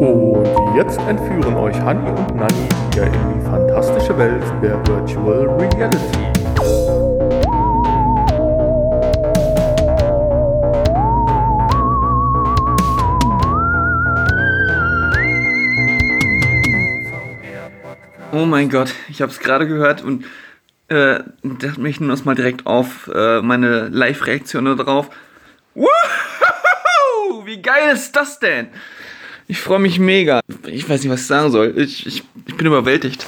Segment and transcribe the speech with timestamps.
[0.00, 6.18] Und jetzt entführen euch Hani und Nani wieder in die fantastische Welt der Virtual Reality.
[18.32, 20.24] Oh mein Gott, ich habe es gerade gehört und
[20.88, 25.10] äh, dachte mich nur mal direkt auf äh, meine Live-Reaktion darauf.
[25.74, 27.44] Woohoo!
[27.44, 28.68] Wie geil ist das denn?
[29.50, 30.42] Ich freue mich mega.
[30.64, 31.74] Ich weiß nicht, was ich sagen soll.
[31.76, 33.26] Ich, ich, ich bin überwältigt.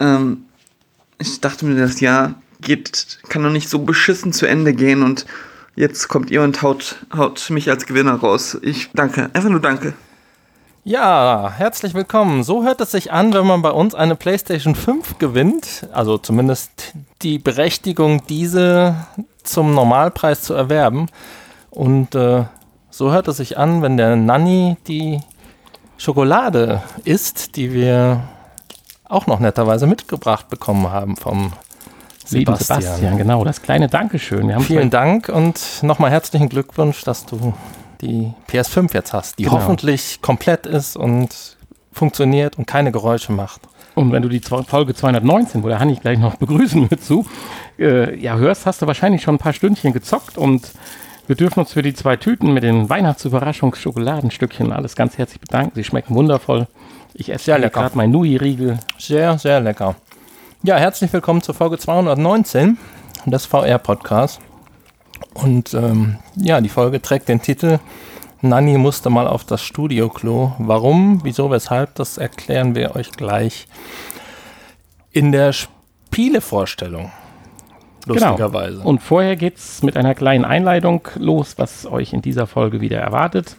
[0.00, 0.46] Ähm,
[1.20, 5.26] ich dachte mir, das Jahr geht, kann doch nicht so beschissen zu Ende gehen und
[5.76, 8.58] jetzt kommt ihr und haut, haut mich als Gewinner raus.
[8.62, 9.94] Ich danke, einfach nur danke.
[10.82, 12.42] Ja, herzlich willkommen.
[12.42, 15.86] So hört es sich an, wenn man bei uns eine PlayStation 5 gewinnt.
[15.92, 16.92] Also zumindest
[17.22, 18.96] die Berechtigung, diese
[19.44, 21.06] zum Normalpreis zu erwerben.
[21.70, 22.46] Und äh,
[22.90, 25.20] so hört es sich an, wenn der Nanny die
[25.96, 28.22] Schokolade isst, die wir
[29.08, 31.52] auch noch netterweise mitgebracht bekommen haben vom
[32.30, 32.82] Lieben Sebastian.
[32.82, 34.46] Sebastian, genau, das kleine Dankeschön.
[34.46, 37.52] Wir haben Vielen Dank und nochmal herzlichen Glückwunsch, dass du
[38.00, 39.56] die PS5 jetzt hast, die Genau.
[39.56, 41.56] hoffentlich komplett ist und
[41.92, 43.62] funktioniert und keine Geräusche macht.
[43.96, 47.26] Und wenn du die Folge 219, wo der Hanni gleich noch begrüßen wird zu,
[47.78, 50.70] äh, ja, hörst, hast du wahrscheinlich schon ein paar Stündchen gezockt und
[51.30, 55.70] wir dürfen uns für die zwei Tüten mit den Weihnachtsüberraschungsschokoladenstückchen alles ganz herzlich bedanken.
[55.76, 56.66] Sie schmecken wundervoll.
[57.14, 57.82] Ich esse Sehr lecker.
[57.82, 58.80] gerade mein Nui-Riegel.
[58.98, 59.94] Sehr, sehr lecker.
[60.64, 62.78] Ja, herzlich willkommen zur Folge 219
[63.26, 64.40] des VR-Podcasts.
[65.32, 67.78] Und ähm, ja, die Folge trägt den Titel
[68.40, 70.54] Nanny musste mal auf das Studio-Klo.
[70.58, 73.68] Warum, wieso, weshalb, das erklären wir euch gleich
[75.12, 77.12] in der Spielevorstellung.
[78.06, 78.78] Lustigerweise.
[78.78, 78.88] Genau.
[78.88, 83.56] Und vorher geht's mit einer kleinen Einleitung los, was euch in dieser Folge wieder erwartet.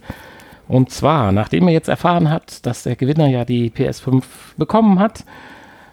[0.68, 4.24] Und zwar, nachdem er jetzt erfahren hat, dass der Gewinner ja die PS5
[4.58, 5.26] bekommen hat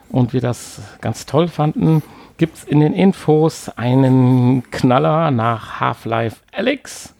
[0.09, 2.03] und wir das ganz toll fanden,
[2.37, 7.15] gibt's in den Infos einen Knaller nach Half-Life Alyx.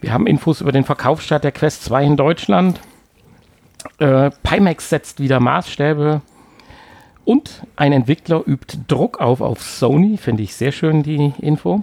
[0.00, 2.80] Wir haben Infos über den Verkaufsstart der Quest 2 in Deutschland.
[3.98, 6.22] Äh, Pimax setzt wieder Maßstäbe
[7.24, 11.82] und ein Entwickler übt Druck auf auf Sony, finde ich sehr schön die Info.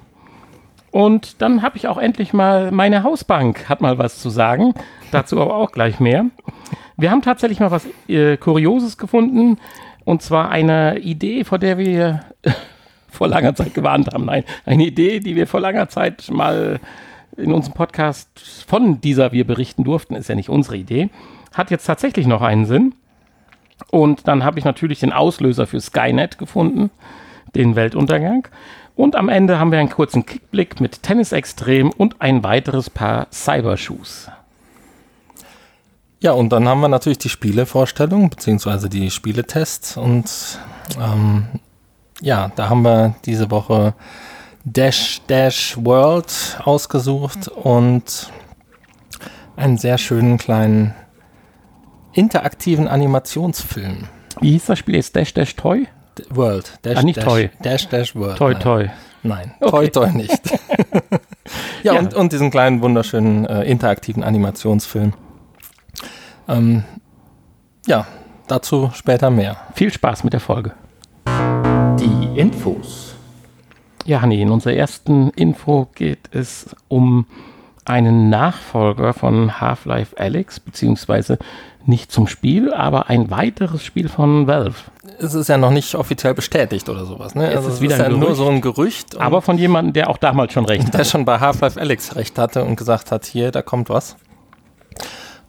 [0.91, 4.73] Und dann habe ich auch endlich mal meine Hausbank hat mal was zu sagen.
[5.11, 6.25] Dazu aber auch gleich mehr.
[6.97, 9.59] Wir haben tatsächlich mal was äh, Kurioses gefunden.
[10.05, 12.23] Und zwar eine Idee, vor der wir
[13.07, 14.25] vor langer Zeit gewarnt haben.
[14.25, 16.79] Nein, eine Idee, die wir vor langer Zeit mal
[17.37, 18.29] in unserem Podcast
[18.67, 21.09] von dieser wir berichten durften, ist ja nicht unsere Idee.
[21.53, 22.95] Hat jetzt tatsächlich noch einen Sinn.
[23.91, 26.91] Und dann habe ich natürlich den Auslöser für Skynet gefunden,
[27.55, 28.47] den Weltuntergang.
[28.95, 33.27] Und am Ende haben wir einen kurzen Kickblick mit Tennis Extrem und ein weiteres Paar
[33.31, 34.29] Cybershoes.
[36.21, 39.95] Ja, und dann haben wir natürlich die Spielevorstellung, beziehungsweise die Spieletests.
[39.95, 40.59] Und
[41.01, 41.47] ähm,
[42.19, 43.93] ja, da haben wir diese Woche
[44.65, 48.29] Dash Dash World ausgesucht und
[49.55, 50.93] einen sehr schönen kleinen
[52.19, 54.07] interaktiven Animationsfilm.
[54.41, 55.15] Wie hieß das Spiel jetzt?
[55.15, 55.87] Dash Dash Toy?
[56.17, 56.77] D- World.
[56.81, 57.49] Dash, Ah, nicht Dash, Toy.
[57.61, 58.37] Dash Dash World.
[58.37, 58.61] Toy nein.
[58.61, 58.89] Toy.
[59.23, 59.71] Nein, Okay.
[59.71, 60.41] Toy Toy nicht.
[61.83, 61.99] ja, Ja.
[61.99, 65.13] Und, und diesen kleinen, wunderschönen, äh, interaktiven Animationsfilm.
[66.47, 66.83] Ähm,
[67.87, 68.05] ja,
[68.47, 69.57] dazu später mehr.
[69.75, 70.73] Viel Spaß mit der Folge.
[71.99, 73.15] Die Infos.
[74.05, 77.25] Ja, Hanni, in unserer ersten Info geht es um
[77.89, 81.39] einen Nachfolger von Half-Life Alyx, beziehungsweise
[81.85, 84.75] nicht zum Spiel, aber ein weiteres Spiel von Valve.
[85.17, 87.35] Es ist ja noch nicht offiziell bestätigt oder sowas.
[87.35, 87.51] Ne?
[87.51, 88.37] Es ist es wieder ist ja ein nur Gerücht.
[88.37, 89.17] so ein Gerücht.
[89.19, 91.07] Aber von jemandem, der auch damals schon recht der hat.
[91.07, 94.15] schon bei Half-Life Alyx recht hatte und gesagt hat, hier, da kommt was.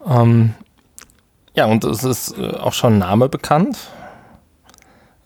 [0.08, 0.54] Ähm,
[1.54, 3.76] ja, und es ist äh, auch schon ein Name bekannt,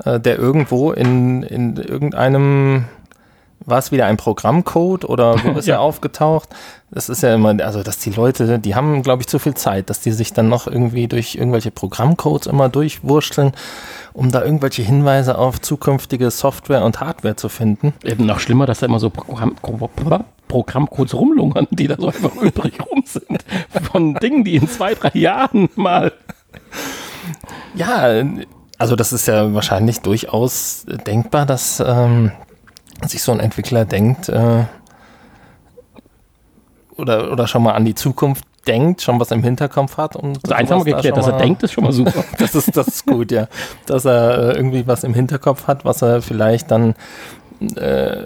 [0.04, 2.86] äh, der irgendwo in, in irgendeinem,
[3.66, 5.76] war es wieder ein Programmcode oder wo ist Ja.
[5.76, 6.48] er aufgetaucht?
[6.90, 9.90] Das ist ja immer, also dass die Leute, die haben, glaube ich, zu viel Zeit,
[9.90, 13.52] dass die sich dann noch irgendwie durch irgendwelche Programmcodes immer durchwurschteln,
[14.12, 17.94] um da irgendwelche Hinweise auf zukünftige Software und Hardware zu finden.
[18.04, 19.56] Eben noch schlimmer, dass da immer so Programm,
[20.46, 23.44] Programmcodes rumlungern, die da so einfach übrig rum sind.
[23.90, 26.12] Von Dingen, die in zwei, drei Jahren mal.
[27.74, 28.22] Ja,
[28.78, 32.30] also das ist ja wahrscheinlich durchaus denkbar, dass ähm,
[33.08, 34.64] sich so ein Entwickler denkt äh,
[36.96, 40.16] oder, oder schon mal an die Zukunft denkt, schon was im Hinterkopf hat.
[40.16, 42.24] Und Also eins haben wir sowas da geklärt, dass er denkt, ist schon mal super.
[42.38, 43.48] Das ist, das ist gut, ja.
[43.86, 46.94] Dass er äh, irgendwie was im Hinterkopf hat, was er vielleicht dann
[47.76, 48.24] äh,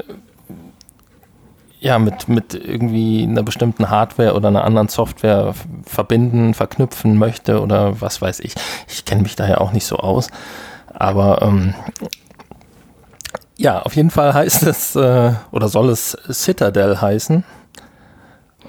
[1.81, 5.55] ja, mit, mit irgendwie einer bestimmten Hardware oder einer anderen Software
[5.85, 8.55] verbinden, verknüpfen möchte oder was weiß ich.
[8.89, 10.29] Ich kenne mich da ja auch nicht so aus.
[10.93, 11.75] Aber ähm,
[13.59, 17.45] ja, auf jeden Fall heißt es äh, oder soll es Citadel heißen.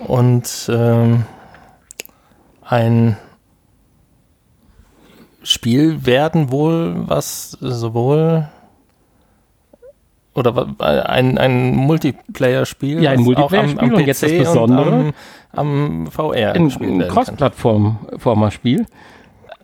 [0.07, 1.25] Und ähm,
[2.63, 3.17] ein
[5.43, 8.49] Spiel werden wohl, was sowohl
[10.33, 13.03] oder ein, ein Multiplayer-Spiel.
[13.03, 15.13] Ja, ein Multiplayer-Spiel und jetzt das Besondere.
[15.51, 16.53] am, am VR.
[16.53, 18.85] Ein, ein Cross-Plattformer-Spiel.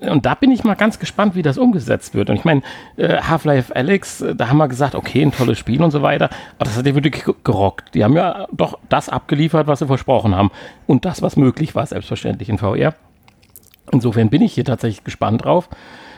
[0.09, 2.29] Und da bin ich mal ganz gespannt, wie das umgesetzt wird.
[2.29, 2.61] Und ich meine,
[2.97, 6.29] äh, Half-Life Alex, äh, da haben wir gesagt, okay, ein tolles Spiel und so weiter.
[6.57, 7.93] Aber das hat ja wirklich gerockt.
[7.93, 10.51] Die haben ja doch das abgeliefert, was sie versprochen haben.
[10.87, 12.93] Und das, was möglich war, selbstverständlich in VR.
[13.91, 15.69] Insofern bin ich hier tatsächlich gespannt drauf.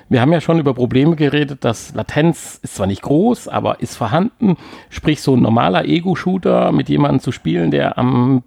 [0.10, 3.98] Wir haben ja schon über Probleme geredet, dass Latenz ist zwar nicht groß, aber ist
[3.98, 4.56] vorhanden.
[4.90, 8.44] Sprich, so ein normaler Ego-Shooter mit jemandem zu spielen, der am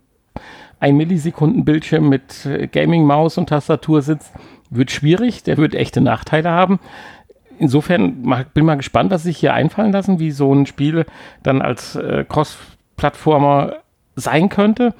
[0.80, 4.32] 1 Millisekunden Bildschirm mit äh, Gaming-Maus und Tastatur sitzt,
[4.70, 5.42] wird schwierig.
[5.42, 6.78] Der wird echte Nachteile haben.
[7.58, 8.22] Insofern
[8.54, 11.04] bin mal gespannt, was sich hier einfallen lassen, wie so ein Spiel
[11.42, 13.76] dann als äh, Cross-Plattformer
[14.16, 14.94] sein könnte.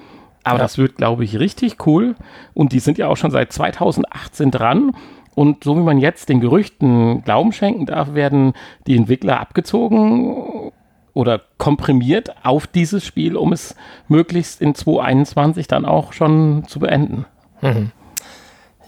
[0.44, 0.62] Aber ja.
[0.62, 2.16] das wird, glaube ich, richtig cool.
[2.54, 4.92] Und die sind ja auch schon seit 2018 dran.
[5.34, 8.52] Und so wie man jetzt den Gerüchten Glauben schenken darf, werden
[8.86, 10.72] die Entwickler abgezogen
[11.14, 13.74] oder komprimiert auf dieses Spiel, um es
[14.08, 17.26] möglichst in 2021 dann auch schon zu beenden.
[17.62, 17.92] Mhm.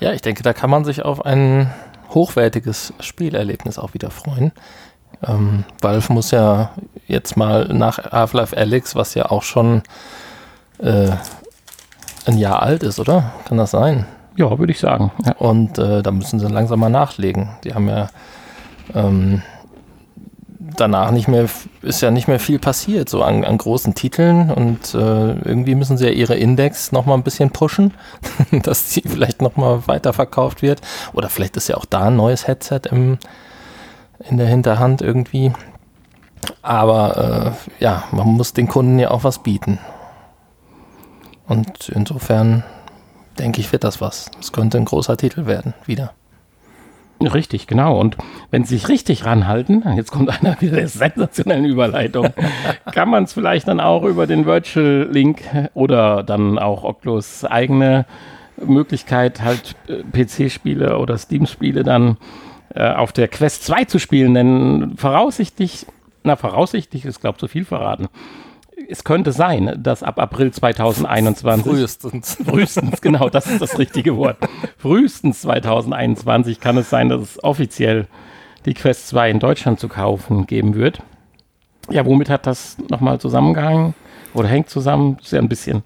[0.03, 1.71] Ja, ich denke, da kann man sich auf ein
[2.11, 4.51] hochwertiges Spielerlebnis auch wieder freuen.
[5.25, 6.73] Ähm, Valve muss ja
[7.07, 9.83] jetzt mal nach Half-Life Alyx, was ja auch schon
[10.79, 11.11] äh,
[12.27, 13.33] ein Jahr alt ist, oder?
[13.45, 14.07] Kann das sein?
[14.37, 15.13] Ja, würde ich sagen.
[15.25, 15.37] Ja.
[15.37, 17.51] Und äh, da müssen sie langsam mal nachlegen.
[17.63, 18.09] Die haben ja
[18.95, 19.43] ähm,
[20.77, 21.47] danach nicht mehr,
[21.83, 24.51] ist ja nicht mehr viel passiert, so an, an großen Titeln.
[24.51, 27.95] Und äh, irgendwie müssen sie ja ihre Index nochmal ein bisschen pushen,
[28.63, 30.81] dass die vielleicht nochmal weiterverkauft wird.
[31.13, 33.19] Oder vielleicht ist ja auch da ein neues Headset im,
[34.29, 35.53] in der Hinterhand irgendwie.
[36.63, 39.79] Aber äh, ja, man muss den Kunden ja auch was bieten.
[41.47, 42.65] Und insofern
[43.39, 44.31] denke ich, wird das was.
[44.41, 46.13] Es könnte ein großer Titel werden, wieder.
[47.27, 47.99] Richtig, genau.
[47.99, 48.17] Und
[48.51, 52.29] wenn sie sich richtig ranhalten, jetzt kommt einer wieder der sensationellen Überleitung,
[52.93, 55.43] kann man es vielleicht dann auch über den Virtual Link
[55.75, 58.07] oder dann auch Oculus eigene
[58.65, 62.17] Möglichkeit, halt äh, PC-Spiele oder Steam-Spiele dann
[62.75, 65.87] äh, auf der Quest 2 zu spielen, denn voraussichtlich,
[66.23, 68.09] na voraussichtlich ist, glaube ich, zu viel verraten
[68.89, 71.71] es könnte sein, dass ab April 2021.
[71.71, 72.39] Frühestens.
[72.45, 74.37] Frühestens, genau, das ist das richtige Wort.
[74.79, 78.07] Frühestens 2021 kann es sein, dass es offiziell
[78.65, 81.03] die Quest 2 in Deutschland zu kaufen geben wird.
[81.91, 83.95] Ja, womit hat das nochmal zusammengehangen?
[84.35, 85.17] Oder hängt zusammen?
[85.17, 85.83] Das ist ja ein bisschen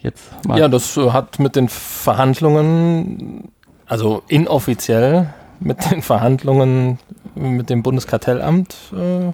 [0.00, 0.58] jetzt mal.
[0.58, 3.50] Ja, das äh, hat mit den Verhandlungen,
[3.86, 6.98] also inoffiziell mit den Verhandlungen
[7.34, 9.32] mit dem Bundeskartellamt äh,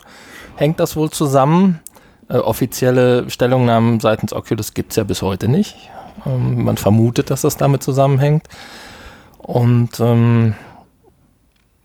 [0.57, 1.81] hängt das wohl zusammen.
[2.29, 5.91] Äh, offizielle Stellungnahmen seitens Oculus gibt es ja bis heute nicht.
[6.27, 8.49] Ähm, man vermutet, dass das damit zusammenhängt.
[9.39, 10.55] Und ähm,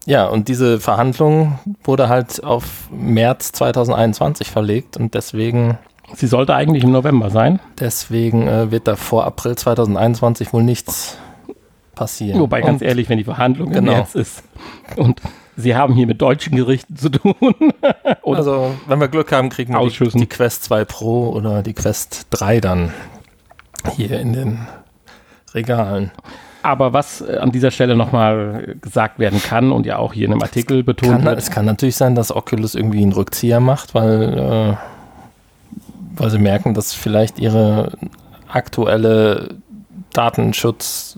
[0.05, 5.77] ja, und diese Verhandlung wurde halt auf März 2021 verlegt und deswegen.
[6.13, 7.59] Sie sollte eigentlich im November sein.
[7.79, 11.17] Deswegen äh, wird da vor April 2021 wohl nichts
[11.95, 12.41] passieren.
[12.41, 13.91] Wobei, ganz und, ehrlich, wenn die Verhandlung genau.
[13.91, 14.43] im März ist
[14.97, 15.21] und
[15.61, 17.55] Sie haben hier mit deutschen Gerichten zu tun.
[18.25, 22.27] also, wenn wir Glück haben, kriegen wir die, die, Quest 2 Pro oder die Quest
[22.31, 22.93] 3 dann
[23.95, 24.67] hier in den
[25.53, 26.11] Regalen.
[26.63, 30.33] Aber was äh, an dieser Stelle nochmal gesagt werden kann und ja auch hier in
[30.33, 31.37] einem Artikel betont kann, wird.
[31.37, 34.77] Es kann natürlich sein, dass Oculus irgendwie einen Rückzieher macht, weil, äh,
[36.15, 37.93] weil sie merken, dass vielleicht ihre
[38.47, 39.55] aktuelle
[40.13, 41.17] Datenschutz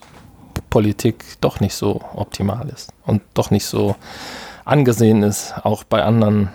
[0.74, 3.96] Politik doch nicht so optimal ist und doch nicht so
[4.66, 6.50] angesehen ist, auch bei anderen,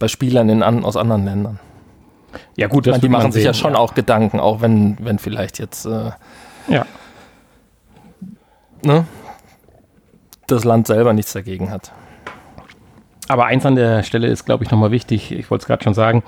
[0.00, 1.60] bei Spielern in, an, aus anderen Ländern.
[2.56, 3.78] Ja gut, das meine, die machen sich sehen, ja schon ja.
[3.78, 6.10] auch Gedanken, auch wenn, wenn vielleicht jetzt äh,
[6.66, 6.86] ja.
[8.82, 9.06] ne,
[10.48, 11.92] das Land selber nichts dagegen hat.
[13.28, 15.94] Aber eins an der Stelle ist, glaube ich, nochmal wichtig, ich wollte es gerade schon
[15.94, 16.24] sagen,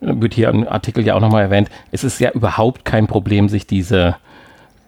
[0.00, 3.66] wird hier im Artikel ja auch nochmal erwähnt, es ist ja überhaupt kein Problem, sich
[3.66, 4.16] diese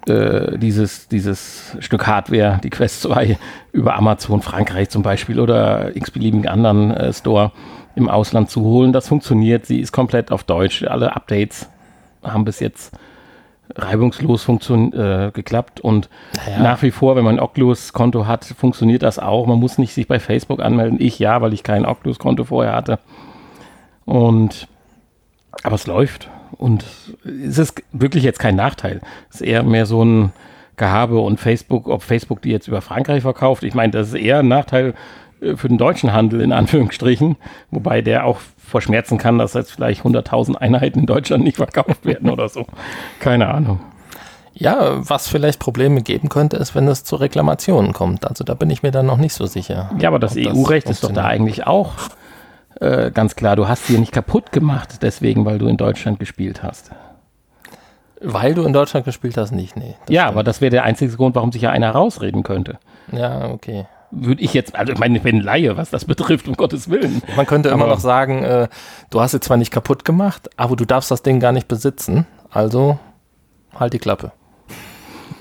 [0.09, 3.39] äh, dieses, dieses Stück Hardware, die Quest 2,
[3.73, 7.53] über Amazon Frankreich zum Beispiel oder x-beliebigen anderen äh, Store
[7.97, 8.93] im Ausland zu holen.
[8.93, 9.67] Das funktioniert.
[9.67, 10.85] Sie ist komplett auf Deutsch.
[10.85, 11.69] Alle Updates
[12.23, 12.93] haben bis jetzt
[13.77, 16.09] reibungslos äh, geklappt und
[16.47, 16.61] ja.
[16.61, 19.47] nach wie vor, wenn man ein Oculus-Konto hat, funktioniert das auch.
[19.47, 20.99] Man muss nicht sich bei Facebook anmelden.
[21.01, 22.99] Ich ja, weil ich kein Oculus-Konto vorher hatte.
[24.05, 24.67] Und
[25.63, 26.29] aber es läuft.
[26.57, 26.85] Und
[27.25, 29.01] es ist wirklich jetzt kein Nachteil.
[29.31, 30.33] Es ist eher mehr so ein
[30.77, 33.63] Gehabe und Facebook, ob Facebook die jetzt über Frankreich verkauft.
[33.65, 34.95] Ich meine, das ist eher ein Nachteil
[35.41, 37.37] äh, für den deutschen Handel in Anführungsstrichen,
[37.71, 42.31] wobei der auch verschmerzen kann, dass jetzt vielleicht 100.000 Einheiten in Deutschland nicht verkauft werden
[42.31, 42.67] oder so.
[43.19, 43.81] Keine Ahnung.
[44.55, 48.27] Ja, was vielleicht Probleme geben könnte, ist, wenn es zu Reklamationen kommt.
[48.27, 49.91] Also da bin ich mir dann noch nicht so sicher.
[49.99, 51.93] Ja, aber das EU-Recht ist doch da eigentlich auch
[52.81, 53.57] äh, ganz klar.
[53.57, 56.91] Du hast sie nicht kaputt gemacht, deswegen, weil du in Deutschland gespielt hast.
[58.23, 59.95] Weil du in Deutschland gespielt hast, nicht, nee.
[60.09, 60.33] ja, stimmt.
[60.35, 62.79] aber das wäre der einzige Grund, warum sich ja einer rausreden könnte.
[63.13, 63.87] Ja, okay.
[64.11, 67.23] Würde ich jetzt, also ich meine, ich bin Laie, was das betrifft, um Gottes Willen.
[67.37, 68.69] Man könnte immer Aber- noch sagen, äh,
[69.11, 72.27] du hast es zwar nicht kaputt gemacht, aber du darfst das Ding gar nicht besitzen.
[72.51, 72.99] Also
[73.75, 74.33] halt die Klappe.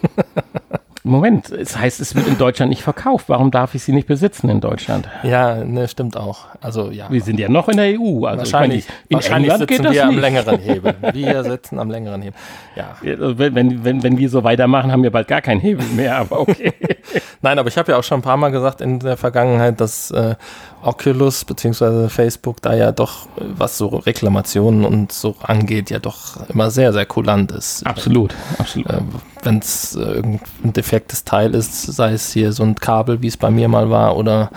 [1.03, 3.25] Moment, es heißt, es wird in Deutschland nicht verkauft.
[3.29, 5.07] Warum darf ich sie nicht besitzen in Deutschland?
[5.23, 6.45] Ja, ne, stimmt auch.
[6.61, 7.07] Also ja.
[7.09, 8.25] Wir sind ja noch in der EU.
[8.25, 10.21] Also wahrscheinlich ich meine, in wahrscheinlich England geht sitzen das wir am nicht.
[10.21, 10.95] längeren Hebel.
[11.13, 12.39] Wir sitzen am längeren Hebel.
[12.75, 12.97] Ja.
[13.01, 16.17] Ja, Wenn, wenn, wenn, wenn wir so weitermachen, haben wir bald gar keinen Hebel mehr,
[16.17, 16.73] aber okay.
[17.41, 20.11] Nein, aber ich habe ja auch schon ein paar Mal gesagt in der Vergangenheit, dass
[20.11, 20.35] äh,
[20.83, 22.09] Oculus bzw.
[22.09, 27.05] Facebook da ja doch, was so Reklamationen und so angeht, ja doch immer sehr, sehr
[27.05, 27.85] kulant ist.
[27.85, 28.89] absolut, absolut.
[28.89, 28.99] Äh,
[29.43, 33.37] Wenn es äh, irgendein defektes Teil ist, sei es hier so ein Kabel, wie es
[33.37, 34.49] bei mir mal war, oder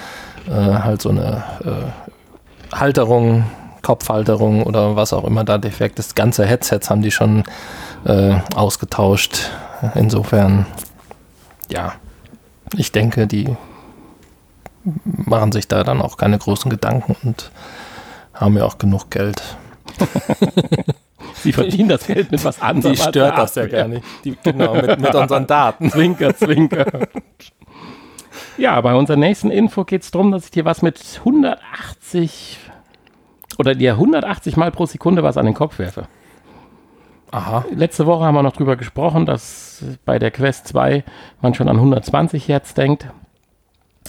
[0.49, 3.45] äh, halt so eine äh, Halterung,
[3.83, 6.17] Kopfhalterung oder was auch immer da defekt ist.
[6.17, 7.45] Ganze Headsets haben die schon
[8.07, 9.51] äh, ausgetauscht.
[9.95, 10.65] Insofern,
[11.69, 11.93] ja,
[12.77, 13.55] ich denke, die
[15.05, 17.51] machen sich da dann auch keine großen Gedanken und
[18.33, 19.43] haben ja auch genug Geld.
[21.43, 22.95] Sie verdienen das Geld mit was anderem.
[22.95, 24.05] Die stört das ja gar nicht.
[24.25, 25.91] Die, genau, mit, mit unseren Daten.
[25.91, 26.87] Zwinker, zwinker.
[28.59, 32.59] Ja, bei unserer nächsten Info geht es darum, dass ich dir was mit 180
[33.59, 36.07] oder dir 180 Mal pro Sekunde was an den Kopf werfe.
[37.31, 37.65] Aha.
[37.75, 41.03] Letzte Woche haben wir noch drüber gesprochen, dass bei der Quest 2
[41.41, 43.09] man schon an 120 Hertz denkt,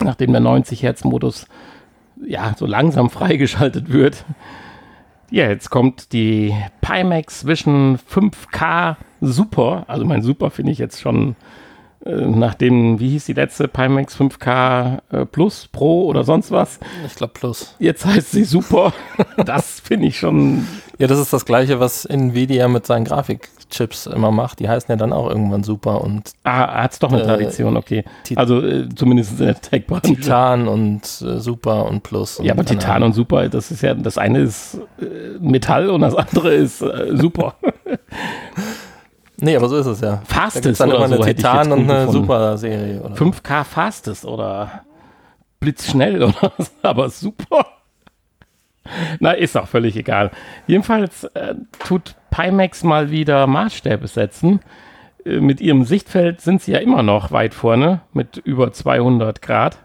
[0.02, 1.48] nachdem der 90 Hertz Modus
[2.26, 4.26] ja so langsam freigeschaltet wird.
[5.32, 9.86] Ja, jetzt kommt die Pimax Vision 5K Super.
[9.88, 11.36] Also mein Super finde ich jetzt schon
[12.06, 16.80] äh, nachdem, wie hieß die letzte Pimax 5K äh, Plus Pro oder sonst was.
[17.08, 17.76] Ich glaube Plus.
[17.80, 18.94] Jetzt heißt sie Super.
[19.46, 23.06] Das finde ich schon Ja, das ist das gleiche, was Nvidia mit seinen
[23.70, 24.60] Grafikchips immer macht.
[24.60, 28.04] Die heißen ja dann auch irgendwann Super und Ah, hat's doch eine Äh, Tradition, okay.
[28.26, 30.02] Tit- also äh, zumindest in der Tech-Branche.
[30.16, 32.40] Titan und äh, Super und Plus.
[32.40, 36.02] Und Ja, aber Titan und Super, das ist ja, das eine ist äh, Metall und
[36.02, 37.56] das andere ist äh, Super.
[39.38, 40.22] Nee, aber so ist es ja.
[40.26, 42.10] Fastest da dann oder immer eine so ich Titan und eine.
[42.12, 43.02] Super-Serie.
[43.02, 43.26] oder so.
[43.26, 44.84] 5K Fastest oder
[45.60, 47.66] blitzschnell oder was, aber super.
[49.20, 50.32] Na, ist auch völlig egal.
[50.68, 54.60] Jedenfalls äh, tut Pimax mal wieder Maßstäbe setzen.
[55.24, 59.78] Äh, mit ihrem Sichtfeld sind sie ja immer noch weit vorne mit über 200 Grad.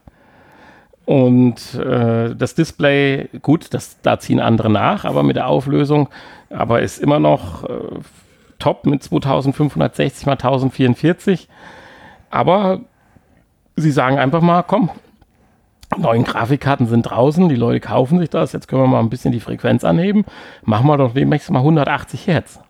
[1.05, 6.09] Und äh, das Display, gut, das, da ziehen andere nach, aber mit der Auflösung,
[6.51, 8.01] aber ist immer noch äh,
[8.59, 11.49] top mit 2560 mal 1044.
[12.31, 12.81] Aber
[13.77, 14.91] sie sagen einfach mal, komm,
[15.97, 19.33] neuen Grafikkarten sind draußen, die Leute kaufen sich das, jetzt können wir mal ein bisschen
[19.33, 20.25] die Frequenz anheben.
[20.63, 22.61] Machen wir doch demnächst mal 180 Hertz.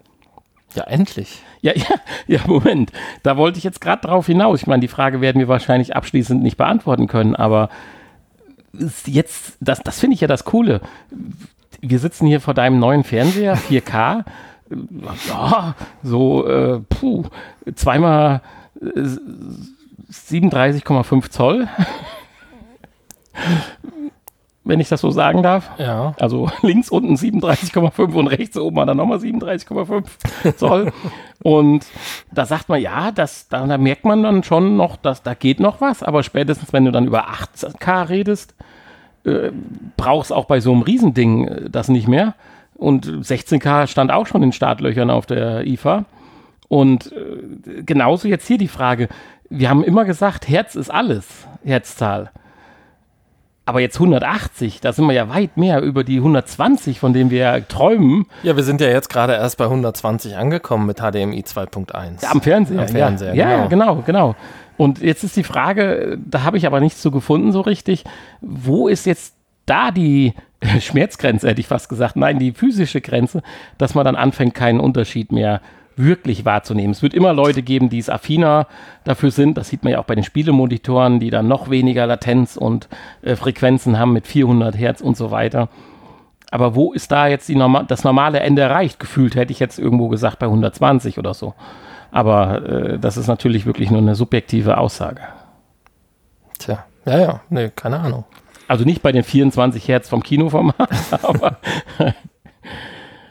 [0.75, 1.43] Ja, endlich.
[1.61, 1.87] Ja, ja,
[2.27, 2.93] ja, Moment.
[3.23, 4.61] Da wollte ich jetzt gerade drauf hinaus.
[4.61, 7.69] Ich meine, die Frage werden wir wahrscheinlich abschließend nicht beantworten können, aber
[9.07, 10.81] jetzt, das, das finde ich ja das Coole.
[11.81, 14.25] Wir sitzen hier vor deinem neuen Fernseher, 4K.
[15.27, 17.25] Ja, so, äh, puh,
[17.75, 18.43] zweimal
[18.83, 19.01] äh,
[20.13, 21.69] 37,5 Zoll.
[24.65, 25.71] Wenn ich das so sagen darf.
[25.79, 26.15] Ja.
[26.19, 30.93] Also links unten 37,5 und rechts oben hat er nochmal 37,5 Zoll.
[31.43, 31.87] und
[32.33, 35.61] da sagt man, ja, das, da, da merkt man dann schon noch, dass da geht
[35.61, 38.55] noch was, aber spätestens, wenn du dann über 8K redest,
[39.25, 39.51] äh,
[39.97, 42.35] brauchst auch bei so einem Riesending äh, das nicht mehr.
[42.75, 46.05] Und 16K stand auch schon in Startlöchern auf der IFA.
[46.69, 49.09] Und äh, genauso jetzt hier die Frage,
[49.51, 52.31] wir haben immer gesagt, Herz ist alles, Herzzahl.
[53.69, 57.39] Aber jetzt 180, da sind wir ja weit mehr über die 120, von denen wir
[57.39, 58.25] ja träumen.
[58.43, 62.25] Ja, wir sind ja jetzt gerade erst bei 120 angekommen mit HDMI 2.1.
[62.25, 62.81] Am Fernseher.
[62.81, 63.97] Am Fernseher, ja, ja, genau.
[63.97, 64.37] genau, genau.
[64.79, 68.05] Und jetzt ist die Frage, da habe ich aber nichts zu gefunden so richtig.
[68.41, 69.35] Wo ist jetzt
[69.67, 70.33] da die
[70.81, 72.17] Schmerzgrenze, hätte ich fast gesagt.
[72.17, 73.43] Nein, die physische Grenze,
[73.77, 75.61] dass man dann anfängt, keinen Unterschied mehr
[75.99, 76.93] wirklich wahrzunehmen.
[76.93, 78.67] Es wird immer Leute geben, die es affiner
[79.05, 79.57] dafür sind.
[79.59, 82.89] Das sieht man ja auch bei den Spielemonitoren, die dann noch weniger Latenz und
[83.23, 85.69] äh, Frequenzen haben mit 400 Hertz und so weiter.
[86.51, 88.99] Aber wo ist da jetzt die norma das normale Ende erreicht?
[88.99, 91.55] Gefühlt hätte ich jetzt irgendwo gesagt bei 120 oder so.
[92.11, 95.21] Aber äh, das ist natürlich wirklich nur eine subjektive Aussage.
[96.59, 98.25] Tja, ja, ja, nee, keine Ahnung.
[98.67, 100.91] Also nicht bei den 24 Hertz vom Kinoformat,
[101.23, 101.59] aber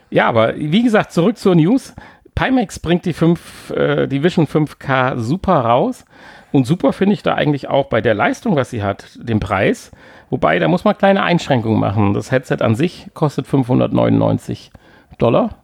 [0.09, 1.93] ja, aber wie gesagt, zurück zur News.
[2.37, 6.05] Pimax bringt die, 5, äh, die Vision 5K super raus.
[6.51, 9.91] Und super finde ich da eigentlich auch bei der Leistung, was sie hat, den Preis.
[10.29, 12.13] Wobei, da muss man kleine Einschränkungen machen.
[12.13, 14.71] Das Headset an sich kostet 599
[15.17, 15.55] Dollar.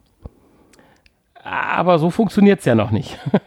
[1.44, 3.20] Aber so funktioniert es ja noch nicht.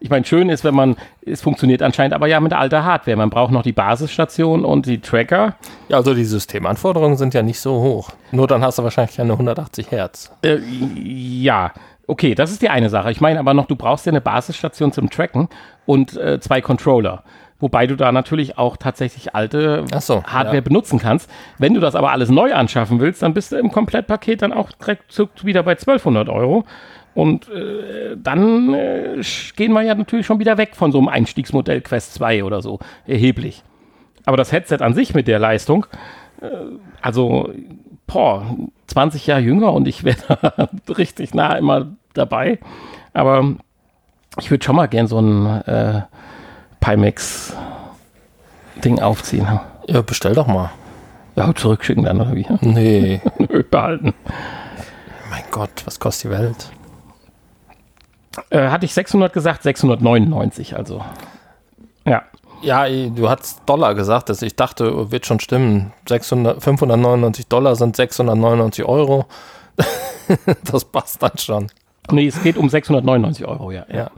[0.00, 0.94] Ich meine, schön ist, wenn man,
[1.26, 3.16] es funktioniert anscheinend aber ja mit alter Hardware.
[3.16, 5.56] Man braucht noch die Basisstation und die Tracker.
[5.88, 8.10] Ja, also die Systemanforderungen sind ja nicht so hoch.
[8.30, 10.30] Nur dann hast du wahrscheinlich keine 180 Hertz.
[10.44, 11.72] Äh, ja,
[12.08, 13.10] okay, das ist die eine Sache.
[13.10, 15.48] Ich meine aber noch, du brauchst ja eine Basisstation zum Tracken
[15.86, 17.22] und äh, zwei Controller.
[17.60, 20.60] Wobei du da natürlich auch tatsächlich alte so, Hardware ja.
[20.60, 21.28] benutzen kannst.
[21.58, 24.70] Wenn du das aber alles neu anschaffen willst, dann bist du im Komplettpaket dann auch
[24.72, 25.12] direkt
[25.44, 26.64] wieder bei 1200 Euro.
[27.14, 29.20] Und äh, dann äh,
[29.56, 32.78] gehen wir ja natürlich schon wieder weg von so einem Einstiegsmodell Quest 2 oder so.
[33.06, 33.64] Erheblich.
[34.24, 35.86] Aber das Headset an sich mit der Leistung,
[36.40, 36.46] äh,
[37.02, 37.52] also,
[38.06, 42.58] boah, 20 Jahre jünger und ich wäre da richtig nah immer dabei.
[43.12, 43.44] Aber
[44.38, 46.02] ich würde schon mal gern so ein äh,
[46.80, 49.46] Pimax-Ding aufziehen.
[49.86, 50.70] Ja, bestell doch mal.
[51.36, 52.46] Ja, zurückschicken dann oder wie?
[52.60, 54.14] Nee, Nö, behalten.
[55.30, 56.70] mein Gott, was kostet die Welt?
[58.50, 61.04] Äh, hatte ich 600 gesagt, 699, also.
[62.04, 62.22] Ja.
[62.60, 65.92] Ja, du hast Dollar gesagt, also ich dachte, wird schon stimmen.
[66.08, 69.26] 600, 599 Dollar sind 699 Euro.
[70.64, 71.68] das passt dann schon.
[72.10, 73.84] Nee, es geht um 699 Euro, ja.
[73.92, 74.10] Ja.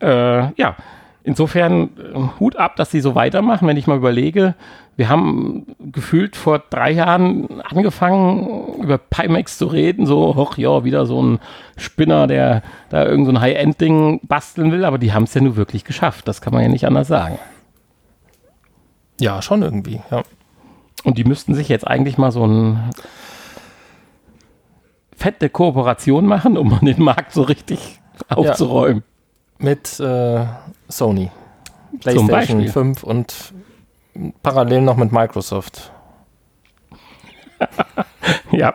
[0.00, 0.76] Äh, ja,
[1.22, 4.54] insofern äh, Hut ab, dass sie so weitermachen, wenn ich mal überlege.
[4.96, 11.06] Wir haben gefühlt vor drei Jahren angefangen, über Pimax zu reden, so, hoch, ja, wieder
[11.06, 11.38] so ein
[11.76, 15.56] Spinner, der da irgend so ein High-End-Ding basteln will, aber die haben es ja nur
[15.56, 17.38] wirklich geschafft, das kann man ja nicht anders sagen.
[19.20, 20.22] Ja, schon irgendwie, ja.
[21.04, 22.90] Und die müssten sich jetzt eigentlich mal so ein
[25.20, 29.04] fette Kooperation machen, um den Markt so richtig aufzuräumen.
[29.58, 30.46] Mit äh,
[30.88, 31.30] Sony.
[32.00, 32.72] PlayStation Beispiel.
[32.72, 33.52] 5 und
[34.42, 35.92] parallel noch mit Microsoft.
[38.52, 38.74] Ja.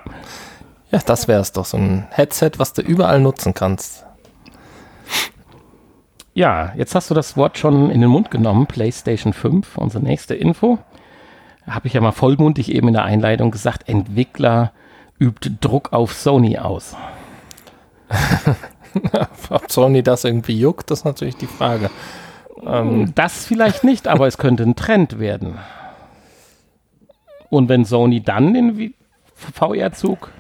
[0.92, 4.06] Ja, das wäre es doch, so ein Headset, was du überall nutzen kannst.
[6.34, 10.36] Ja, jetzt hast du das Wort schon in den Mund genommen, PlayStation 5, unsere nächste
[10.36, 10.78] Info.
[11.68, 14.72] Habe ich ja mal vollmundig eben in der Einleitung gesagt, Entwickler
[15.20, 16.96] übt Druck auf Sony aus.
[19.50, 21.90] Ob Sony das irgendwie juckt, das ist natürlich die Frage.
[22.66, 25.58] Ähm, Das vielleicht nicht, aber es könnte ein Trend werden.
[27.50, 28.94] Und wenn Sony dann den
[29.34, 30.32] VR-Zug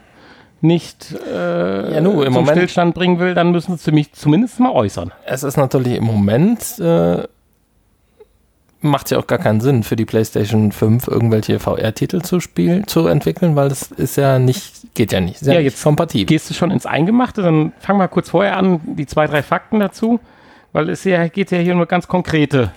[0.62, 4.60] nicht äh, Ja, nu, im zum Moment- Stillstand bringen will, dann müssen sie mich zumindest
[4.60, 5.12] mal äußern.
[5.26, 7.28] es ist natürlich im Moment, äh,
[8.82, 13.08] macht ja auch gar keinen Sinn für die PlayStation 5 irgendwelche VR-Titel zu spielen, zu
[13.08, 15.42] entwickeln, weil das ist ja nicht, geht ja nicht.
[15.42, 16.26] Ist ja, Ja, nicht jetzt kompatibel.
[16.26, 19.80] Gehst du schon ins Eingemachte, dann fang mal kurz vorher an, die zwei, drei Fakten
[19.80, 20.20] dazu,
[20.74, 22.72] weil es ja, geht ja hier um eine ganz konkrete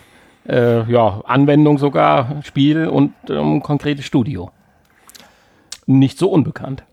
[0.48, 4.50] äh, ja, Anwendung sogar, Spiel und um ein konkretes Studio.
[5.86, 6.84] Nicht so unbekannt.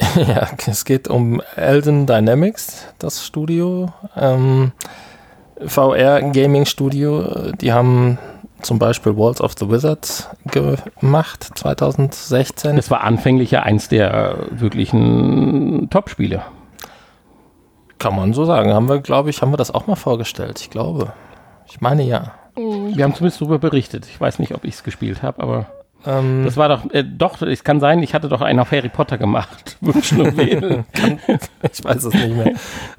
[0.14, 4.72] Ja, es geht um Elden Dynamics, das Studio, ähm,
[5.64, 7.52] VR Gaming Studio.
[7.60, 8.18] Die haben
[8.62, 12.76] zum Beispiel Walls of the Wizards gemacht, 2016.
[12.76, 16.42] Das war anfänglich ja eins der äh, wirklichen Top-Spiele.
[17.98, 18.72] Kann man so sagen.
[18.72, 20.60] Haben wir, glaube ich, haben wir das auch mal vorgestellt.
[20.60, 21.12] Ich glaube.
[21.66, 22.32] Ich meine ja.
[22.56, 24.06] Wir haben zumindest darüber berichtet.
[24.06, 25.66] Ich weiß nicht, ob ich es gespielt habe, aber
[26.06, 28.88] Ähm, das war doch, äh, doch, es kann sein, ich hatte doch einen auf Harry
[28.88, 29.76] Potter gemacht.
[29.80, 30.84] Wählen.
[31.72, 32.52] ich weiß es nicht mehr.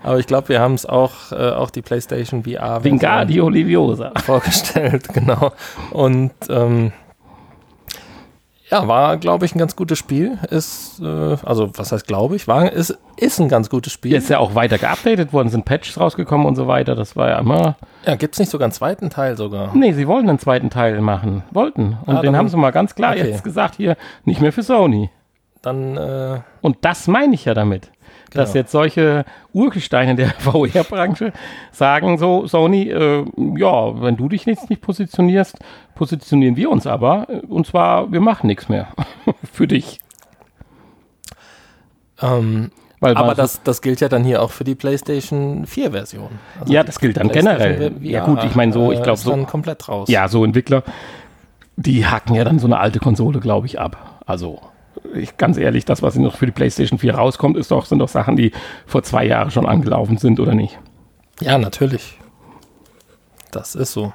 [0.04, 4.12] Aber ich glaube, wir haben es auch, äh, auch die PlayStation VR Vingardio Leviosa.
[4.24, 5.54] vorgestellt, genau.
[5.92, 6.92] Und ähm,
[8.70, 10.38] ja, war, glaube ich, ein ganz gutes Spiel.
[10.50, 14.16] Ist, äh, also was heißt glaube ich, war, ist, ist ein ganz gutes Spiel.
[14.16, 16.96] Ist ja auch weiter geupdatet worden, sind Patches rausgekommen und so weiter.
[16.96, 17.78] Das war ja immer.
[18.10, 19.76] Ja, gibt es nicht sogar einen zweiten Teil sogar?
[19.76, 21.44] Nee, sie wollten einen zweiten Teil machen.
[21.52, 21.98] Wollten.
[22.06, 23.30] Und Ah, den dann- haben sie mal ganz klar okay.
[23.30, 23.96] jetzt gesagt, hier,
[24.26, 25.10] nicht mehr für Sony.
[25.62, 27.92] Dann, äh, Und das meine ich ja damit.
[28.32, 28.62] Dass Genau.
[28.62, 31.34] jetzt solche Urgesteine der VR-Branche
[31.72, 33.26] sagen so, Sony, äh,
[33.58, 35.58] ja, wenn du dich jetzt nicht positionierst,
[35.96, 37.28] positionieren wir uns aber.
[37.48, 38.88] Und zwar, wir machen nichts mehr
[39.54, 40.00] für dich.
[42.22, 46.30] ähm, Weil aber das, das gilt ja dann hier auch für die PlayStation 4 Version.
[46.60, 47.92] Also Ja, das gilt dann generell.
[47.92, 50.10] VR, Ja gut, ich meine so, ich äh, glaube ist so, dann komplett raus.
[50.10, 50.84] ja, so Entwickler,
[51.78, 54.22] die hacken ja dann so eine alte Konsole, glaube ich, ab.
[54.26, 54.60] Also
[55.16, 58.10] ich, ganz ehrlich, das, was noch für die PlayStation 4 rauskommt, ist doch, sind doch
[58.10, 58.52] Sachen, die
[58.86, 60.78] vor zwei Jahren schon angelaufen sind, oder nicht?
[61.40, 62.20] Ja, natürlich.
[63.52, 64.14] Das ist so.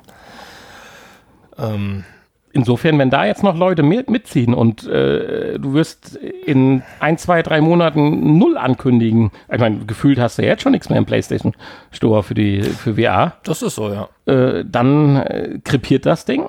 [1.58, 2.04] Ähm,
[2.54, 7.42] insofern, wenn da jetzt noch Leute mit, mitziehen und äh, du wirst in ein, zwei,
[7.42, 11.04] drei Monaten null ankündigen, ich meine, gefühlt hast du ja jetzt schon nichts mehr im
[11.04, 11.54] PlayStation
[11.90, 13.34] Store für die für VR.
[13.42, 14.08] Das ist so, ja.
[14.26, 16.46] Äh, dann äh, krepiert das Ding.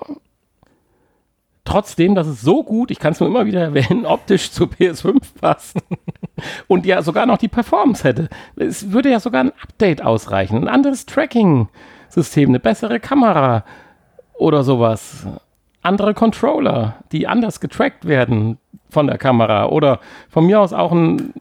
[1.65, 5.17] Trotzdem, das ist so gut, ich kann es nur immer wieder erwähnen, optisch zur PS5
[5.41, 5.81] passen
[6.67, 8.29] und ja sogar noch die Performance hätte.
[8.55, 13.65] Es würde ja sogar ein Update ausreichen, ein anderes Tracking-System, eine bessere Kamera
[14.37, 15.25] oder sowas
[15.85, 18.57] andere Controller, die anders getrackt werden
[18.89, 21.33] von der Kamera oder von mir aus auch ein,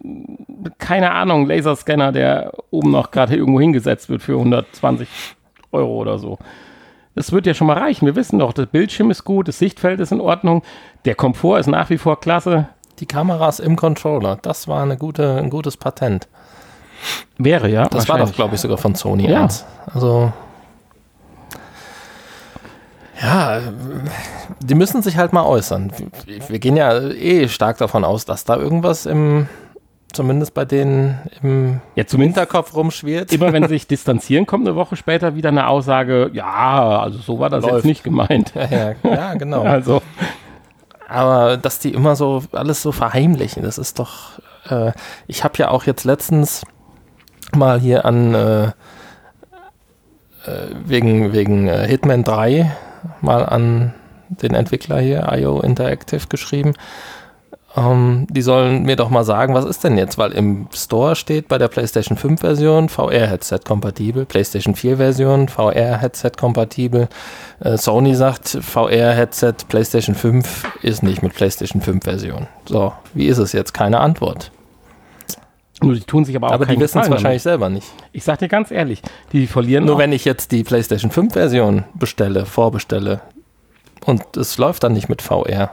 [0.78, 5.08] keine Ahnung, Laserscanner, der oben noch gerade irgendwo hingesetzt wird für 120
[5.72, 6.38] Euro oder so.
[7.14, 8.06] Das wird ja schon mal reichen.
[8.06, 10.62] Wir wissen doch, das Bildschirm ist gut, das Sichtfeld ist in Ordnung,
[11.04, 12.68] der Komfort ist nach wie vor klasse.
[12.98, 16.28] Die Kameras im Controller, das war eine gute, ein gutes Patent.
[17.38, 17.88] Wäre ja.
[17.88, 19.28] Das war doch, glaube ich, sogar von Sony.
[19.28, 19.42] Ja.
[19.42, 19.66] eins.
[19.86, 20.32] Also
[23.22, 23.60] ja,
[24.60, 25.92] die müssen sich halt mal äußern.
[26.48, 29.46] Wir gehen ja eh stark davon aus, dass da irgendwas im,
[30.12, 33.32] zumindest bei denen im Ja, zumindest Hinterkopf rumschwirrt.
[33.32, 37.38] immer wenn sie sich distanzieren, kommt eine Woche später wieder eine Aussage, ja, also so
[37.38, 37.74] war das Läuft.
[37.76, 38.52] jetzt nicht gemeint.
[38.54, 39.62] Ja, ja, ja, genau.
[39.64, 40.02] Also,
[41.08, 44.40] Aber dass die immer so alles so verheimlichen, das ist doch.
[44.68, 44.92] Äh,
[45.26, 46.62] ich habe ja auch jetzt letztens
[47.54, 48.72] mal hier an äh, äh,
[50.84, 52.74] wegen, wegen äh, Hitman 3
[53.20, 53.94] mal an
[54.28, 56.74] den Entwickler hier, IO Interactive, geschrieben.
[57.76, 60.16] Ähm, die sollen mir doch mal sagen, was ist denn jetzt?
[60.16, 66.32] Weil im Store steht bei der PlayStation 5 Version VR-Headset kompatibel, PlayStation 4 Version VR-Headset
[66.38, 67.08] kompatibel.
[67.60, 72.46] Äh, Sony sagt, VR-Headset PlayStation 5 ist nicht mit PlayStation 5 Version.
[72.66, 73.74] So, wie ist es jetzt?
[73.74, 74.52] Keine Antwort.
[75.84, 77.86] Nur die tun sich aber auch Aber die wissen es wahrscheinlich selber nicht.
[78.12, 81.84] Ich sag dir ganz ehrlich, die verlieren Nur wenn ich jetzt die PlayStation 5 Version
[81.94, 83.20] bestelle, vorbestelle
[84.04, 85.70] und es läuft dann nicht mit VR,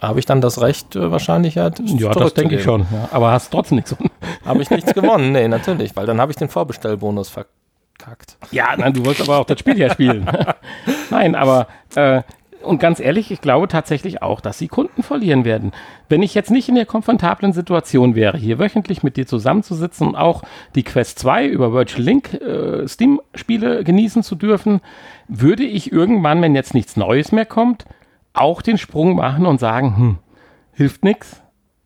[0.00, 2.86] habe ich dann das Recht äh, wahrscheinlich ja, Ja, das denke ich schon.
[2.92, 3.08] Ja.
[3.12, 3.94] Aber hast trotzdem nichts.
[4.44, 5.32] Habe ich nichts gewonnen?
[5.40, 8.36] Nee, natürlich, weil dann habe ich den Vorbestellbonus verkackt.
[8.50, 10.28] Ja, nein, du wolltest aber auch das Spiel ja spielen.
[11.10, 12.22] nein, aber äh,
[12.62, 15.72] und ganz ehrlich, ich glaube tatsächlich auch, dass sie Kunden verlieren werden.
[16.08, 20.16] Wenn ich jetzt nicht in der komfortablen Situation wäre, hier wöchentlich mit dir zusammenzusitzen und
[20.16, 20.42] auch
[20.74, 24.80] die Quest 2 über Virtual Link äh, Steam-Spiele genießen zu dürfen,
[25.28, 27.84] würde ich irgendwann, wenn jetzt nichts Neues mehr kommt,
[28.32, 30.18] auch den Sprung machen und sagen, hm,
[30.72, 31.42] hilft nix,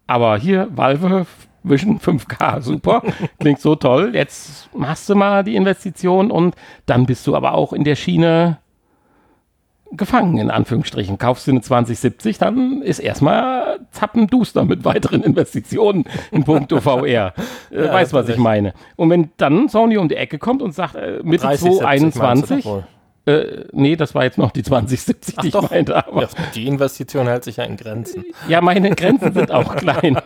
[0.07, 1.27] aber hier Valve
[1.65, 3.03] Vision 5K, super,
[3.41, 4.15] klingt so toll.
[4.15, 6.55] Jetzt machst du mal die Investition und
[6.87, 8.59] dann bist du aber auch in der Schiene
[9.97, 11.19] gefangen, in Anführungsstrichen.
[11.19, 17.35] Kaufst du eine 2070, dann ist erstmal zappenduster mit weiteren Investitionen in puncto VR.
[17.71, 18.75] Äh, weißt, was ich meine.
[18.97, 22.05] Und wenn dann Sony um die Ecke kommt und sagt, äh, Mitte 30, 70 meinst
[22.05, 22.85] du 2021, doch wohl.
[23.27, 25.71] Äh, nee, das war jetzt noch die 2070, die ich doch.
[25.71, 28.25] meinte, aber Ja, die Investition hält sich ja in Grenzen.
[28.49, 30.19] ja, meine Grenzen sind auch klein.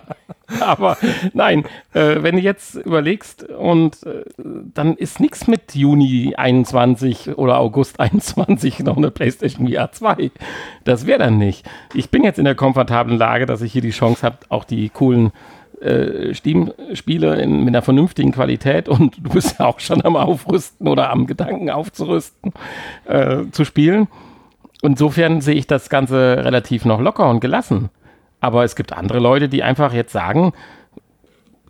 [0.61, 0.97] Aber
[1.35, 7.59] nein, äh, wenn du jetzt überlegst und äh, dann ist nichts mit Juni 21 oder
[7.59, 10.31] August 21 noch eine PlayStation VR 2.
[10.85, 11.67] Das wäre dann nicht.
[11.93, 14.89] Ich bin jetzt in der komfortablen Lage, dass ich hier die Chance habe, auch die
[14.89, 15.33] coolen
[15.81, 21.11] äh, Steam-Spiele mit einer vernünftigen Qualität und du bist ja auch schon am Aufrüsten oder
[21.11, 22.53] am Gedanken aufzurüsten,
[23.07, 24.09] äh, zu spielen.
[24.83, 27.91] Insofern sehe ich das Ganze relativ noch locker und gelassen.
[28.41, 30.53] Aber es gibt andere Leute, die einfach jetzt sagen,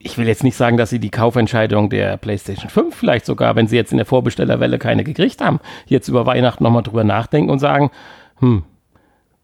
[0.00, 3.66] ich will jetzt nicht sagen, dass sie die Kaufentscheidung der PlayStation 5 vielleicht sogar, wenn
[3.66, 7.58] sie jetzt in der Vorbestellerwelle keine gekriegt haben, jetzt über Weihnachten nochmal drüber nachdenken und
[7.58, 7.90] sagen,
[8.38, 8.62] hm,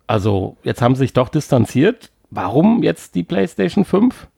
[0.07, 2.11] also jetzt haben sie sich doch distanziert.
[2.31, 4.29] Warum jetzt die PlayStation 5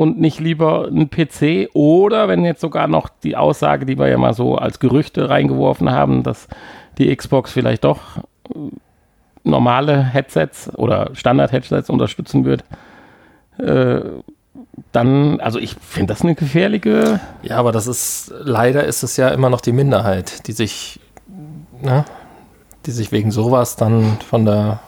[0.00, 1.68] und nicht lieber ein PC?
[1.74, 5.90] Oder wenn jetzt sogar noch die Aussage, die wir ja mal so als Gerüchte reingeworfen
[5.90, 6.48] haben, dass
[6.96, 8.16] die Xbox vielleicht doch
[8.48, 8.58] äh,
[9.44, 12.64] normale Headsets oder Standard-Headsets unterstützen wird,
[13.58, 14.00] äh,
[14.92, 17.20] dann, also ich finde das eine gefährliche.
[17.42, 20.98] Ja, aber das ist, leider ist es ja immer noch die Minderheit, die sich,
[21.82, 22.06] ne,
[22.86, 24.80] die sich wegen sowas dann von der,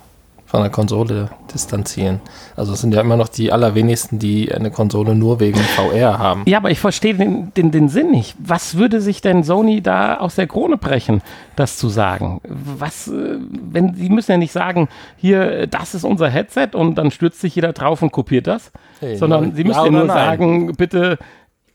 [0.53, 2.21] von der Konsole distanzieren.
[2.57, 6.43] Also es sind ja immer noch die allerwenigsten, die eine Konsole nur wegen VR haben.
[6.45, 8.37] Ja, aber ich verstehe den, den, den Sinn nicht.
[8.39, 11.23] Was würde sich denn Sony da aus der Krone brechen,
[11.57, 12.43] das zu sagen?
[12.45, 17.11] Was, äh, wenn, die müssen ja nicht sagen, hier, das ist unser Headset und dann
[17.11, 20.09] stürzt sich jeder drauf und kopiert das, Hey, sondern ja sie müssen ja nur nein?
[20.09, 21.19] sagen, bitte,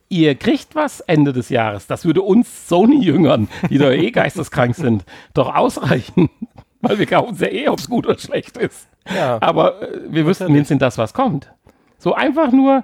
[0.07, 1.87] ihr kriegt was Ende des Jahres.
[1.87, 6.29] Das würde uns Sony-Jüngern, die da eh geisteskrank sind, doch ausreichen.
[6.81, 8.87] Weil wir kaufen ja eh, ob es gut oder schlecht ist.
[9.13, 9.37] Ja.
[9.41, 11.51] Aber äh, wir wüssten wenigstens das, was kommt.
[11.97, 12.83] So einfach nur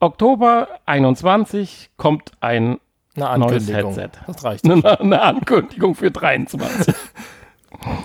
[0.00, 2.78] Oktober 21 kommt ein
[3.16, 3.68] Eine Neues.
[3.70, 4.10] Headset.
[4.26, 4.64] Das reicht.
[4.64, 6.94] eine, eine Ankündigung für 23.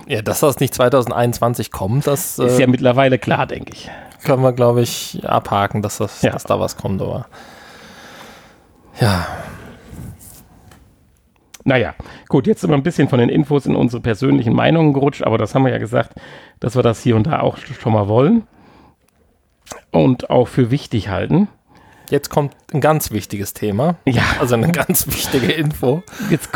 [0.07, 3.89] Ja, dass das nicht 2021 kommt, das Ist äh, ja mittlerweile klar, denke ich.
[4.25, 6.31] können wir, glaube ich, abhaken, dass, das, Ja.
[6.31, 7.01] dass da was kommt.
[7.01, 7.27] Aber
[8.99, 9.25] ja,
[11.69, 11.93] Naja,
[12.29, 15.37] gut, jetzt sind wir ein bisschen von den Infos in unsere persönlichen Meinungen gerutscht, aber
[15.37, 16.13] das haben wir ja gesagt,
[16.59, 18.47] dass wir das hier und da auch schon mal wollen
[19.91, 21.47] und auch für wichtig halten.
[22.09, 23.97] jetzt kommt ein ganz wichtiges Thema.
[24.07, 26.01] Ja, Also eine ganz wichtige Info.
[26.31, 26.49] jetzt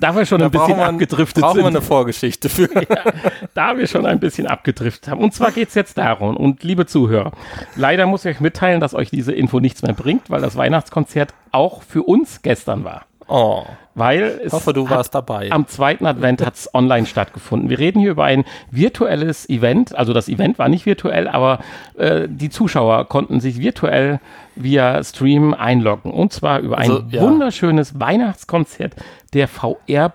[0.00, 2.68] da wir schon ein bisschen brauchen wir- abgedriftet brauchen wir sind, eine Vorgeschichte für.
[3.54, 5.20] da wir schon ein bisschen abgedriftet haben.
[5.20, 7.30] Und zwar geht es jetzt darum, und liebe Zuhörer,
[7.76, 11.34] leider muss ich euch mitteilen, dass euch diese Info nichts mehr bringt, weil das Weihnachtskonzert
[11.52, 13.02] auch für uns gestern war.
[13.30, 13.64] Oh,
[13.94, 15.50] Weil es ich hoffe, du warst dabei.
[15.52, 17.70] Am zweiten Advent hat es online stattgefunden.
[17.70, 19.94] Wir reden hier über ein virtuelles Event.
[19.96, 21.60] Also das Event war nicht virtuell, aber
[21.96, 24.18] äh, die Zuschauer konnten sich virtuell
[24.56, 26.10] via Stream einloggen.
[26.12, 27.20] Und zwar über Also, ein ja.
[27.22, 28.94] wunderschönes Weihnachtskonzert
[29.32, 30.12] der VR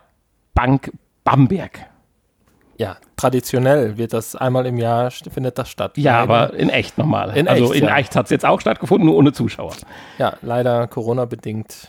[0.53, 0.91] Bank
[1.23, 1.79] Bamberg.
[2.77, 5.97] Ja, traditionell wird das einmal im Jahr findet das statt.
[5.97, 7.35] Ja, Leider- aber in echt nochmal.
[7.37, 7.97] In also echt, in ja.
[7.97, 9.73] echt hat es jetzt auch stattgefunden, nur ohne Zuschauer.
[10.17, 11.87] ja, leider Corona bedingt.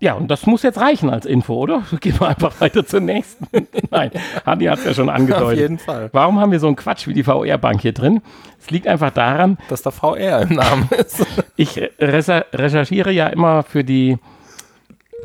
[0.00, 1.82] Ja, und das muss jetzt reichen als Info, oder?
[2.00, 3.46] Gehen wir einfach weiter zur nächsten.
[3.90, 4.10] Nein,
[4.46, 5.44] Hanni hat es ja schon angedeutet.
[5.46, 6.08] Auf jeden Fall.
[6.12, 8.22] Warum haben wir so einen Quatsch wie die VR-Bank hier drin?
[8.58, 11.24] Es liegt einfach daran, Dass da VR im Namen ist.
[11.56, 14.18] ich recher- recherchiere ja immer für die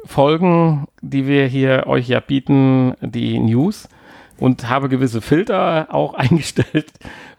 [0.05, 3.87] Folgen, die wir hier euch ja bieten, die News
[4.37, 6.91] und habe gewisse Filter auch eingestellt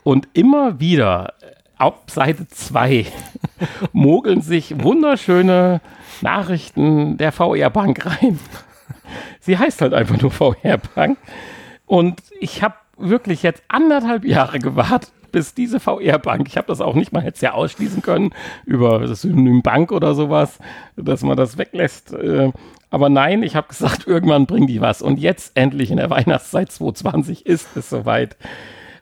[0.02, 1.34] und immer wieder
[1.76, 3.06] ab Seite 2
[3.92, 5.80] mogeln sich wunderschöne
[6.22, 8.38] Nachrichten der VR-Bank rein.
[9.40, 11.18] Sie heißt halt einfach nur VR-Bank.
[11.86, 16.94] Und ich habe wirklich jetzt anderthalb Jahre gewartet, bis diese VR-Bank, ich habe das auch
[16.94, 18.30] nicht mal jetzt ja ausschließen können
[18.64, 20.58] über das Synonym Bank oder sowas,
[20.96, 22.12] dass man das weglässt.
[22.14, 22.52] Äh,
[22.90, 25.02] aber nein, ich habe gesagt, irgendwann bringen die was.
[25.02, 28.36] Und jetzt endlich in der Weihnachtszeit 2020 ist es soweit.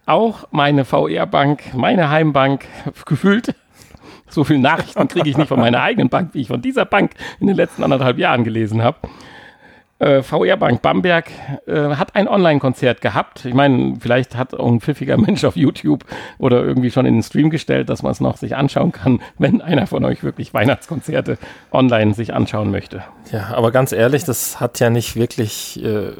[0.06, 2.66] Auch meine VR-Bank, meine Heimbank,
[3.06, 3.54] gefühlt
[4.34, 7.12] so viele Nachrichten kriege ich nicht von meiner eigenen Bank, wie ich von dieser Bank
[7.40, 8.98] in den letzten anderthalb Jahren gelesen habe.
[10.00, 11.30] Äh, VR Bank Bamberg
[11.66, 13.44] äh, hat ein Online-Konzert gehabt.
[13.44, 16.04] Ich meine, vielleicht hat auch ein pfiffiger Mensch auf YouTube
[16.38, 19.62] oder irgendwie schon in den Stream gestellt, dass man es noch sich anschauen kann, wenn
[19.62, 21.38] einer von euch wirklich Weihnachtskonzerte
[21.70, 23.04] online sich anschauen möchte.
[23.30, 26.10] Ja, aber ganz ehrlich, das hat ja nicht wirklich, äh,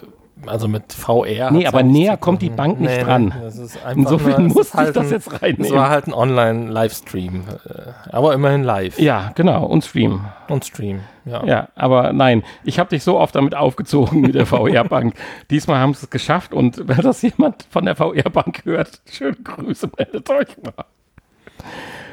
[0.46, 1.50] also mit VR.
[1.50, 3.32] Nee, aber näher kommt die Bank nicht dran.
[3.46, 5.72] ist einfach Insofern nur, es musste ist halt ich das jetzt Es reinnehmen.
[5.78, 10.24] war halt ein Online-Livestream, äh, aber immerhin live Ja, genau, und Stream.
[10.48, 11.00] und Stream.
[11.24, 11.44] Ja.
[11.44, 15.14] Ja, aber nein, ich habe dich so oft damit aufgezogen mit der VR-Bank.
[15.50, 19.88] Diesmal haben sie es geschafft und wenn das jemand von der VR-Bank hört, schöne Grüße,
[19.96, 20.84] meldet euch mal.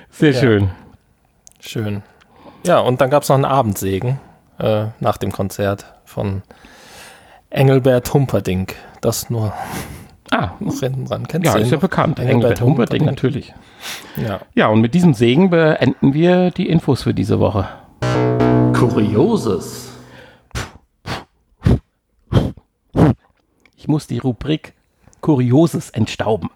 [0.09, 0.39] Sehr Ja.
[0.39, 0.69] schön.
[1.59, 2.03] Schön.
[2.65, 4.19] Ja, und dann gab es noch einen Abendsegen
[4.59, 6.43] äh, nach dem Konzert von
[7.51, 8.75] Engelbert Humperdinck.
[9.01, 9.53] Das nur
[10.33, 11.27] Ah, noch hinten dran.
[11.27, 12.17] Kennst ja, du ist ja bekannt.
[12.17, 13.05] Engelbert Engelbert Humperdinck Humperdinck.
[13.05, 13.53] natürlich.
[14.15, 14.39] Ja.
[14.55, 17.67] Ja, und mit diesem Segen beenden wir die Infos für diese Woche.
[18.73, 19.89] Kurioses.
[23.75, 24.73] Ich muss die Rubrik
[25.19, 26.49] Kurioses entstauben.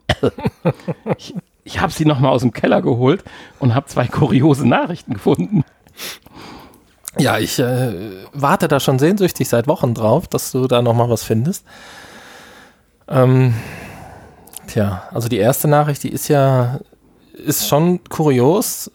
[1.18, 1.36] ich
[1.68, 3.24] ich habe sie nochmal aus dem Keller geholt
[3.60, 5.64] und habe zwei kuriose Nachrichten gefunden.
[7.18, 7.94] Ja, ich äh,
[8.34, 11.66] warte da schon sehnsüchtig seit Wochen drauf, dass du da noch mal was findest.
[13.08, 13.54] Ähm,
[14.68, 16.80] tja, also die erste Nachricht, die ist ja,
[17.34, 18.92] ist schon kurios,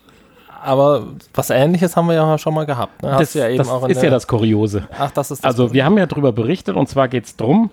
[0.63, 3.03] aber was Ähnliches haben wir ja schon mal gehabt.
[3.03, 3.17] Ne?
[3.19, 4.87] Das, ja eben das ist ja das Kuriose.
[4.99, 7.71] Ach, das ist das Also wir haben ja darüber berichtet und zwar geht es darum,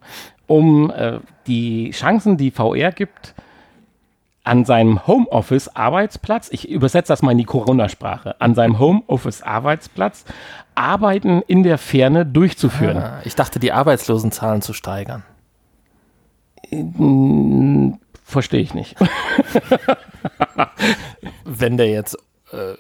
[0.48, 3.34] um äh, die Chancen, die VR gibt,
[4.48, 10.24] an seinem Homeoffice-Arbeitsplatz, ich übersetze das mal in die Corona-Sprache, an seinem Homeoffice-Arbeitsplatz
[10.74, 12.98] Arbeiten in der Ferne durchzuführen.
[12.98, 15.24] Ah, ich dachte, die Arbeitslosenzahlen zu steigern.
[18.24, 18.96] Verstehe ich nicht.
[21.46, 22.18] Wenn der jetzt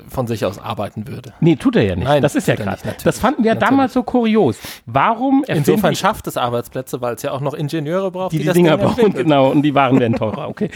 [0.08, 1.34] von sich aus arbeiten würde.
[1.42, 2.06] Nee, tut er ja nicht.
[2.06, 3.04] Nein, das ist ja nicht, natürlich.
[3.04, 3.70] Das fanden wir Natürlich.
[3.70, 4.58] damals so kurios.
[4.86, 8.48] Warum Insofern schafft es Arbeitsplätze, weil es ja auch noch Ingenieure braucht, die die, die
[8.48, 10.70] das Dinger Ding bauen, genau, und die Waren werden teurer, okay.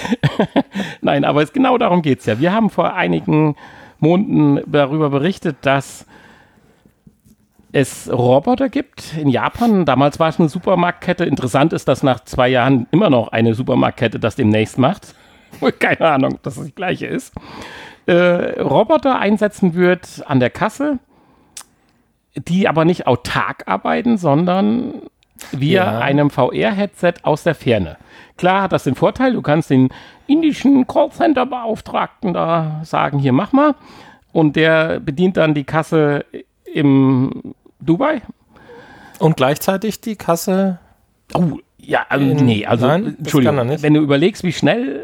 [1.01, 2.39] Nein, aber es, genau darum geht es ja.
[2.39, 3.55] Wir haben vor einigen
[3.99, 6.05] Monaten darüber berichtet, dass
[7.71, 9.85] es Roboter gibt in Japan.
[9.85, 11.23] Damals war es eine Supermarktkette.
[11.23, 15.15] Interessant ist, dass nach zwei Jahren immer noch eine Supermarktkette das demnächst macht.
[15.79, 17.33] Keine Ahnung, ob das das gleiche ist.
[18.07, 20.99] Äh, Roboter einsetzen wird an der Kasse,
[22.35, 25.01] die aber nicht autark arbeiten, sondern
[25.51, 25.99] via Ja.
[25.99, 27.97] einem VR-Headset aus der Ferne.
[28.37, 29.89] Klar hat das den Vorteil, du kannst den
[30.27, 33.75] indischen Callcenter-Beauftragten da sagen, hier mach mal.
[34.31, 36.25] Und der bedient dann die Kasse
[36.73, 38.21] im Dubai.
[39.19, 40.79] Und gleichzeitig die Kasse.
[41.33, 45.03] Oh, ja, also, nee, also, Nein, Entschuldigung, wenn du überlegst, wie schnell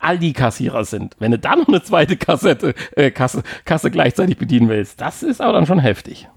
[0.00, 4.38] all die Kassierer sind, wenn du dann noch eine zweite Kassette, äh, Kasse, Kasse gleichzeitig
[4.38, 6.28] bedienen willst, das ist aber dann schon heftig.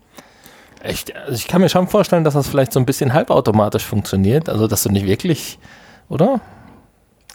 [0.82, 4.50] Echt, also ich kann mir schon vorstellen, dass das vielleicht so ein bisschen halbautomatisch funktioniert.
[4.50, 5.58] Also, dass du nicht wirklich,
[6.10, 6.42] oder?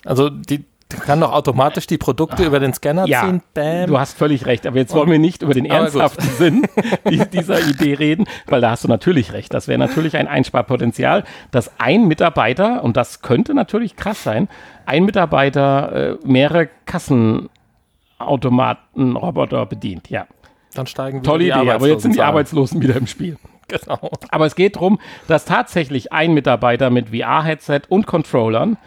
[0.04, 3.42] Also, die kann doch automatisch die Produkte über den Scanner Ja, ziehen.
[3.52, 3.88] Bam.
[3.88, 6.62] Du hast völlig recht, aber jetzt wollen wir nicht über den ernsthaften Sinn
[7.10, 9.52] die- dieser Idee reden, weil da hast du natürlich recht.
[9.52, 14.48] Das wäre natürlich ein Einsparpotenzial, dass ein Mitarbeiter, und das könnte natürlich krass sein,
[14.86, 20.08] ein Mitarbeiter äh, mehrere Kassenautomatenroboter bedient.
[20.10, 20.26] Ja,
[20.74, 22.22] Dann steigen wieder tolle die Idee, aber jetzt sind die.
[22.22, 23.36] Arbeitslosen wieder im Spiel.
[23.68, 24.10] Genau.
[24.30, 28.78] Aber es geht darum, dass tatsächlich ein Mitarbeiter mit VR-Headset und Controllern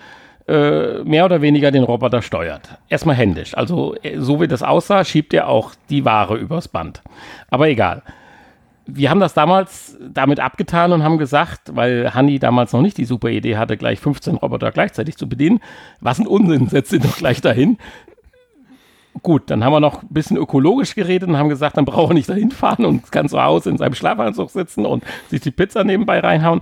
[0.52, 2.78] äh, mehr oder weniger den Roboter steuert.
[2.90, 3.56] Erstmal händisch.
[3.56, 7.02] Also, äh, so wie das aussah, schiebt er auch die Ware übers Band.
[7.50, 8.04] Aber egal.
[8.88, 13.06] Wir haben das damals damit abgetan und haben gesagt, weil Hanni damals noch nicht die
[13.06, 15.62] super Idee hatte, gleich 15 Roboter gleichzeitig zu bedienen.
[16.02, 17.78] Was ein Unsinn, setzt ihn doch gleich dahin.
[19.24, 22.14] Gut, dann haben wir noch ein bisschen ökologisch geredet und haben gesagt, dann braucht er
[22.16, 25.84] nicht dahin fahren und kann zu Hause in seinem Schlafanzug sitzen und sich die Pizza
[25.84, 26.62] nebenbei reinhauen.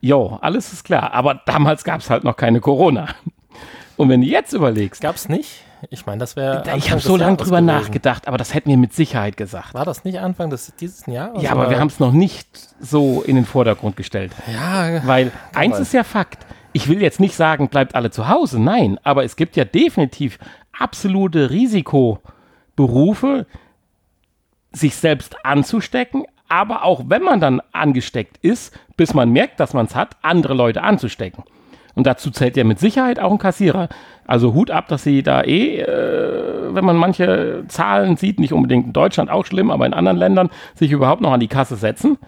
[0.00, 1.12] Jo, alles ist klar.
[1.14, 3.08] Aber damals gab es halt noch keine Corona.
[3.96, 5.62] Und wenn du jetzt überlegst, Gab's nicht?
[5.90, 6.64] Ich meine, das wäre.
[6.76, 7.66] ich habe so lange drüber gewesen.
[7.66, 9.74] nachgedacht, aber das hätten wir mit Sicherheit gesagt.
[9.74, 11.42] War das nicht Anfang des dieses Jahres?
[11.42, 12.48] Ja, aber wir haben es noch nicht
[12.80, 14.32] so in den Vordergrund gestellt.
[14.52, 16.46] Ja, Weil eins ist ja Fakt.
[16.72, 18.60] Ich will jetzt nicht sagen, bleibt alle zu Hause.
[18.60, 20.38] Nein, aber es gibt ja definitiv
[20.78, 23.46] absolute Risikoberufe,
[24.72, 29.86] sich selbst anzustecken, aber auch wenn man dann angesteckt ist, bis man merkt, dass man
[29.86, 31.44] es hat, andere Leute anzustecken.
[31.96, 33.88] Und dazu zählt ja mit Sicherheit auch ein Kassierer.
[34.26, 38.86] Also Hut ab, dass sie da eh, äh, wenn man manche Zahlen sieht, nicht unbedingt
[38.86, 42.18] in Deutschland auch schlimm, aber in anderen Ländern, sich überhaupt noch an die Kasse setzen.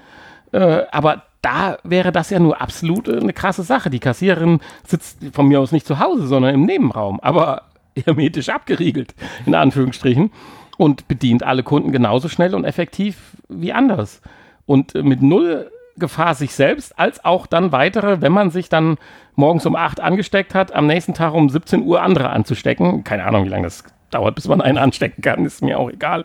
[0.52, 3.90] Äh, aber da wäre das ja nur absolut äh, eine krasse Sache.
[3.90, 7.62] Die Kassiererin sitzt von mir aus nicht zu Hause, sondern im Nebenraum, aber
[8.04, 10.30] hermetisch abgeriegelt, in Anführungsstrichen,
[10.78, 14.22] und bedient alle Kunden genauso schnell und effektiv wie anders.
[14.64, 18.96] Und äh, mit null Gefahr sich selbst, als auch dann weitere, wenn man sich dann
[19.34, 23.04] morgens um 8 angesteckt hat, am nächsten Tag um 17 Uhr andere anzustecken.
[23.04, 26.24] Keine Ahnung, wie lange das dauert, bis man einen anstecken kann, ist mir auch egal.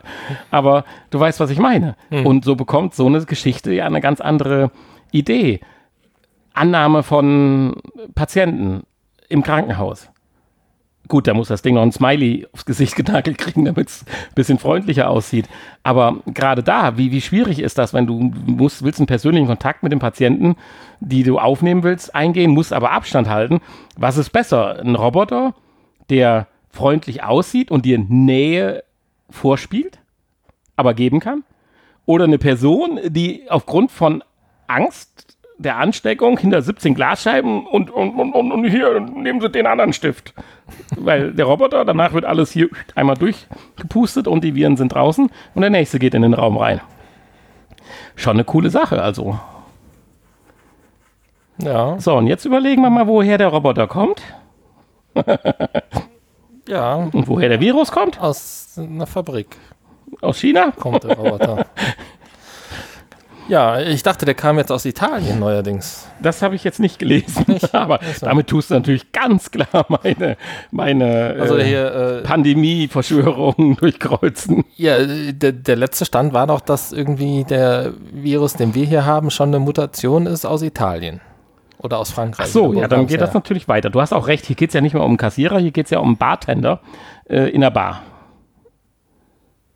[0.51, 1.95] Aber du weißt, was ich meine.
[2.23, 4.71] Und so bekommt so eine Geschichte ja eine ganz andere
[5.11, 5.59] Idee.
[6.53, 7.75] Annahme von
[8.15, 8.83] Patienten
[9.27, 10.09] im Krankenhaus.
[11.09, 14.35] Gut, da muss das Ding noch ein Smiley aufs Gesicht genagelt kriegen, damit es ein
[14.35, 15.49] bisschen freundlicher aussieht.
[15.83, 19.83] Aber gerade da, wie, wie schwierig ist das, wenn du musst, willst einen persönlichen Kontakt
[19.83, 20.55] mit dem Patienten,
[21.01, 23.59] die du aufnehmen willst, eingehen, musst aber Abstand halten.
[23.97, 24.79] Was ist besser?
[24.79, 25.53] Ein Roboter,
[26.09, 28.83] der freundlich aussieht und dir Nähe
[29.29, 29.99] vorspielt,
[30.77, 31.43] aber geben kann?
[32.05, 34.23] Oder eine Person, die aufgrund von
[34.67, 39.93] Angst der Ansteckung hinter 17 Glasscheiben und, und, und, und, hier nehmen Sie den anderen
[39.93, 40.33] Stift.
[40.97, 45.61] Weil der Roboter, danach wird alles hier einmal durchgepustet und die Viren sind draußen und
[45.61, 46.81] der nächste geht in den Raum rein.
[48.15, 49.39] Schon eine coole Sache, also.
[51.59, 54.21] ja, So, und jetzt überlegen wir mal, woher der Roboter kommt
[56.67, 58.19] ja, und woher der Virus kommt.
[58.19, 59.55] aus einer Fabrik
[60.21, 60.71] Aus China?
[60.71, 61.65] kommt der Roboter.
[63.47, 66.07] ja, ich dachte, der kam jetzt aus Italien neuerdings.
[66.21, 67.45] Das habe ich jetzt nicht gelesen.
[67.71, 68.25] Aber so.
[68.25, 70.37] damit tust du natürlich ganz klar meine,
[70.71, 74.63] meine Also äh, hier, äh, Pandemie-Verschwörungen durchkreuzen.
[74.75, 79.05] ja, äh, der, der letzte Stand war doch, dass irgendwie der Virus, den wir hier
[79.05, 81.21] haben, schon eine Mutation ist aus Italien.
[81.79, 82.47] Oder aus Frankreich.
[82.47, 83.35] Ach so, ja, dann geht das her?
[83.35, 83.89] natürlich weiter.
[83.89, 85.87] Du hast auch recht, hier geht es ja nicht mehr um einen Kassierer, hier geht
[85.87, 86.79] es ja um einen Bartender
[87.25, 88.03] äh, in der Bar.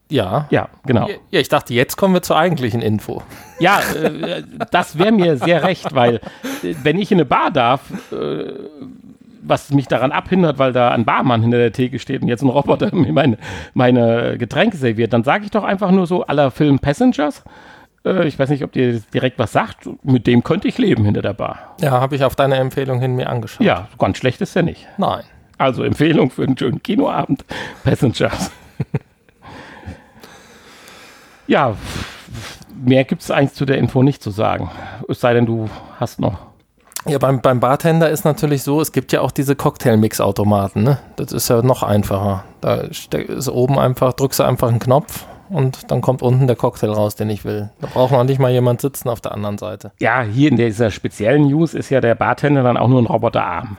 [0.09, 0.47] Ja.
[0.49, 1.07] Ja, genau.
[1.31, 3.21] Ja, ich dachte, jetzt kommen wir zur eigentlichen Info.
[3.59, 6.15] Ja, äh, das wäre mir sehr recht, weil
[6.63, 8.53] äh, wenn ich in eine Bar darf, äh,
[9.41, 12.49] was mich daran abhindert, weil da ein Barmann hinter der Theke steht und jetzt ein
[12.49, 13.37] Roboter mir meine,
[13.73, 17.43] meine Getränke serviert, dann sage ich doch einfach nur so aller Film Passengers.
[18.05, 19.89] Äh, ich weiß nicht, ob dir direkt was sagt.
[20.03, 21.75] Mit dem könnte ich leben hinter der Bar.
[21.81, 23.65] Ja, habe ich auf deine Empfehlung hin mir angeschaut.
[23.65, 24.87] Ja, ganz schlecht ist ja nicht.
[24.97, 25.23] Nein.
[25.57, 27.43] Also Empfehlung für einen schönen Kinoabend.
[27.83, 28.51] Passengers.
[31.47, 31.75] Ja,
[32.75, 34.69] mehr gibt es eigentlich zu der Info nicht zu sagen.
[35.07, 35.69] Es sei denn, du
[35.99, 36.39] hast noch.
[37.05, 40.99] Ja, beim, beim Bartender ist natürlich so, es gibt ja auch diese Cocktail-Mix-Automaten, ne?
[41.15, 42.43] Das ist ja noch einfacher.
[42.59, 46.91] Da ist oben einfach, drückst du einfach einen Knopf und dann kommt unten der Cocktail
[46.91, 47.69] raus, den ich will.
[47.79, 49.93] Da braucht man nicht mal jemand sitzen auf der anderen Seite.
[49.99, 53.77] Ja, hier in dieser speziellen News ist ja der Bartender dann auch nur ein Roboterarm.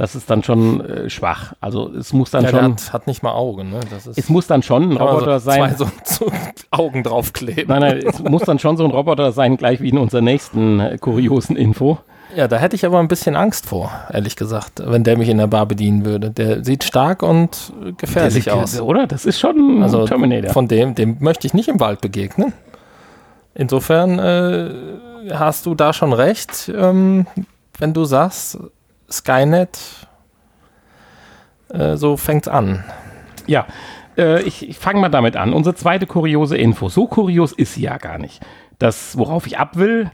[0.00, 1.52] Das ist dann schon äh, schwach.
[1.60, 3.80] Also es muss dann Ja, der schon, hat, hat nicht mal Augen, ne?
[3.90, 5.76] Das ist es muss dann schon ein Roboter so sein.
[5.76, 6.32] Zwei so, so
[6.70, 7.66] Augen draufkleben.
[7.68, 10.80] Nein, nein, es muss dann schon so ein Roboter sein, gleich wie in unserer nächsten
[10.80, 11.98] äh, kuriosen Info.
[12.34, 15.36] Ja, da hätte ich aber ein bisschen Angst vor, ehrlich gesagt, wenn der mich in
[15.36, 16.30] der Bar bedienen würde.
[16.30, 18.72] Der sieht stark und äh, gefährlich Der aus.
[18.72, 19.06] sieht- Oder?
[19.06, 20.52] Das ist schon Also Terminator.
[20.52, 22.54] von dem, dem möchte ich nicht im Wald begegnen.
[23.54, 24.70] Insofern äh,
[25.34, 27.26] hast du da schon recht, ähm,
[27.78, 28.58] wenn du sagst,
[29.10, 29.78] Skynet,
[31.68, 32.84] äh, so fängt's an.
[33.46, 33.66] Ja,
[34.16, 35.52] äh, ich, ich fange mal damit an.
[35.52, 36.88] Unsere zweite kuriose Info.
[36.88, 38.40] So kurios ist sie ja gar nicht.
[38.78, 40.10] Das, worauf ich ab will,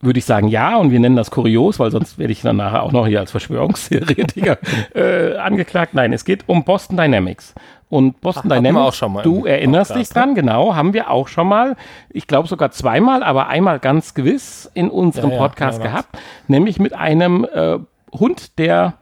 [0.00, 2.82] würde ich sagen ja und wir nennen das kurios, weil sonst werde ich dann nachher
[2.82, 4.58] auch noch hier als Verschwörungstheoretiker
[4.94, 5.94] äh, angeklagt.
[5.94, 7.54] Nein, es geht um Boston Dynamics.
[7.88, 11.08] Und Boston wir Dynamics, auch schon mal du erinnerst Podcast, dich dran, genau, haben wir
[11.10, 11.76] auch schon mal,
[12.10, 16.02] ich glaube sogar zweimal, aber einmal ganz gewiss in unserem Ja, ja, Podcast mehrmals.
[16.02, 16.18] gehabt,
[16.48, 17.78] nämlich mit einem äh,
[18.12, 18.94] Hund, der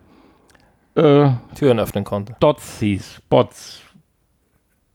[0.95, 2.37] äh, Türen öffnen konnte.
[2.41, 3.23] Dots hieß.
[3.29, 3.81] Bots.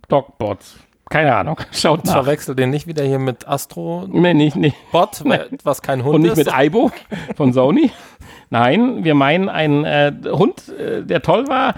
[0.07, 0.79] Dogbots.
[1.09, 1.57] Keine Ahnung.
[1.71, 2.13] Schaut nach.
[2.13, 4.77] verwechsel den nicht wieder hier mit Astro Nee, nicht, nicht.
[4.91, 5.23] Bot,
[5.63, 6.37] was kein Hund Und nicht ist.
[6.37, 6.91] mit Aibo
[7.35, 7.91] von Sony.
[8.51, 11.75] Nein, wir meinen einen äh, Hund, äh, der toll war,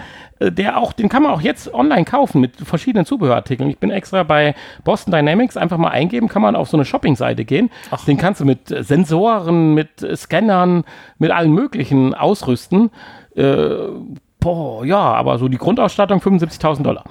[0.50, 3.70] der auch, den kann man auch jetzt online kaufen mit verschiedenen Zubehörartikeln.
[3.70, 7.44] Ich bin extra bei Boston Dynamics einfach mal eingeben, kann man auf so eine Shopping-Seite
[7.44, 7.70] gehen.
[8.06, 10.84] Den kannst du mit äh, Sensoren, mit äh, Scannern,
[11.18, 12.90] mit allen möglichen ausrüsten.
[13.36, 13.74] Äh,
[14.40, 17.04] boah, ja, aber so die Grundausstattung 75.000 Dollar.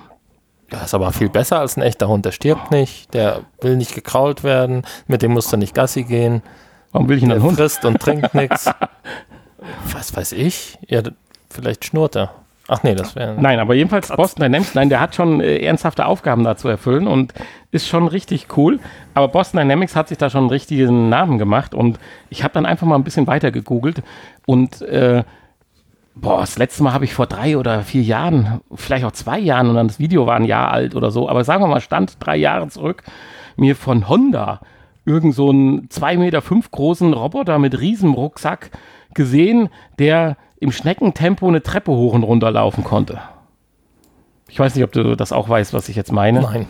[0.70, 2.26] Das ist aber viel besser als ein echter Hund.
[2.26, 6.42] Der stirbt nicht, der will nicht gekrault werden, mit dem musst du nicht Gassi gehen,
[6.92, 7.58] Warum will ich der einen Hund?
[7.58, 8.70] frisst und trinkt nichts.
[9.94, 10.78] Was weiß ich?
[10.88, 11.02] Ja,
[11.50, 12.34] vielleicht schnurrt er.
[12.74, 13.36] Ach nee, das wäre.
[13.38, 17.06] Nein, aber jedenfalls Boston Dynamics, nein, der hat schon äh, ernsthafte Aufgaben da zu erfüllen
[17.06, 17.34] und
[17.72, 18.80] ist schon richtig cool.
[19.14, 22.00] Aber Boston Dynamics hat sich da schon einen richtigen Namen gemacht und
[22.30, 24.04] ich habe dann einfach mal ein bisschen weiter gegoogelt
[24.46, 25.26] und äh,
[26.16, 29.68] boah, das letzte Mal habe ich vor drei oder vier Jahren, vielleicht auch zwei Jahren
[29.68, 32.16] und dann das Video war ein Jahr alt oder so, aber sagen wir mal, stand
[32.22, 33.04] drei Jahre zurück,
[33.58, 34.62] mir von Honda
[35.06, 38.72] irgend so einen 2,5 Meter fünf großen Roboter mit riesem Rucksack
[39.14, 39.68] gesehen,
[40.00, 43.20] der im Schneckentempo eine Treppe hoch und runter laufen konnte.
[44.48, 46.42] Ich weiß nicht, ob du das auch weißt, was ich jetzt meine.
[46.42, 46.68] Nein.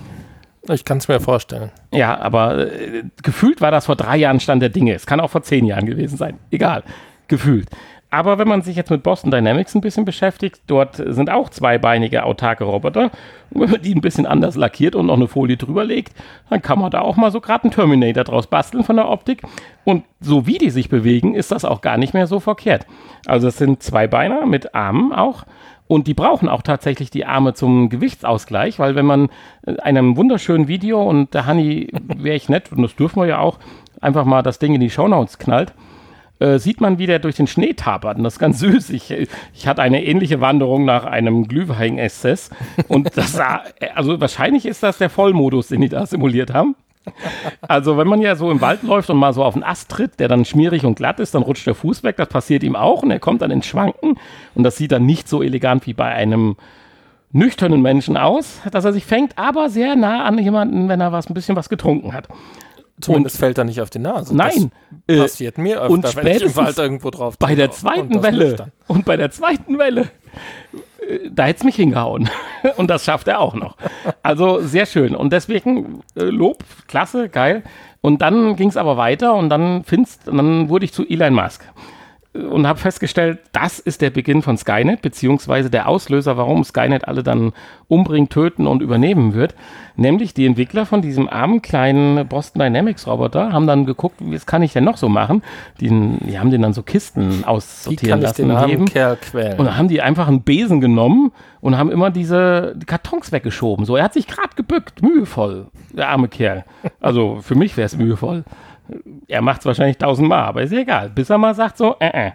[0.70, 1.72] Ich kann es mir vorstellen.
[1.92, 4.94] Ja, aber äh, gefühlt war das vor drei Jahren Stand der Dinge.
[4.94, 6.40] Es kann auch vor zehn Jahren gewesen sein.
[6.52, 6.84] Egal.
[7.28, 7.68] Gefühlt.
[8.14, 12.26] Aber wenn man sich jetzt mit Boston Dynamics ein bisschen beschäftigt, dort sind auch zweibeinige
[12.26, 13.10] autarke Roboter.
[13.52, 16.14] Und wenn man die ein bisschen anders lackiert und noch eine Folie drüber legt,
[16.50, 19.44] dann kann man da auch mal so gerade einen Terminator draus basteln von der Optik.
[19.86, 22.86] Und so wie die sich bewegen, ist das auch gar nicht mehr so verkehrt.
[23.28, 25.46] Also es sind Zweibeiner mit Armen auch.
[25.88, 29.30] Und die brauchen auch tatsächlich die Arme zum Gewichtsausgleich, weil wenn man
[29.66, 33.40] in einem wunderschönen Video, und der Hanni wäre ich nett, und das dürfen wir ja
[33.40, 33.58] auch,
[34.02, 35.74] einfach mal das Ding in die Shownotes knallt,
[36.42, 38.18] äh, sieht man, wie der durch den Schnee tapert.
[38.18, 38.90] Und das ist ganz süß.
[38.90, 42.50] Ich, ich hatte eine ähnliche Wanderung nach einem Glühwein-Exzess.
[42.88, 43.62] Und das sah,
[43.94, 46.76] also wahrscheinlich ist das der Vollmodus, den die da simuliert haben.
[47.62, 50.20] Also, wenn man ja so im Wald läuft und mal so auf einen Ast tritt,
[50.20, 52.18] der dann schmierig und glatt ist, dann rutscht der Fuß weg.
[52.18, 54.16] Das passiert ihm auch und er kommt dann ins Schwanken.
[54.54, 56.58] Und das sieht dann nicht so elegant wie bei einem
[57.32, 61.30] nüchternen Menschen aus, dass er sich fängt, aber sehr nah an jemanden, wenn er was
[61.30, 62.28] ein bisschen was getrunken hat.
[63.02, 64.36] Zumindest fällt er nicht auf die Nase.
[64.36, 64.72] Nein,
[65.08, 68.24] Das äh, passiert mir öfter, und wenn ich spätestens irgendwo drauf bei der zweiten Und
[68.24, 70.10] Welle und bei der zweiten Welle,
[71.08, 72.30] äh, da hätte es mich hingehauen.
[72.78, 73.76] Und das schafft er auch noch.
[74.22, 75.16] Also sehr schön.
[75.16, 77.64] Und deswegen äh, Lob, klasse, geil.
[78.02, 81.34] Und dann ging es aber weiter und dann, findst, und dann wurde ich zu Elon
[81.34, 81.64] Musk
[82.34, 87.24] und habe festgestellt, das ist der Beginn von Skynet, beziehungsweise der Auslöser, warum Skynet alle
[87.24, 87.52] dann
[87.90, 89.54] umbringen, töten und übernehmen wird.
[89.98, 94.62] Nämlich die Entwickler von diesem armen kleinen Boston Dynamics Roboter haben dann geguckt, was kann
[94.62, 95.44] ich denn noch so machen?
[95.82, 98.48] Die, die haben den dann so Kisten Wie aussortieren kann ich lassen.
[98.48, 99.60] den jedem- Kerl quälen?
[99.60, 103.86] und dann haben die einfach einen Besen genommen und haben immer diese Kartons weggeschoben.
[103.86, 106.64] So, er hat sich gerade gebückt, mühevoll, der arme Kerl.
[107.02, 108.46] Also für mich wäre es mühevoll.
[109.28, 111.10] Er macht es wahrscheinlich tausendmal, aber ist ja egal.
[111.10, 112.32] Bis er mal sagt so, äh, äh.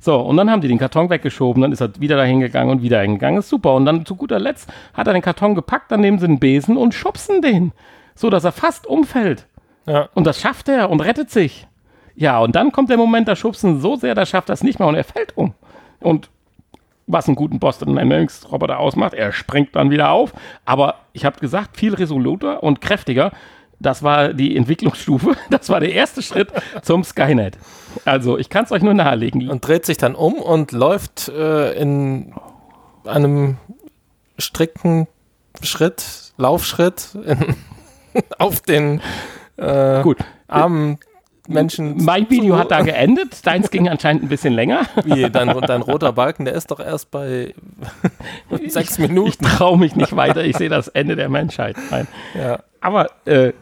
[0.00, 2.82] So, und dann haben die den Karton weggeschoben, dann ist er wieder dahin gegangen und
[2.82, 3.40] wieder hingegangen.
[3.40, 3.74] Ist super.
[3.74, 6.76] Und dann zu guter Letzt hat er den Karton gepackt, dann nehmen sie einen Besen
[6.76, 7.72] und schubsen den.
[8.14, 9.46] So, dass er fast umfällt.
[9.86, 10.08] Ja.
[10.14, 11.66] Und das schafft er und rettet sich.
[12.14, 14.78] Ja, und dann kommt der Moment, da schubsen so sehr, da schafft er es nicht
[14.78, 15.54] mehr und er fällt um.
[16.00, 16.30] Und
[17.08, 20.32] was einen guten Boston Dynamics Roboter ausmacht, er springt dann wieder auf.
[20.64, 23.32] Aber ich habe gesagt, viel resoluter und kräftiger.
[23.80, 25.36] Das war die Entwicklungsstufe.
[25.50, 26.48] Das war der erste Schritt
[26.82, 27.58] zum Skynet.
[28.04, 29.48] Also, ich kann es euch nur nahelegen.
[29.48, 32.34] und dreht sich dann um und läuft äh, in
[33.04, 33.56] einem
[34.38, 35.06] strikten
[35.62, 37.56] Schritt, Laufschritt in,
[38.38, 39.00] auf den
[39.56, 40.18] äh, Gut.
[40.46, 40.98] armen
[41.48, 42.04] Menschen.
[42.04, 43.44] Mein Video hat da geendet.
[43.46, 44.82] Deins ging anscheinend ein bisschen länger.
[45.04, 47.54] Wie, dein, dein roter Balken, der ist doch erst bei
[48.66, 49.28] sechs Minuten.
[49.30, 50.44] Ich traue mich nicht weiter.
[50.44, 51.76] Ich sehe das Ende der Menschheit.
[51.90, 52.06] Nein.
[52.34, 52.60] Ja.
[52.80, 53.52] Aber äh,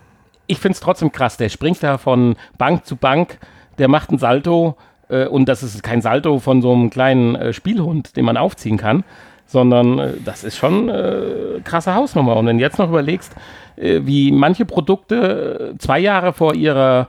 [0.47, 1.37] ich finde es trotzdem krass.
[1.37, 3.39] Der springt da von Bank zu Bank,
[3.79, 4.77] der macht ein Salto
[5.09, 8.77] äh, und das ist kein Salto von so einem kleinen äh, Spielhund, den man aufziehen
[8.77, 9.05] kann,
[9.47, 12.37] sondern äh, das ist schon äh, krasse Hausnummer.
[12.37, 13.35] Und wenn du jetzt noch überlegst,
[13.77, 17.09] äh, wie manche Produkte äh, zwei Jahre vor ihrer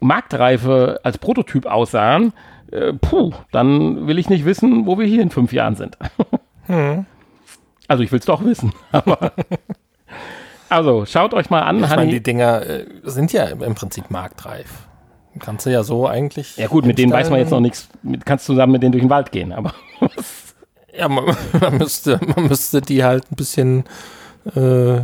[0.00, 2.32] Marktreife als Prototyp aussahen,
[2.70, 5.96] äh, puh, dann will ich nicht wissen, wo wir hier in fünf Jahren sind.
[7.88, 9.32] Also ich will es doch wissen, aber
[10.68, 14.68] also schaut euch mal an, Ich meine, die Dinger äh, sind ja im Prinzip marktreif.
[15.38, 16.56] Kannst du ja so eigentlich.
[16.56, 17.88] Ja gut, mit denen weiß man jetzt noch nichts.
[18.02, 19.72] Mit, kannst zusammen mit denen durch den Wald gehen, aber
[20.98, 21.24] Ja, man,
[21.60, 23.84] man, müsste, man müsste die halt ein bisschen
[24.56, 25.00] äh,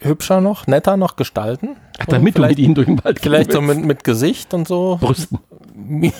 [0.00, 1.76] hübscher noch, netter noch gestalten.
[1.98, 4.98] ach, damit du mit ihnen durch den Wald vielleicht so mit, mit Gesicht und so.
[5.00, 5.40] Brüsten.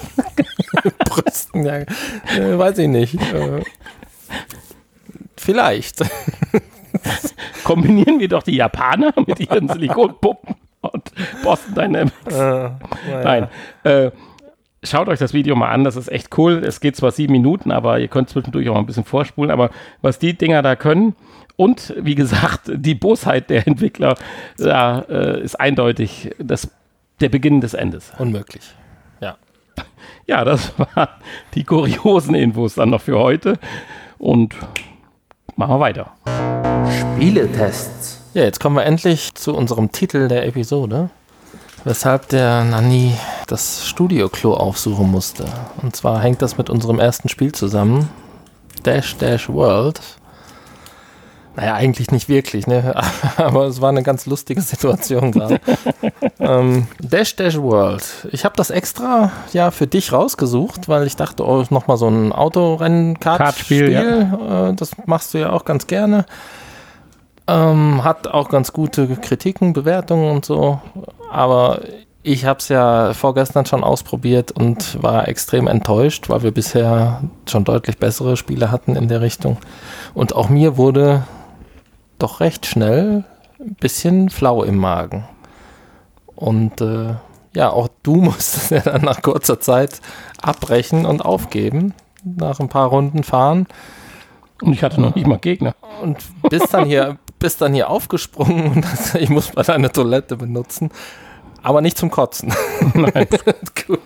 [1.04, 1.76] Brüsten, ja.
[1.76, 3.14] Äh, weiß ich nicht.
[3.14, 3.62] Äh,
[5.36, 6.00] vielleicht.
[7.64, 12.14] Kombinieren wir doch die Japaner mit ihren Silikonpuppen und Boston Dynamics.
[12.28, 12.78] Äh, naja.
[13.24, 13.48] Nein.
[13.84, 14.10] Äh,
[14.82, 16.62] schaut euch das Video mal an, das ist echt cool.
[16.64, 19.50] Es geht zwar sieben Minuten, aber ihr könnt zwischendurch auch mal ein bisschen vorspulen.
[19.50, 19.70] Aber
[20.02, 21.14] was die Dinger da können
[21.56, 24.16] und wie gesagt, die Bosheit der Entwickler,
[24.58, 26.70] da äh, ist eindeutig das,
[27.20, 28.12] der Beginn des Endes.
[28.18, 28.74] Unmöglich.
[29.20, 29.36] Ja.
[30.26, 31.08] Ja, das waren
[31.54, 33.58] die kuriosen Infos dann noch für heute.
[34.18, 34.54] Und
[35.56, 36.65] machen wir weiter.
[36.90, 38.20] Spieletests.
[38.34, 41.10] Ja, jetzt kommen wir endlich zu unserem Titel der Episode.
[41.84, 43.12] Weshalb der Nanni
[43.46, 45.46] das Studio-Klo aufsuchen musste.
[45.82, 48.08] Und zwar hängt das mit unserem ersten Spiel zusammen.
[48.82, 50.00] Dash Dash World.
[51.56, 52.94] Naja, eigentlich nicht wirklich, ne?
[53.38, 55.58] Aber es war eine ganz lustige Situation gerade.
[56.38, 58.04] ähm, Dash Dash World.
[58.32, 62.32] Ich habe das extra ja für dich rausgesucht, weil ich dachte, oh, nochmal so ein
[62.32, 63.92] Autorennen-Kartspiel.
[63.92, 66.26] Kartspiel, Äh, das machst du ja auch ganz gerne.
[67.48, 70.80] Ähm, hat auch ganz gute Kritiken, Bewertungen und so.
[71.30, 71.80] Aber
[72.22, 77.62] ich habe es ja vorgestern schon ausprobiert und war extrem enttäuscht, weil wir bisher schon
[77.62, 79.58] deutlich bessere Spiele hatten in der Richtung.
[80.12, 81.22] Und auch mir wurde
[82.18, 83.24] doch recht schnell
[83.60, 85.24] ein bisschen flau im Magen.
[86.34, 87.14] Und äh,
[87.54, 90.00] ja, auch du musstest ja dann nach kurzer Zeit
[90.42, 91.94] abbrechen und aufgeben.
[92.24, 93.68] Nach ein paar Runden fahren
[94.60, 95.76] Und ich hatte noch nicht mal Gegner.
[96.02, 96.18] und
[96.50, 100.90] bist dann hier, bist dann hier aufgesprungen und hast, ich muss mal deine Toilette benutzen,
[101.62, 102.52] aber nicht zum Kotzen.
[102.94, 103.26] Nein.
[103.86, 104.00] Gut.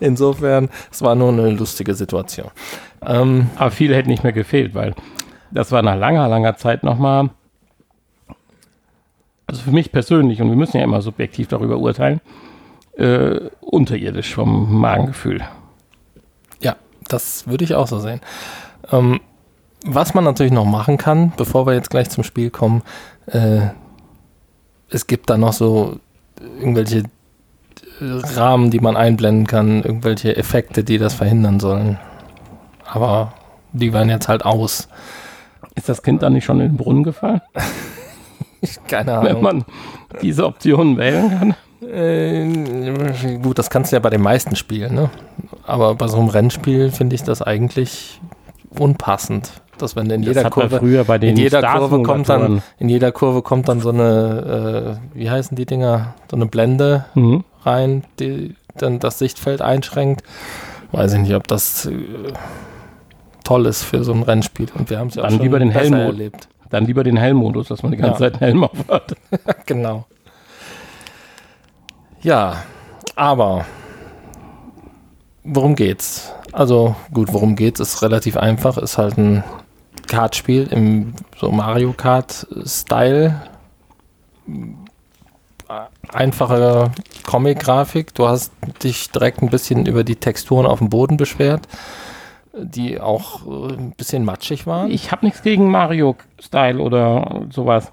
[0.00, 2.50] Insofern, es war nur eine lustige Situation.
[3.02, 4.94] Ähm, Aber viele hätten nicht mehr gefehlt, weil
[5.50, 7.30] das war nach langer, langer Zeit nochmal,
[9.46, 12.20] also für mich persönlich, und wir müssen ja immer subjektiv darüber urteilen,
[12.96, 15.42] äh, unterirdisch vom Magengefühl.
[16.60, 16.76] ja,
[17.08, 18.20] das würde ich auch so sehen.
[18.92, 19.20] Ähm,
[19.84, 22.82] was man natürlich noch machen kann, bevor wir jetzt gleich zum Spiel kommen,
[23.26, 23.60] äh,
[24.90, 25.96] es gibt da noch so
[26.58, 27.04] irgendwelche
[28.00, 31.98] Rahmen, die man einblenden kann, irgendwelche Effekte, die das verhindern sollen.
[32.86, 33.34] Aber
[33.72, 34.88] die waren jetzt halt aus.
[35.74, 37.40] Ist das Kind dann nicht schon in den Brunnen gefallen,
[38.88, 39.42] Keine wenn Ahnung.
[39.42, 39.64] man
[40.20, 41.54] diese Optionen wählen kann?
[41.88, 45.10] Äh, gut, das kannst du ja bei den meisten Spielen, ne?
[45.66, 48.20] Aber bei so einem Rennspiel finde ich das eigentlich
[48.78, 49.62] unpassend.
[49.82, 52.88] Dass wenn in jeder das Kurve, früher bei den in jeder Kurve kommt dann, in
[52.88, 57.44] jeder Kurve kommt dann so eine, äh, wie heißen die Dinger, so eine Blende Mhm.
[57.64, 60.22] rein, die dann das Sichtfeld einschränkt.
[60.92, 61.92] Weiß ich nicht, ob das äh,
[63.44, 64.68] toll ist für so ein Rennspiel.
[64.76, 65.98] Und wir haben es ja auch schon lieber den Helmut.
[66.00, 66.48] erlebt.
[66.70, 68.30] Dann lieber den Helmmodus, dass man die ganze Ja.
[68.30, 69.14] Zeit einen Helm auf hat.
[69.66, 70.04] Genau.
[72.22, 72.56] Ja,
[73.16, 73.64] aber
[75.44, 76.32] worum geht's?
[76.52, 77.80] Also gut, worum geht's?
[77.80, 78.76] Ist relativ einfach.
[78.78, 79.42] Ist halt ein
[80.10, 83.40] Kartspiel im so Mario Kart-Style.
[86.12, 86.90] Einfache
[87.24, 88.12] Comic-Grafik.
[88.14, 88.52] Du hast
[88.82, 91.68] dich direkt ein bisschen über die Texturen auf dem Boden beschwert,
[92.52, 94.90] die auch äh, ein bisschen matschig waren.
[94.90, 97.92] Ich habe nichts gegen Mario-Style oder sowas.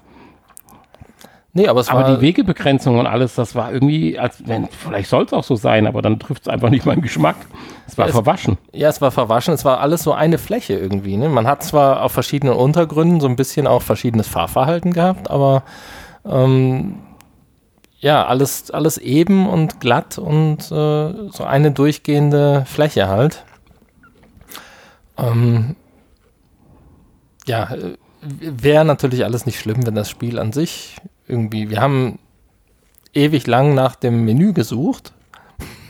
[1.58, 5.10] Nee, aber es Aber war die Wegebegrenzung und alles, das war irgendwie, als wenn, vielleicht
[5.10, 7.36] soll es auch so sein, aber dann trifft es einfach nicht meinen Geschmack.
[7.86, 8.56] Es war es- verwaschen.
[8.72, 11.16] Ja, es war verwaschen, es war alles so eine Fläche irgendwie.
[11.16, 11.28] Ne?
[11.28, 15.64] Man hat zwar auf verschiedenen Untergründen so ein bisschen auch verschiedenes Fahrverhalten gehabt, aber
[16.24, 16.94] ähm,
[18.00, 23.44] ja, alles, alles eben und glatt und äh, so eine durchgehende Fläche halt.
[25.18, 25.74] Ähm,
[27.46, 30.96] ja, äh, wäre natürlich alles nicht schlimm, wenn das Spiel an sich
[31.28, 32.18] irgendwie, wir haben
[33.14, 35.12] ewig lang nach dem Menü gesucht.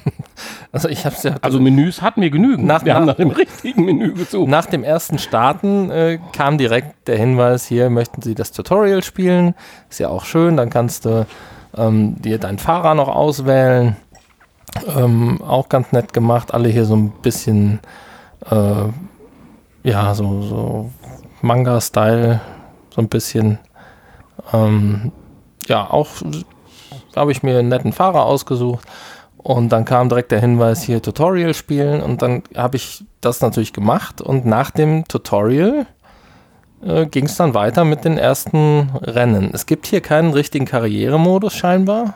[0.72, 2.66] also ich habe ja Also Menüs hatten wir genügend.
[2.66, 4.48] Nach- wir haben nach- nach dem richtigen Menü gesucht.
[4.48, 9.54] Nach dem ersten Starten äh, kam direkt der Hinweis, hier möchten Sie das Tutorial spielen.
[9.90, 11.26] Ist ja auch schön, dann kannst du
[11.76, 13.96] ähm, dir deinen Fahrer noch auswählen.
[14.96, 17.80] Ähm, auch ganz nett gemacht, alle hier so ein bisschen,
[18.50, 18.82] äh,
[19.82, 20.90] ja, so, so
[21.42, 22.40] Manga-Style,
[22.90, 23.58] so ein bisschen.
[24.52, 25.10] Ähm,
[25.68, 26.08] ja, auch
[27.14, 28.86] habe ich mir einen netten Fahrer ausgesucht.
[29.36, 33.72] Und dann kam direkt der Hinweis hier Tutorial spielen und dann habe ich das natürlich
[33.72, 35.86] gemacht und nach dem Tutorial
[36.82, 39.50] äh, ging es dann weiter mit den ersten Rennen.
[39.52, 42.14] Es gibt hier keinen richtigen Karrieremodus scheinbar,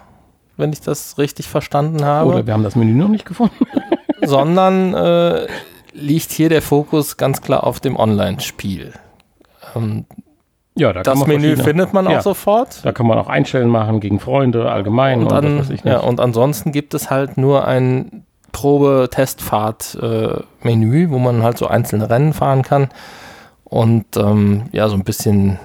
[0.57, 3.55] wenn ich das richtig verstanden habe, Oder wir haben das Menü noch nicht gefunden.
[4.23, 5.47] sondern äh,
[5.93, 8.93] liegt hier der Fokus ganz klar auf dem Online-Spiel.
[9.75, 10.07] Ähm,
[10.75, 12.23] Ja, da das Menü findet man auch Ja.
[12.23, 12.85] sofort.
[12.85, 15.85] Da kann man auch Einstellen machen gegen Freunde allgemein Und, und, an, was weiß ich
[15.85, 15.93] nicht.
[15.93, 22.33] ja, und ansonsten gibt es halt nur ein Probe-Testfahrt-Menü, wo man halt so einzelne Rennen
[22.33, 22.89] fahren kann
[23.65, 25.59] und ähm, ja, so ein bisschen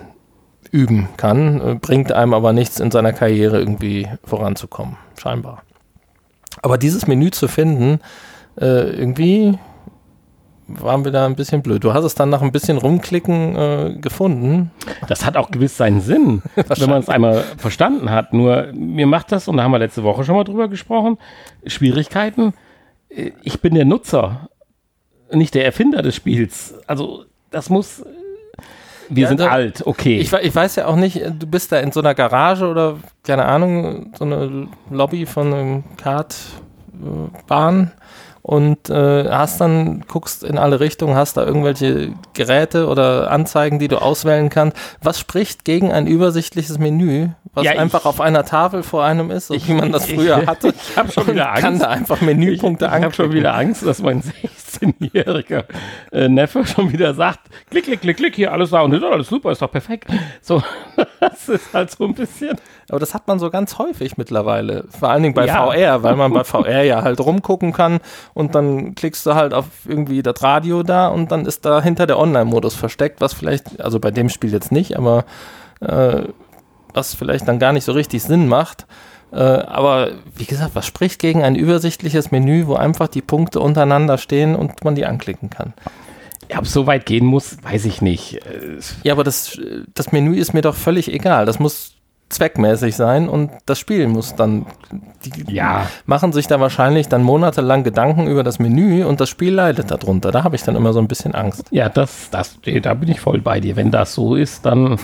[0.72, 5.64] üben kann, äh, bringt einem aber nichts in seiner Karriere irgendwie voranzukommen, scheinbar.
[6.62, 8.00] Aber dieses Menü zu finden,
[8.60, 9.58] äh, irgendwie
[10.68, 11.84] waren wir da ein bisschen blöd.
[11.84, 14.72] Du hast es dann nach ein bisschen rumklicken äh, gefunden.
[15.08, 18.34] Das hat auch gewiss seinen Sinn, wenn man es einmal verstanden hat.
[18.34, 21.18] Nur mir macht das, und da haben wir letzte Woche schon mal drüber gesprochen,
[21.66, 22.54] Schwierigkeiten.
[23.10, 24.50] Äh, Ich bin der Nutzer,
[25.32, 26.76] nicht der Erfinder des Spiels.
[26.88, 28.04] Also das muss.
[29.10, 30.18] Wir Ja, sind da- alt, okay.
[30.20, 32.98] Ich, ich weiß ja auch nicht, äh, du bist da in so einer Garage oder,
[33.24, 37.92] keine Ahnung, so eine Lobby von einem Kartbahn
[38.48, 43.90] und äh, hast dann, guckst in alle Richtungen, hast da irgendwelche Geräte oder Anzeigen, die
[43.90, 44.78] du auswählen kannst.
[45.04, 49.32] Was spricht gegen ein übersichtliches Menü, was Ja, ich- einfach auf einer Tafel vor einem
[49.32, 50.70] ist, so Ich- wie man das ich- früher hatte?
[50.90, 51.82] ich hab schon wieder kann Angst.
[51.84, 54.24] da einfach ich Menüpunkte ich habe schon wieder Angst, dass mein
[54.80, 55.66] 16-jähriger
[56.12, 59.52] äh, Neffe schon wieder sagt, klick, klick, klick, klick, hier alles da und alles super,
[59.52, 60.08] ist doch perfekt.
[60.42, 60.62] So,
[61.20, 62.58] das ist halt so ein bisschen.
[62.90, 64.86] Aber das hat man so ganz häufig mittlerweile.
[64.90, 65.66] Vor allen Dingen bei Ja.
[65.66, 68.00] VR, weil man bei VR ja halt rumgucken kann
[68.34, 72.08] und dann klickst du halt auf irgendwie das Radio da und dann ist da hinter
[72.08, 75.26] der Online-Modus versteckt, was vielleicht, also bei dem Spiel jetzt nicht, aber
[75.82, 76.22] äh,
[76.94, 78.88] was vielleicht dann gar nicht so richtig Sinn macht.
[79.32, 84.18] Äh, aber wie gesagt, was spricht gegen ein übersichtliches Menü, wo einfach die Punkte untereinander
[84.18, 85.74] stehen und man die anklicken kann?
[86.50, 88.40] Ja, ob es so weit gehen muss, weiß ich nicht.
[89.04, 89.60] Ja, aber das,
[89.94, 91.46] das Menü ist mir doch völlig egal.
[91.46, 91.94] Das muss
[92.30, 94.66] zweckmäßig sein und das Spiel muss dann.
[95.26, 95.88] Die Ja.
[96.06, 100.32] machen sich da wahrscheinlich dann monatelang Gedanken über das Menü und das Spiel leidet darunter.
[100.32, 103.20] Da habe ich dann immer so ein bisschen Angst, Ja, das, das, da bin ich
[103.20, 103.76] voll bei dir.
[103.76, 105.00] Wenn das so ist, dann,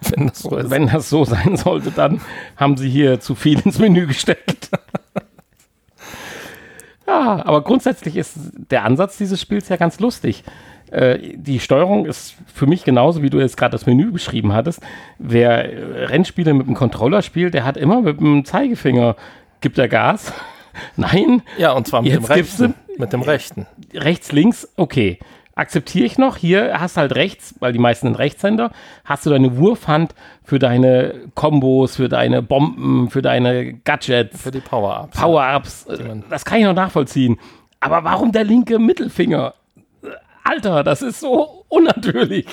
[0.10, 2.20] wenn das so wenn das so sein sollte, dann
[2.56, 4.70] haben sie hier zu viel ins Menü gesteckt.
[7.06, 8.36] ja, aber grundsätzlich ist
[8.70, 10.44] der Ansatz dieses Spiels ja ganz lustig.
[10.90, 14.80] Äh, die Steuerung ist für mich genauso, wie du jetzt gerade das Menü beschrieben hattest.
[15.18, 19.16] Wer äh, Rennspiele mit dem Controller spielt, der hat immer mit dem Zeigefinger,
[19.60, 20.32] gibt er Gas.
[20.96, 22.74] Nein, Ja, und zwar mit Jetzt dem rechten.
[22.98, 23.66] Mit dem rechten.
[23.92, 25.18] rechts, links, okay.
[25.58, 26.36] Akzeptiere ich noch.
[26.36, 28.70] Hier hast du halt rechts, weil die meisten sind Rechtshänder,
[29.04, 34.60] hast du deine Wurfhand für deine Kombos, für deine Bomben, für deine Gadgets, Für die
[34.60, 35.18] Power-Ups.
[35.20, 35.86] Power-Ups.
[35.86, 35.98] Äh,
[36.30, 37.40] Das kann ich noch nachvollziehen.
[37.80, 39.54] Aber warum der linke Mittelfinger?
[40.44, 42.46] Alter, das ist so unnatürlich.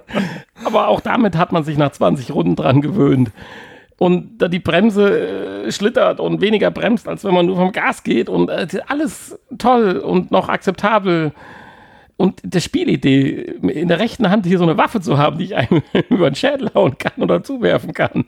[0.64, 3.30] Aber auch damit hat man sich nach 20 Runden dran gewöhnt.
[3.98, 8.02] Und da die Bremse äh, schlittert und weniger bremst, als wenn man nur vom Gas
[8.02, 11.32] geht und äh, alles toll und noch akzeptabel.
[12.16, 15.56] Und der Spielidee, in der rechten Hand hier so eine Waffe zu haben, die ich
[15.56, 18.24] einem über den Schädel hauen kann oder zuwerfen kann.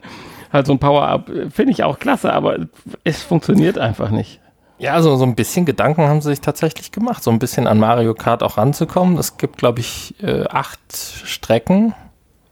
[0.53, 2.67] Halt so ein Power-Up, finde ich auch klasse, aber
[3.03, 4.39] es funktioniert einfach nicht.
[4.79, 7.79] Ja, also so ein bisschen Gedanken haben sie sich tatsächlich gemacht, so ein bisschen an
[7.79, 9.17] Mario Kart auch ranzukommen.
[9.17, 11.93] Es gibt, glaube ich, äh, acht Strecken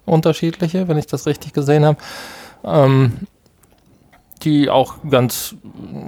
[0.06, 1.98] unterschiedliche, wenn ich das richtig gesehen habe.
[2.66, 3.28] Ähm,
[4.40, 5.56] die auch ganz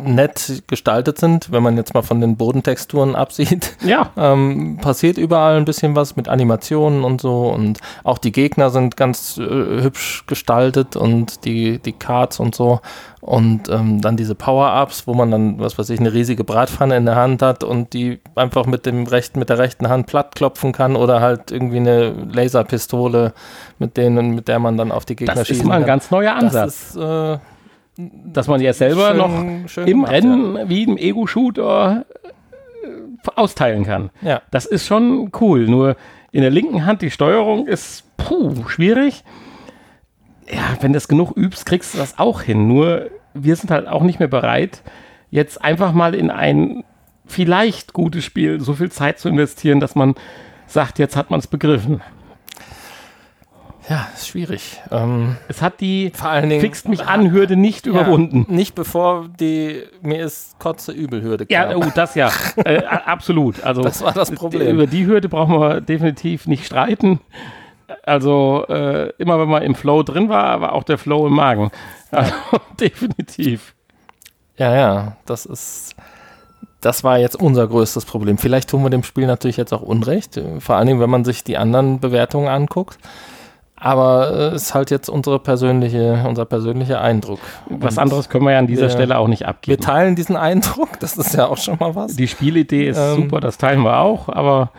[0.04, 3.76] nett gestaltet sind, wenn man jetzt mal von den Bodentexturen absieht.
[3.84, 8.70] Ja, Ähm, passiert überall ein bisschen was mit Animationen und so und auch die Gegner
[8.70, 9.44] sind ganz äh,
[9.82, 12.82] hübsch gestaltet und die, die Cards und so
[13.22, 17.06] und ähm, dann diese Power-Ups, wo man dann, was weiß ich, eine riesige Bratpfanne in
[17.06, 20.72] der Hand hat und die einfach mit dem rechten, mit der rechten Hand platt klopfen
[20.72, 23.34] kann oder halt irgendwie eine Laserpistole,
[23.78, 25.88] mit denen, mit der man dann auf die Gegner das ist mal ein kann.
[25.88, 26.90] ganz neuer das Ansatz.
[26.90, 27.38] ist äh,
[28.26, 32.06] dass man ja selber schön- noch schön im gemacht, Rennen wie im Ego-Shooter
[32.84, 34.10] äh, austeilen kann.
[34.22, 34.42] Ja.
[34.52, 35.68] Das ist schon cool.
[35.68, 35.96] Nur
[36.32, 39.24] in der linken Hand die Steuerung ist puh, schwierig.
[40.50, 42.68] Ja, wenn du das genug übst, kriegst du das auch hin.
[42.68, 44.82] Nur wir sind halt auch nicht mehr bereit,
[45.30, 46.84] jetzt einfach mal in ein
[47.26, 50.16] vielleicht gutes Spiel so viel Zeit zu investieren, dass man
[50.66, 52.02] sagt, jetzt hat man es begriffen.
[53.90, 54.80] Ja, ist schwierig.
[54.92, 58.46] Ähm, Es hat die vor allen Dingen fixt mich an Hürde nicht überwunden.
[58.48, 61.72] Ja, nicht bevor die mir ist Kotze Übelhürde kam.
[61.72, 63.64] Ja, oh, das ja, äh, absolut.
[63.64, 64.76] Also Das war das Problem.
[64.76, 67.20] Über die Hürde brauchen wir definitiv nicht streiten.
[68.04, 71.72] Also äh, immer wenn man im Flow drin war, war auch der Flow im Magen.
[72.12, 72.32] Also
[72.80, 73.74] definitiv.
[74.58, 75.96] Ja, ja, das ist.
[76.82, 78.38] Das war jetzt unser größtes Problem.
[78.38, 81.44] Vielleicht tun wir dem Spiel natürlich jetzt auch Unrecht, vor allen Dingen, wenn man sich
[81.44, 82.98] die anderen Bewertungen anguckt.
[83.82, 87.40] Aber es ist halt jetzt unsere persönliche, unser persönlicher Eindruck.
[87.70, 89.82] Was Und anderes können wir ja an dieser wir- Stelle auch nicht Wir abgeben.
[89.82, 92.16] teilen diesen Eindruck, das ist ja auch schon mal was.
[92.16, 94.72] Die Spielidee ist Ähm, super, das teilen wir auch, aber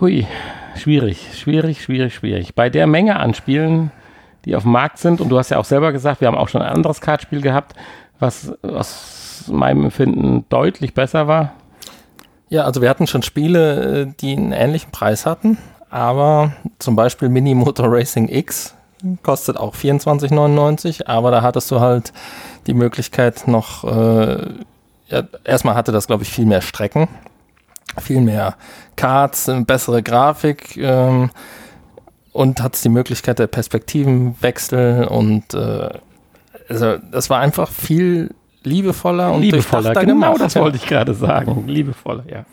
[0.00, 0.26] hui,
[0.76, 2.54] schwierig, schwierig, schwierig, schwierig.
[2.54, 3.90] Bei der Menge an Spielen,
[4.46, 6.48] die auf dem Markt sind, und du hast ja auch selber gesagt, wir haben auch
[6.48, 7.74] schon ein anderes Kartspiel gehabt,
[8.18, 11.52] was aus meinem Empfinden deutlich besser war.
[12.48, 15.58] Ja, also wir hatten schon Spiele, äh, die einen ähnlichen Preis hatten,
[15.90, 18.74] aber zum Beispiel Mini Motor Racing X
[19.22, 22.12] kostet auch 24,99, aber da hattest du halt
[22.66, 24.46] die Möglichkeit noch, äh,
[25.08, 27.08] ja, erstmal hatte das, glaube ich, viel mehr Strecken,
[27.98, 28.56] viel mehr
[28.96, 31.30] Karts, eine bessere Grafik ähm,
[32.32, 35.88] und hat die Möglichkeit der Perspektivenwechsel und äh,
[36.68, 40.40] also das war einfach viel liebevoller und Liebevoller, durchdachter genau gemacht.
[40.40, 41.66] das wollte ich gerade sagen.
[41.66, 42.44] Liebevoller, ja.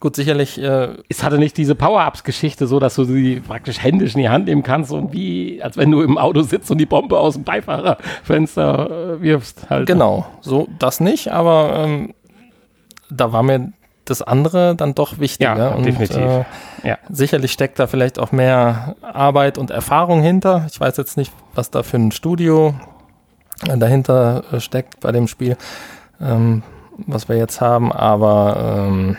[0.00, 4.20] Gut, sicherlich äh, Es hatte nicht diese Power-Ups-Geschichte, so dass du sie praktisch händisch in
[4.20, 7.18] die Hand nehmen kannst und wie, als wenn du im Auto sitzt und die Bombe
[7.18, 9.68] aus dem Beifahrerfenster äh, wirfst.
[9.70, 9.86] Halt.
[9.86, 12.14] Genau, so das nicht, aber ähm,
[13.10, 13.72] da war mir
[14.04, 15.56] das andere dann doch wichtiger.
[15.56, 16.16] Ja, und, definitiv.
[16.16, 16.44] Äh,
[16.84, 16.98] Ja.
[17.10, 20.66] Sicherlich steckt da vielleicht auch mehr Arbeit und Erfahrung hinter.
[20.70, 22.74] Ich weiß jetzt nicht, was da für ein Studio
[23.68, 25.56] äh, dahinter äh, steckt bei dem Spiel,
[26.20, 26.62] ähm,
[27.06, 29.16] was wir jetzt haben, aber ähm,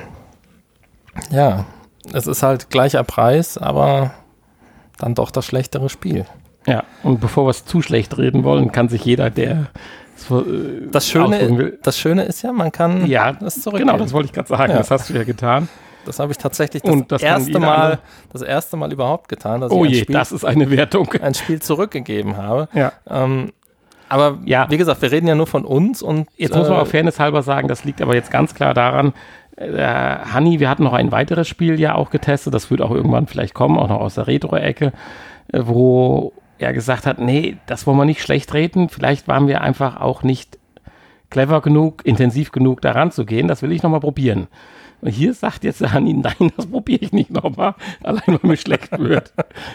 [1.32, 1.66] ja,
[2.14, 4.12] es ist halt gleicher Preis, aber
[4.98, 6.26] dann doch das schlechtere Spiel.
[6.68, 9.68] Ja, und bevor wir es zu schlecht reden wollen, kann sich jeder, der
[10.16, 11.80] so, äh, Das Schöne, will.
[11.82, 13.88] das Schöne ist ja, man kann Ja, das zurückgeben.
[13.90, 14.72] Genau, das wollte ich gerade sagen.
[14.74, 14.78] Ja.
[14.80, 15.70] Das hast du ja getan.
[16.06, 18.00] Das habe ich tatsächlich das, Und das erste Mal,
[18.32, 21.10] das erste Mal überhaupt getan, dass Oh ich ein je, Spiel, das ist eine Wertung.
[21.22, 22.68] ein Spiel zurückgegeben habe.
[22.74, 22.92] Ja.
[23.10, 23.52] Ähm,
[24.10, 24.66] aber Ja.
[24.70, 27.20] wie gesagt, wir reden ja nur von uns und Jetzt muss man äh, auch Fairness
[27.20, 29.14] halber sagen, das liegt aber jetzt ganz klar daran,
[29.58, 33.28] äh, Hanni, wir hatten noch ein weiteres Spiel ja auch getestet, das wird auch irgendwann
[33.28, 34.94] vielleicht kommen, auch noch aus der Retro-Ecke,
[35.52, 39.62] äh, wo er gesagt hat, nee, das wollen wir nicht schlecht reden, vielleicht waren wir
[39.62, 40.58] einfach auch nicht
[41.30, 44.48] clever genug, intensiv genug daran zu gehen, das will ich nochmal probieren.
[45.02, 48.58] Und hier sagt jetzt der Hanni, nein, das probiere ich nicht nochmal, allein weil mir
[48.58, 49.34] schlecht wird.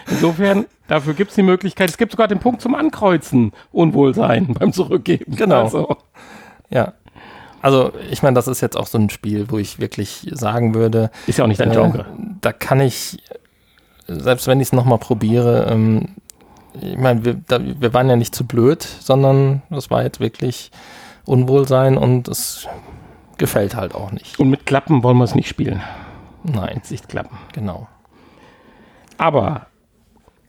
[0.09, 4.71] Insofern, dafür gibt es die Möglichkeit, es gibt sogar den Punkt zum Ankreuzen, Unwohlsein beim
[4.71, 5.35] Zurückgeben.
[5.35, 5.63] Genau.
[5.63, 5.97] Also,
[6.69, 6.93] ja.
[7.65, 11.09] Also ich meine, das ist jetzt auch so ein Spiel, wo ich wirklich sagen würde,
[11.25, 12.05] ist ja auch nicht dein äh, Genre.
[12.41, 13.17] da kann ich,
[14.07, 16.09] selbst wenn ich es nochmal probiere, ähm,
[16.79, 20.69] ich meine, wir, da, wir waren ja nicht zu blöd, sondern das war jetzt wirklich
[21.25, 22.67] Unwohlsein und es
[23.39, 24.39] gefällt halt auch nicht.
[24.39, 25.81] Und mit Klappen wollen wir es nicht spielen.
[26.43, 27.35] Nein, Nicht Klappen.
[27.51, 27.87] genau.
[29.17, 29.65] Aber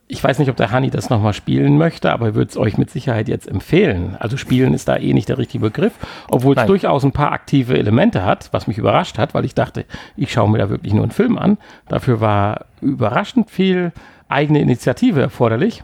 [0.09, 2.79] ich weiß nicht, ob der Hani das nochmal spielen möchte, aber er würde es euch
[2.79, 4.17] mit Sicherheit jetzt empfehlen.
[4.19, 5.95] Also spielen ist da eh nicht der richtige Begriff,
[6.29, 9.85] obwohl es durchaus ein paar aktive Elemente hat, was mich überrascht hat, weil ich dachte,
[10.17, 11.59] ich schaue mir da wirklich nur einen Film an.
[11.89, 13.93] Dafür war überraschend viel
[14.29, 15.83] eigene Initiative erforderlich.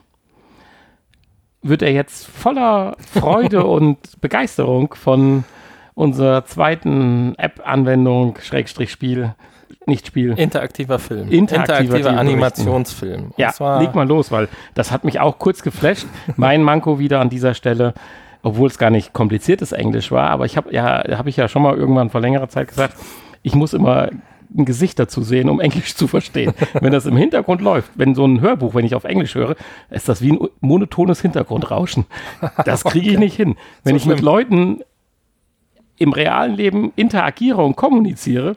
[1.62, 5.42] Wird er jetzt voller Freude und Begeisterung von
[5.94, 9.34] unserer zweiten App-Anwendung, Schrägstrich Spiel,
[9.86, 11.28] nicht Spiel, Interaktiver Film.
[11.30, 13.22] Interaktiver Film Animationsfilm.
[13.24, 16.06] Und ja, zwar- leg mal los, weil das hat mich auch kurz geflasht.
[16.36, 17.94] Mein Manko wieder an dieser Stelle,
[18.42, 21.62] obwohl es gar nicht kompliziertes Englisch war, aber ich habe ja, habe ich ja schon
[21.62, 22.94] mal irgendwann vor längerer Zeit gesagt,
[23.42, 24.08] ich muss immer
[24.56, 26.52] ein Gesicht dazu sehen, um Englisch zu verstehen.
[26.74, 29.56] wenn das im Hintergrund läuft, wenn so ein Hörbuch, wenn ich auf Englisch höre,
[29.90, 32.04] ist das wie ein monotones Hintergrundrauschen.
[32.64, 33.56] Das kriege ich nicht hin.
[33.82, 34.20] Wenn So ich mit.
[34.20, 34.80] Leuten
[35.98, 38.56] im realen Leben interagiere und kommuniziere,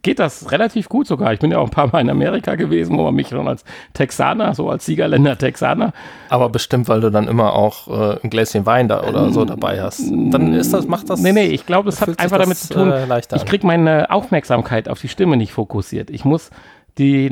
[0.00, 1.32] geht das relativ gut sogar.
[1.34, 3.64] Ich bin ja auch ein paar Mal in Amerika gewesen, wo man mich schon als
[3.92, 5.92] Texaner, so als Siegerländer Texaner,
[6.30, 9.82] Aber bestimmt, weil du dann immer auch äh, ein Gläschen Wein da oder so dabei
[9.82, 10.00] hast.
[10.10, 11.20] Dann ist das, macht das.
[11.20, 14.10] Nee, nee, ich glaube, es hat einfach damit das, zu tun, äh, ich kriege meine
[14.10, 16.08] Aufmerksamkeit auf die Stimme nicht fokussiert.
[16.08, 16.50] Ich muss
[16.98, 17.28] die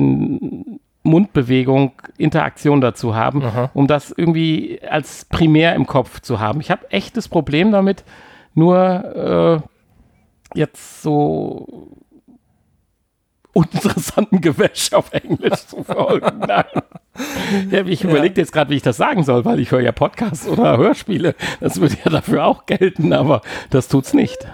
[1.03, 3.43] Mundbewegung, Interaktion dazu haben,
[3.73, 6.61] um das irgendwie als primär im Kopf zu haben.
[6.61, 8.03] Ich habe echtes Problem damit,
[8.53, 9.63] nur
[10.55, 11.89] äh, jetzt so
[13.53, 16.39] uninteressanten Gewäsch auf Englisch zu folgen.
[16.47, 16.65] Nein.
[17.69, 20.47] Ja, ich überlege jetzt gerade, wie ich das sagen soll, weil ich höre ja Podcasts
[20.47, 21.35] oder Hörspiele.
[21.59, 24.47] Das würde ja dafür auch gelten, aber das tut's nicht.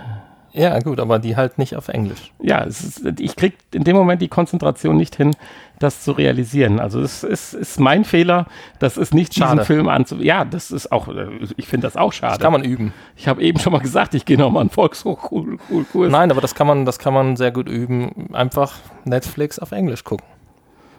[0.53, 2.31] Ja, gut, aber die halt nicht auf Englisch.
[2.41, 5.35] Ja, ist, ich kriege in dem Moment die Konzentration nicht hin,
[5.79, 6.79] das zu realisieren.
[6.79, 8.47] Also es ist, ist mein Fehler,
[8.79, 9.51] das ist nicht Schade.
[9.51, 10.15] diesen Film anzu...
[10.17, 11.27] Ja, das ist auch, äh,
[11.57, 12.33] ich finde das auch schade.
[12.33, 12.93] Das kann man üben.
[13.15, 16.11] ich habe eben schon mal gesagt, ich gehe nochmal einen Volkshochschulkurs.
[16.11, 18.33] Nein, aber das kann man, das kann man sehr gut üben.
[18.33, 18.73] Einfach
[19.05, 20.25] Netflix auf Englisch gucken.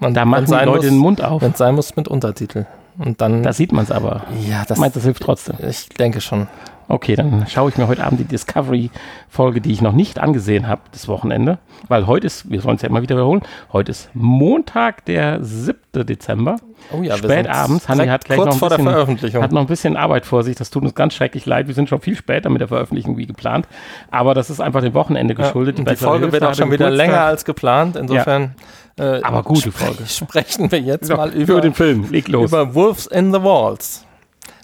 [0.01, 1.42] Und Da machen die Leute muss, den Mund auf.
[1.42, 2.66] Wenn es sein muss, mit Untertitel.
[2.99, 3.42] Und dann.
[3.42, 4.24] Da sieht man es aber.
[4.49, 5.57] ja, das, Meinst du, das hilft trotzdem?
[5.68, 6.49] ich denke schon.
[6.91, 10.80] Okay, dann schaue ich mir heute Abend die Discovery-Folge, die ich noch nicht angesehen habe,
[10.93, 11.59] das Wochenende.
[11.89, 15.76] Weil heute ist, wir sollen es ja immer wieder wiederholen, heute ist Montag, der 7.
[16.07, 16.57] Dezember.
[16.93, 17.89] Oh ja, Spät abends.
[17.89, 19.43] Hanni hat gleich kurz noch ein vor der bisschen- Veröffentlichung.
[19.43, 20.57] Hat noch ein bisschen Arbeit vor sich.
[20.57, 21.66] Das tut uns ganz schrecklich leid.
[21.66, 23.66] Wir sind schon viel später mit der Veröffentlichung wie geplant.
[24.11, 25.78] Aber das ist einfach dem Wochenende Ja, geschuldet.
[25.78, 27.97] und die Bachelor Folge wird auch schon wieder länger als geplant.
[27.97, 28.55] Insofern.
[28.99, 30.05] Äh, Aber gute spre- Folge.
[30.07, 32.07] Sprechen wir jetzt mal über, über, den Film.
[32.11, 32.51] Leg los.
[32.51, 34.05] über Wolves in the Walls.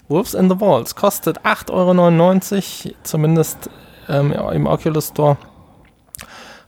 [0.07, 3.69] Wolves in the Walls kostet 8,99 Euro, zumindest
[4.07, 5.37] ähm, im Oculus Store.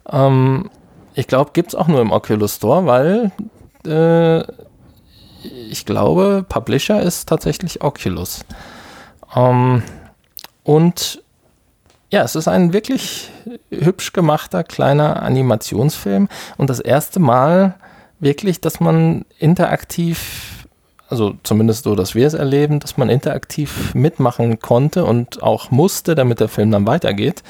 [0.09, 0.69] Ähm,
[1.13, 3.31] ich glaube, gibt es auch nur im Oculus Store, weil
[3.85, 4.43] äh,
[5.69, 8.45] ich glaube, Publisher ist tatsächlich Oculus.
[9.35, 9.83] Ähm,
[10.63, 11.21] und
[12.09, 13.29] ja, es ist ein wirklich
[13.69, 17.75] hübsch gemachter kleiner Animationsfilm und das erste Mal
[18.19, 20.56] wirklich, dass man interaktiv,
[21.09, 26.15] also zumindest so, dass wir es erleben, dass man interaktiv mitmachen konnte und auch musste,
[26.15, 27.43] damit der Film dann weitergeht.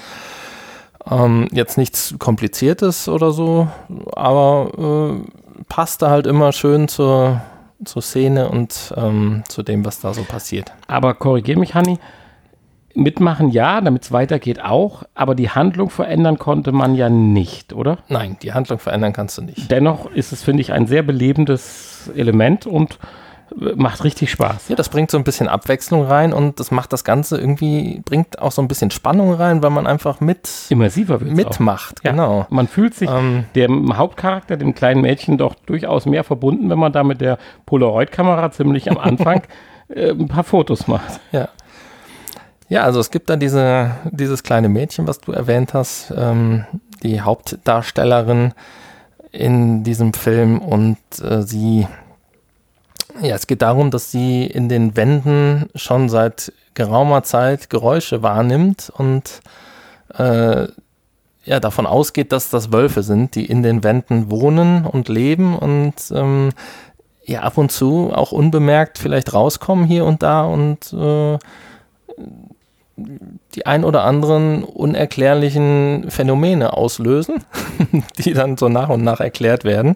[1.09, 3.67] Ähm, jetzt nichts Kompliziertes oder so,
[4.15, 7.41] aber äh, passte halt immer schön zur,
[7.83, 10.71] zur Szene und ähm, zu dem, was da so passiert.
[10.87, 11.99] Aber korrigier mich, Hanni.
[12.93, 17.99] Mitmachen ja, damit es weitergeht auch, aber die Handlung verändern konnte man ja nicht, oder?
[18.09, 19.69] Nein, die Handlung verändern kannst du nicht.
[19.69, 22.97] Dennoch ist es, finde ich, ein sehr belebendes Element und
[23.55, 24.69] macht richtig Spaß.
[24.69, 28.39] Ja, das bringt so ein bisschen Abwechslung rein und das macht das Ganze irgendwie, bringt
[28.39, 32.01] auch so ein bisschen Spannung rein, weil man einfach mit Immersiver mitmacht.
[32.03, 32.45] Ja, Genau.
[32.49, 36.91] Man fühlt sich Ähm, dem Hauptcharakter, dem kleinen Mädchen, doch durchaus mehr verbunden, wenn man
[36.91, 39.43] da mit der Polaroid-Kamera ziemlich am Anfang
[39.89, 41.19] äh, ein paar Fotos macht.
[41.31, 41.49] ja.
[42.69, 46.65] Ja, also es gibt da diese, dieses kleine Mädchen, was du erwähnt hast, ähm,
[47.01, 48.53] die Hauptdarstellerin
[49.31, 51.87] in diesem Film und äh, sie,
[53.21, 58.91] ja, es geht darum, dass sie in den Wänden schon seit geraumer Zeit Geräusche wahrnimmt
[58.95, 59.41] und
[60.17, 60.67] äh,
[61.43, 65.93] ja, davon ausgeht, dass das Wölfe sind, die in den Wänden wohnen und leben und
[66.13, 66.49] ähm,
[67.25, 71.37] ja, ab und zu auch unbemerkt vielleicht rauskommen hier und da und äh,
[73.55, 77.43] die ein oder anderen unerklärlichen Phänomene auslösen,
[78.17, 79.95] die dann so nach und nach erklärt werden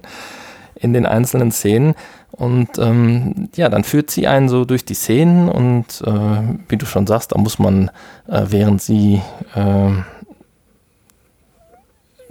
[0.76, 1.96] in den einzelnen Szenen.
[2.32, 6.86] Und ähm, ja, dann führt sie einen so durch die Szenen und äh, wie du
[6.86, 7.92] schon sagst, da muss man,
[8.28, 9.22] äh, während sie
[9.54, 9.92] äh,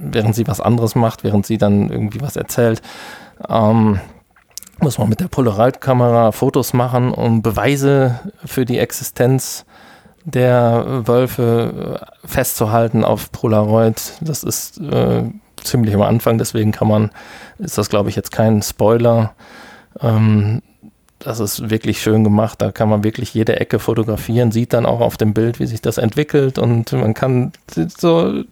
[0.00, 2.80] während sie was anderes macht, während sie dann irgendwie was erzählt,
[3.48, 4.00] ähm,
[4.80, 9.66] muss man mit der Polaroid-Kamera Fotos machen, um Beweise für die Existenz
[10.24, 14.14] der Wölfe äh, festzuhalten auf Polaroid.
[14.20, 15.22] Das ist äh,
[15.62, 17.10] ziemlich am Anfang, deswegen kann man,
[17.58, 19.34] ist das glaube ich jetzt kein Spoiler.
[20.02, 20.62] Ähm,
[21.18, 22.62] das ist wirklich schön gemacht.
[22.62, 25.82] Da kann man wirklich jede Ecke fotografieren, sieht dann auch auf dem Bild, wie sich
[25.82, 27.52] das entwickelt und man kann
[27.98, 28.42] so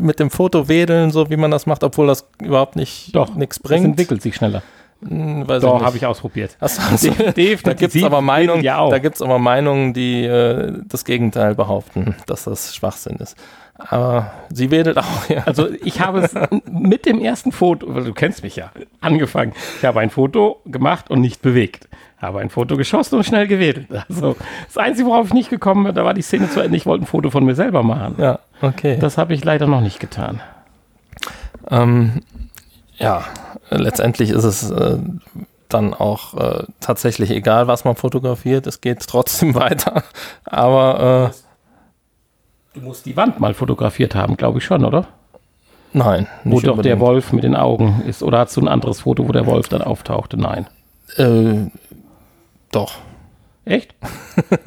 [0.00, 3.56] mit dem Foto wedeln, so wie man das macht, obwohl das überhaupt nicht Doch, nichts
[3.56, 3.84] Es bringt.
[3.84, 4.62] entwickelt sich schneller.
[5.06, 6.56] Hm, weiß Doch, habe ich ausprobiert.
[6.60, 7.10] Ach so, also,
[7.64, 8.90] da gibt es aber Meinungen, Ja auch.
[8.90, 13.36] da gibt's aber Meinungen, die äh, das Gegenteil behaupten, dass das Schwachsinn ist.
[13.88, 15.42] Aber sie wedelt auch, ja.
[15.44, 18.70] Also ich habe es mit dem ersten Foto, weil du kennst mich ja,
[19.00, 19.52] angefangen.
[19.78, 21.88] Ich habe ein Foto gemacht und nicht bewegt.
[22.18, 23.88] Habe ein Foto geschossen und schnell gewedelt.
[24.08, 26.76] Also das Einzige, worauf ich nicht gekommen bin, da war die Szene zu Ende.
[26.76, 28.14] Ich wollte ein Foto von mir selber machen.
[28.18, 28.96] Ja, okay.
[29.00, 30.40] Das habe ich leider noch nicht getan.
[31.68, 32.22] Ähm,
[32.96, 33.24] ja,
[33.70, 34.98] letztendlich ist es äh,
[35.68, 38.66] dann auch äh, tatsächlich egal, was man fotografiert.
[38.66, 40.04] Es geht trotzdem weiter.
[40.44, 41.36] Aber äh,
[42.74, 45.06] Du musst die Wand mal fotografiert haben, glaube ich schon, oder?
[45.94, 47.00] nein, Wo nicht doch der.
[47.00, 48.22] Wolf mit den Augen ist.
[48.22, 50.38] Oder hast du ein anderes Foto, wo der Wolf dann auftauchte?
[50.38, 50.66] Nein.
[51.16, 51.70] Äh,
[52.70, 52.94] doch.
[53.66, 53.94] Echt?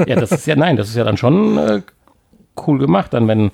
[0.06, 1.82] ja, das ist ja, nein, das ist ja dann schon äh,
[2.68, 3.52] cool gemacht, dann wenn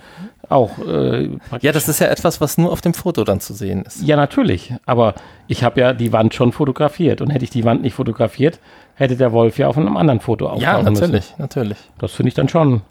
[0.50, 0.78] auch.
[0.80, 1.30] Äh,
[1.62, 4.02] Ja, das ist ja etwas, was nur auf dem Foto dann zu sehen ist.
[4.04, 4.74] Ja, natürlich.
[4.86, 5.16] Aber
[5.48, 7.22] ich habe ja die Wand schon fotografiert.
[7.22, 8.60] Und hätte ich die Wand nicht fotografiert,
[8.96, 10.94] hätte der Wolf ja auf einem anderen Foto auftauchen Ja, müssen.
[11.04, 11.78] natürlich, natürlich.
[12.00, 12.82] Das finde ich dann schon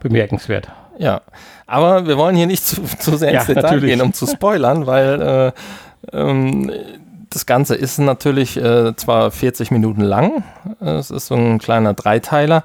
[0.00, 0.70] bemerkenswert.
[0.98, 1.22] Ja,
[1.66, 3.90] aber wir wollen hier nicht zu, zu sehr ins Ja, Detail natürlich.
[3.90, 5.52] gehen, um zu spoilern, weil
[6.12, 6.70] äh, ähm,
[7.30, 10.44] das Ganze ist natürlich äh, zwar 40 Minuten lang,
[10.80, 12.62] es ist so ein kleiner Dreiteiler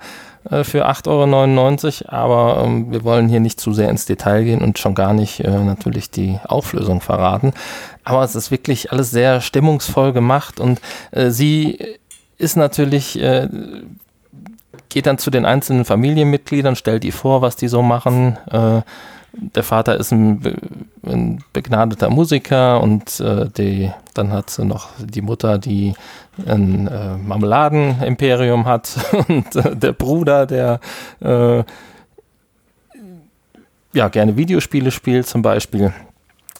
[0.50, 4.62] äh, für 8,99 Euro, aber ähm, wir wollen hier nicht zu sehr ins Detail gehen
[4.62, 7.54] und schon gar nicht äh, natürlich die Auflösung verraten.
[8.04, 10.80] Aber es ist wirklich alles sehr stimmungsvoll gemacht und
[11.12, 11.80] äh, sie
[12.38, 13.48] ist natürlich äh,
[14.90, 18.38] geht dann zu den einzelnen Familienmitgliedern, stellt die vor, was die so machen.
[18.52, 18.82] Äh,
[19.32, 20.42] der Vater ist ein,
[21.06, 25.94] ein begnadeter Musiker und äh, die, dann hat sie noch die Mutter, die
[26.46, 30.80] ein äh, Marmeladenimperium hat und der Bruder, der
[33.94, 35.94] ja gerne Videospiele spielt zum Beispiel.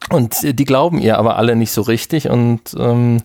[0.10, 3.22] Und die glauben ihr aber alle nicht so richtig und ähm,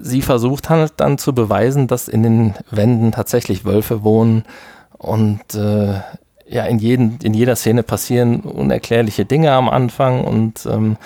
[0.00, 4.44] sie versucht halt dann zu beweisen, dass in den Wänden tatsächlich Wölfe wohnen
[4.96, 6.00] und äh,
[6.46, 10.96] ja, in, jeden, in jeder Szene passieren unerklärliche Dinge am Anfang und ähm,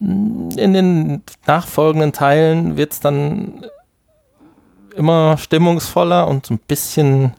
[0.00, 3.66] in den nachfolgenden Teilen wird es dann
[4.96, 7.34] immer stimmungsvoller und so ein bisschen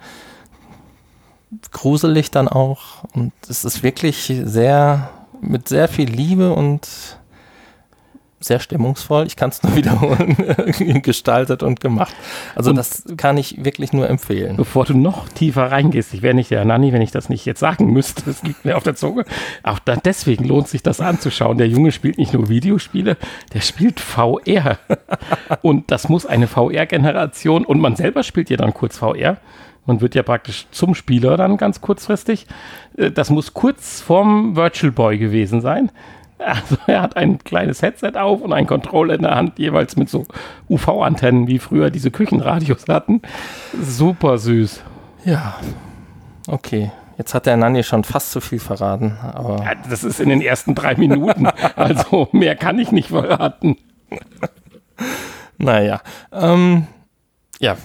[1.71, 3.03] gruselig dann auch.
[3.13, 5.09] Und es ist wirklich sehr,
[5.41, 6.87] mit sehr viel Liebe und
[8.41, 10.35] sehr stimmungsvoll, ich kann es nur wiederholen,
[11.03, 12.13] gestaltet und gemacht.
[12.55, 14.57] Also Und- das kann ich wirklich nur empfehlen.
[14.57, 17.59] Bevor du noch tiefer reingehst, ich wäre nicht der Nanni, wenn ich das nicht jetzt
[17.59, 19.25] sagen müsste, das liegt mir auf der Zunge.
[19.63, 21.57] Auch da, deswegen lohnt sich das anzuschauen.
[21.57, 23.17] Der Junge spielt nicht nur Videospiele,
[23.53, 24.79] der spielt VR.
[25.61, 29.37] und das muss eine VR-Generation und man selber spielt ja dann kurz VR.
[29.87, 32.45] Man wird ja praktisch zum Spieler dann ganz kurzfristig.
[32.97, 35.91] Äh, Das muss kurz vorm Virtual Boy gewesen sein.
[36.41, 40.09] Also er hat ein kleines Headset auf und einen Controller in der Hand, jeweils mit
[40.09, 40.25] so
[40.69, 43.21] UV-Antennen, wie früher diese Küchenradios hatten.
[43.81, 44.81] Super süß.
[45.25, 45.55] Ja,
[46.47, 46.91] okay.
[47.17, 50.41] Jetzt hat der Nanni schon fast zu viel verraten, aber Ja, das ist in den
[50.41, 51.47] ersten drei Minuten.
[51.75, 53.77] Also mehr kann ich nicht verraten.
[55.57, 56.01] naja.
[56.31, 56.87] Ähm,
[57.59, 57.77] ja,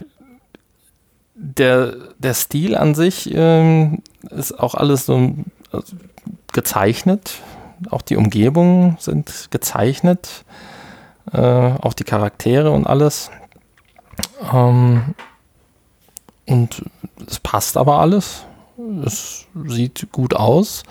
[1.34, 5.34] der, der Stil an sich ähm, ist auch alles so
[5.70, 5.96] also,
[6.52, 7.34] gezeichnet.
[7.90, 10.44] Auch die Umgebungen sind gezeichnet.
[11.32, 13.30] Äh, auch die Charaktere und alles.
[14.52, 15.14] Ähm,
[16.46, 16.84] und
[17.26, 18.44] es passt aber alles.
[19.04, 20.84] Es sieht gut aus.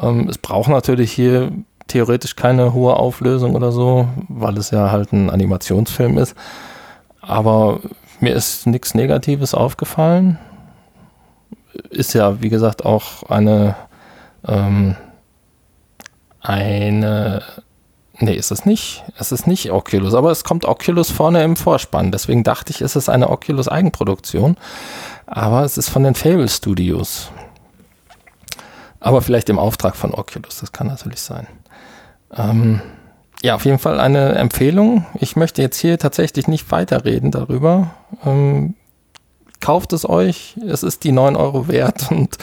[0.00, 1.52] Ähm, es braucht natürlich hier
[1.88, 6.34] theoretisch keine hohe Auflösung oder so, weil es ja halt ein Animationsfilm ist.
[7.20, 7.80] Aber
[8.20, 10.38] mir ist nichts Negatives aufgefallen.
[11.90, 13.76] Ist ja, wie gesagt, auch eine,
[14.46, 14.96] ähm,
[16.48, 17.42] eine,
[18.18, 19.04] nee, ist es nicht.
[19.18, 22.12] Es ist nicht Oculus, aber es kommt Oculus vorne im Vorspann.
[22.12, 24.56] Deswegen dachte ich, ist es eine Oculus Eigenproduktion.
[25.26, 27.30] Aber es ist von den Fable Studios.
[29.00, 31.46] Aber vielleicht im Auftrag von Oculus, das kann natürlich sein.
[32.34, 32.80] Ähm,
[33.42, 35.06] ja, auf jeden Fall eine Empfehlung.
[35.14, 37.90] Ich möchte jetzt hier tatsächlich nicht weiterreden darüber.
[38.24, 38.74] Ähm,
[39.60, 42.38] kauft es euch, es ist die 9 Euro wert und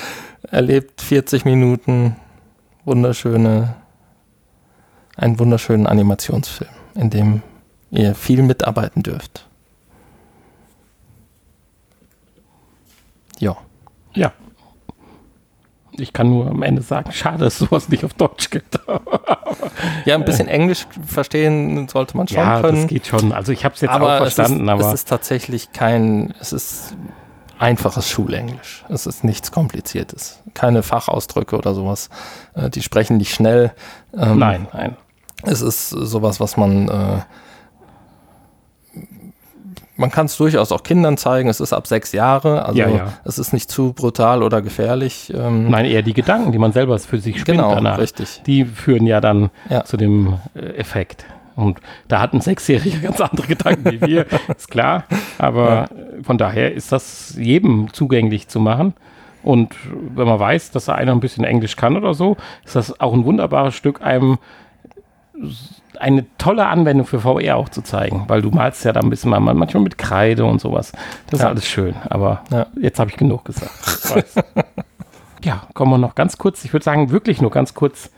[0.50, 2.16] erlebt 40 Minuten
[2.86, 3.76] wunderschöne,
[5.16, 7.42] einen wunderschönen Animationsfilm, in dem
[7.92, 9.48] ihr viel mitarbeiten dürft.
[13.40, 13.58] Ja.
[14.14, 14.32] Ja.
[15.92, 18.80] Ich kann nur am Ende sagen, schade, dass sowas nicht auf Deutsch gibt.
[20.06, 22.82] Ja, ein bisschen Englisch verstehen sollte man schon ja, können.
[22.82, 23.32] das geht schon.
[23.32, 26.34] Also ich habe es jetzt aber auch verstanden, es ist, aber es ist tatsächlich kein,
[26.40, 26.96] es ist
[27.60, 28.84] einfaches Schulenglisch.
[28.90, 30.42] Es ist nichts Kompliziertes.
[30.54, 32.10] Keine Fachausdrücke oder sowas.
[32.54, 33.72] Äh, die sprechen nicht schnell.
[34.18, 34.98] Ähm, nein, nein.
[35.44, 37.20] Es ist sowas, was man, äh,
[39.96, 41.50] man kann es durchaus auch Kindern zeigen.
[41.50, 43.14] Es ist ab sechs Jahre, also Ja, ja.
[43.26, 45.32] es ist nicht zu brutal oder gefährlich.
[45.36, 47.98] Ähm, Nein, eher die Gedanken, die man selber für sich spinnt genau, danach.
[48.00, 48.42] richtig.
[48.46, 49.84] Die führen ja dann Ja.
[49.84, 51.26] zu dem äh, Effekt.
[51.56, 54.26] Und da hat ein Sechsjähriger ganz andere Gedanken wie wir,
[54.58, 55.04] ist klar.
[55.38, 55.88] Aber
[56.24, 58.94] von daher ist das jedem zugänglich zu machen.
[59.44, 59.76] Und
[60.16, 63.14] wenn man weiß, dass da einer ein bisschen Englisch kann oder so, ist das auch
[63.14, 64.38] ein wunderbares Stück, einem
[66.00, 69.30] eine tolle Anwendung für VR auch zu zeigen, weil du malst ja da ein bisschen
[69.30, 70.92] mal, manchmal mit Kreide und sowas.
[71.28, 71.50] Das ist Ja.
[71.50, 72.66] alles schön, aber Ja.
[72.80, 73.72] jetzt habe ich genug gesagt.
[75.44, 78.12] Ja, kommen wir noch ganz kurz, ich würde sagen, wirklich nur ganz kurz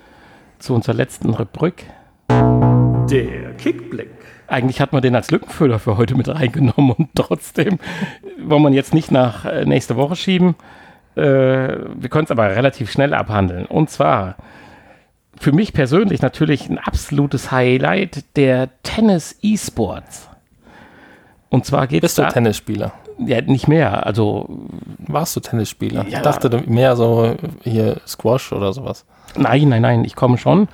[0.60, 1.88] zu unserer letzten Rubrik.
[2.30, 4.10] Der Kickblick.
[4.48, 7.80] Eigentlich hat man den als Lückenfüller für heute mit reingenommen und trotzdem
[8.44, 10.54] wollen wir jetzt nicht nach äh, nächste Woche schieben.
[11.16, 13.66] Äh, wir können es aber relativ schnell abhandeln.
[13.66, 14.36] Und zwar
[15.40, 20.30] für mich persönlich natürlich ein absolutes Highlight der Tennis E-Sports.
[21.50, 22.34] Und zwar geht es Bist du.
[22.34, 22.92] Tennisspieler?
[23.20, 24.06] Ja, nicht mehr.
[24.06, 24.68] Also,
[25.08, 26.06] Warst du Tennisspieler?
[26.08, 26.18] Ja.
[26.18, 29.06] Ich dachte mehr so hier Squash oder sowas.
[29.38, 30.06] nein, nein, nein.
[30.06, 30.68] Ich komme schon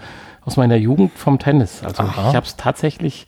[0.43, 1.83] aus meiner Jugend vom Tennis.
[1.83, 2.29] Also, Aha.
[2.29, 3.27] ich habe es tatsächlich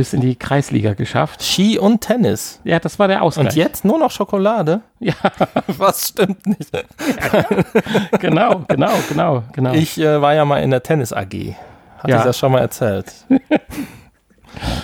[0.00, 1.42] bis in die Kreisliga geschafft.
[1.42, 2.58] Ski und Tennis.
[2.64, 3.48] Ja, das war der Ausgleich.
[3.48, 4.80] Und jetzt nur noch Schokolade?
[4.98, 5.12] Ja,
[5.66, 6.70] Was stimmt nicht?
[8.18, 9.72] genau, genau, genau, genau.
[9.74, 11.54] Ich äh, war ja mal in der Tennis AG.
[11.98, 12.18] Hatte Ja.
[12.18, 13.12] ich das schon mal erzählt.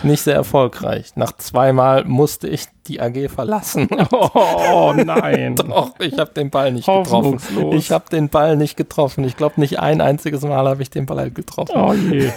[0.02, 1.16] Nicht sehr erfolgreich.
[1.16, 3.88] Nach zweimal musste ich die AG verlassen.
[4.12, 5.54] oh nein.
[5.56, 7.38] Doch, ich habe den Ball nicht getroffen.
[7.72, 9.24] Ich habe den Ball nicht getroffen.
[9.24, 11.76] Ich glaube, nicht ein einziges Mal habe ich den Ball halt getroffen.
[11.76, 12.30] Oh je.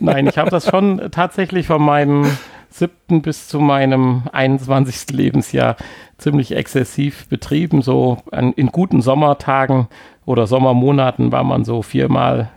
[0.00, 2.26] Nein, ich habe das schon tatsächlich von meinem
[2.70, 5.10] siebten bis zu meinem 21.
[5.16, 5.76] Lebensjahr
[6.18, 7.82] ziemlich exzessiv betrieben.
[7.82, 9.88] So an, in guten Sommertagen
[10.24, 12.50] oder Sommermonaten war man so viermal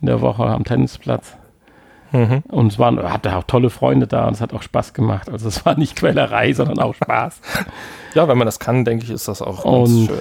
[0.00, 1.36] in der Woche am Tennisplatz.
[2.12, 2.42] Mhm.
[2.48, 5.28] Und es waren, hatte auch tolle Freunde da und es hat auch Spaß gemacht.
[5.30, 7.40] Also es war nicht Quälerei, sondern auch Spaß.
[8.14, 10.18] Ja, wenn man das kann, denke ich, ist das auch ganz Und- schön.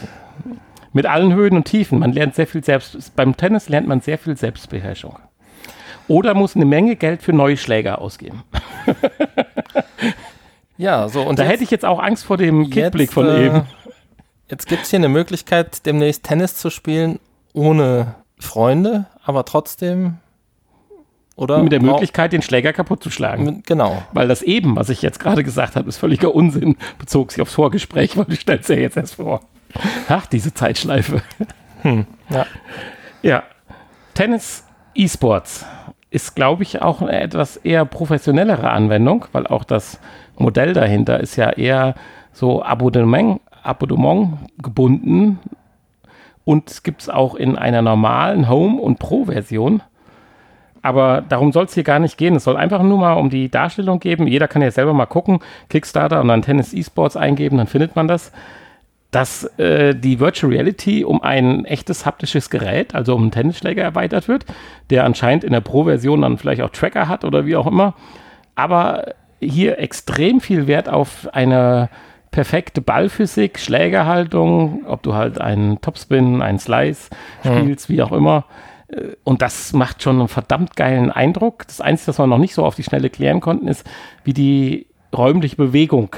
[0.94, 2.00] Mit allen Höhen und Tiefen.
[2.00, 3.16] Man lernt sehr viel selbst.
[3.16, 5.18] Beim Tennis lernt man sehr viel Selbstbeherrschung.
[6.10, 8.44] Oder muss eine Menge Geld für neue Schläger ausgeben.
[10.78, 13.46] Ja, so und Da jetzt- hätte ich jetzt auch Angst vor dem Kickblick von äh,
[13.46, 13.62] eben.
[14.50, 17.20] Jetzt gibt es hier eine Möglichkeit, demnächst Tennis zu spielen
[17.54, 20.18] ohne Freunde, aber trotzdem.
[21.42, 21.64] Oder?
[21.64, 23.64] Mit der Möglichkeit, den Schläger kaputt zu schlagen.
[23.66, 24.04] Genau.
[24.14, 27.56] Weil das eben, was ich jetzt gerade gesagt habe, ist völliger Unsinn, bezog sich aufs
[27.56, 29.42] Vorgespräch, weil du stellst ja jetzt erst vor.
[30.08, 31.24] Ach, diese Zeitschleife.
[32.30, 32.46] Ja.
[33.24, 33.44] Ja.
[34.14, 35.66] Tennis E-Sports
[36.12, 40.00] ist, glaube ich, auch eine etwas eher professionellere Anwendung, weil auch das
[40.38, 41.96] Modell dahinter ist ja eher
[42.34, 45.40] so Abonnement, Abonnement gebunden
[46.44, 49.82] und gibt es auch in einer normalen Home- und Pro-Version.
[50.82, 52.36] Aber darum soll es hier gar nicht gehen.
[52.36, 54.28] Es soll einfach nur mal um die Darstellung geben.
[54.28, 58.08] Jeder kann ja selber mal gucken, Kickstarter und dann Tennis E-Sports eingeben, dann findet man
[58.08, 58.32] das
[59.12, 64.30] dass äh, die Virtual Reality um ein echtes haptisches Gerät, also um einen Tennisschläger erweitert
[64.30, 64.46] wird,
[64.90, 67.94] der anscheinend in der Pro-Version dann vielleicht auch Tracker hat oder wie auch immer.
[68.56, 71.90] Aber hier extrem viel Wert auf eine
[72.32, 77.10] perfekte Ballphysik, Schlägerhaltung, ob du halt einen Topspin, einen Slice
[77.42, 78.46] spielst, wie auch immer.
[79.24, 81.66] Und das macht schon einen verdammt geilen Eindruck.
[81.68, 83.86] Das Einzige, was wir noch nicht so auf die Schnelle klären konnten, ist,
[84.24, 86.16] wie die räumliche Bewegung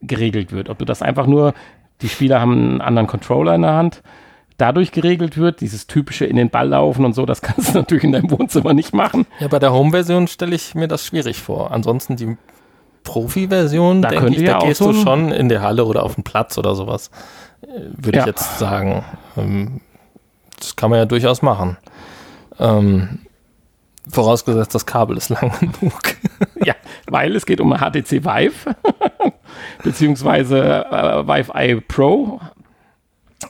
[0.00, 0.68] geregelt wird.
[0.68, 1.54] Ob du das einfach nur,
[2.02, 4.02] die Spieler haben einen anderen Controller in der Hand,
[4.56, 8.04] dadurch geregelt wird, dieses typische in den Ball laufen und so, das kannst du natürlich
[8.04, 9.26] in deinem Wohnzimmer nicht machen.
[9.38, 11.70] Ja, bei der Home-Version stelle ich mir das schwierig vor.
[11.70, 12.36] Ansonsten die
[13.04, 16.14] Profi-Version, Da ich, ja da auch gehst so du schon in der Halle oder auf
[16.16, 17.10] dem Platz oder sowas,
[17.62, 17.66] äh,
[17.96, 18.24] würde Ja.
[18.24, 19.04] ich jetzt sagen.
[19.36, 19.80] Ähm,
[20.58, 21.76] das kann man ja durchaus machen.
[22.58, 23.20] Ähm,
[24.10, 26.00] vorausgesetzt, das Kabel ist lang genug.
[26.64, 26.74] Ja,
[27.06, 28.74] weil es geht um HTC Vive,
[29.84, 32.40] beziehungsweise äh, Vive Eye Pro.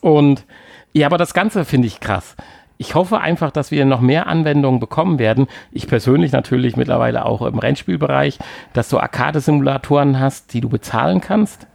[0.01, 0.45] Und
[0.93, 2.37] ja, aber das Ganze finde ich krass.
[2.81, 5.49] Ich hoffe einfach, dass wir noch mehr Anwendungen bekommen werden.
[5.73, 8.39] Ich persönlich natürlich mittlerweile auch im Rennspielbereich,
[8.73, 11.67] dass du Arcade-Simulatoren hast, die du bezahlen kannst.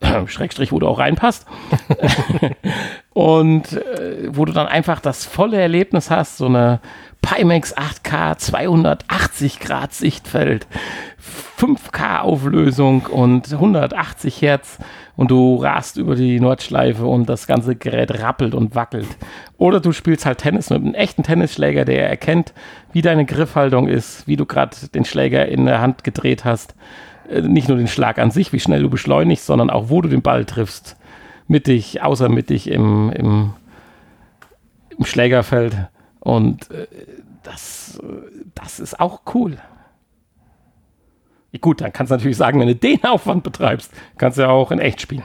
[0.26, 1.46] Schrägstrich, wo du auch reinpasst.
[3.12, 6.80] Und äh, wo du dann einfach das volle Erlebnis hast, so eine
[7.22, 10.66] Pimax 8K 280 Grad Sichtfeld,
[11.58, 14.78] 5K Auflösung und 180 Hertz
[15.16, 19.08] und du rast über die Nordschleife und das ganze Gerät rappelt und wackelt.
[19.58, 22.54] Oder du spielst halt Tennis mit einem echten Tennisschläger, der erkennt,
[22.92, 26.74] wie deine Griffhaltung ist, wie du gerade den Schläger in der Hand gedreht hast.
[27.30, 30.08] Äh, Nicht nur den Schlag an sich, wie schnell du beschleunigst, sondern auch, wo du
[30.08, 30.96] den Ball triffst.
[31.48, 33.52] Mittig, außermittig im, im,
[35.00, 35.76] im Schlägerfeld.
[36.20, 36.86] Und äh,
[37.42, 37.98] das,
[38.54, 39.56] das ist auch cool.
[41.60, 44.70] Gut, dann kannst du natürlich sagen, wenn du den Aufwand betreibst, kannst du ja auch
[44.70, 45.24] in echt spielen.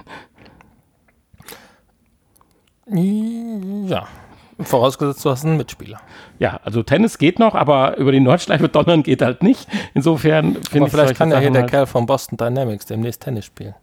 [2.87, 4.07] ja.
[4.57, 5.99] Vorausgesetzt, du hast einen Mitspieler.
[6.39, 9.67] Ja, also Tennis geht noch, aber über die Nordschleife donnern geht halt nicht.
[9.93, 13.43] Insofern finde ich vielleicht kann ja hier der halt, Kerl von Boston Dynamics demnächst Tennis
[13.43, 13.75] spielen.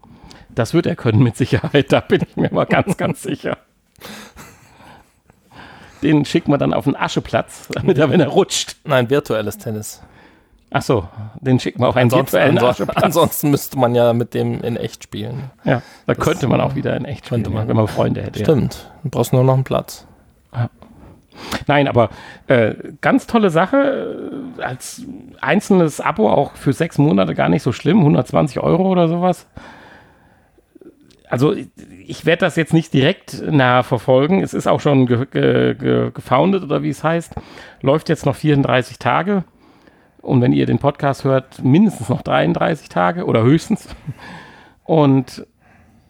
[0.49, 3.59] Das wird er können mit Sicherheit, da bin ich mir mal ganz, ganz sicher.
[6.03, 8.77] Den schicken wir dann auf den Ascheplatz, damit er, wenn er rutscht.
[8.85, 10.03] Nein, virtuelles Tennis.
[10.75, 11.07] Ach so,
[11.41, 13.03] den schicken wir auf einen Ansonsten, virtuellen anso Ascheplatz.
[13.05, 15.51] ansonsten müsste man ja mit dem in echt spielen.
[15.65, 17.69] Ja, da könnte man auch wieder in echt spielen, man.
[17.69, 18.39] wenn man Freunde hätte.
[18.41, 18.47] Ja.
[18.47, 18.91] Stimmt.
[19.03, 20.07] Du brauchst nur noch einen Platz.
[21.67, 22.11] Nein, aber
[22.47, 24.53] äh, ganz tolle Sache.
[24.59, 25.03] äh, Als
[25.41, 27.99] einzelnes Abo auch für sechs Monate gar nicht so schlimm.
[28.01, 29.47] 120 Euro oder sowas.
[31.33, 34.43] Also ich- werde das jetzt nicht direkt nah verfolgen.
[34.43, 37.35] Es ist auch schon ge ge ge gefoundet oder wie es heißt.
[37.81, 39.45] Läuft jetzt noch 34 Tage.
[40.21, 43.89] Und wenn ihr den Podcast hört, mindestens noch 33 Tage oder höchstens.
[44.85, 45.47] Und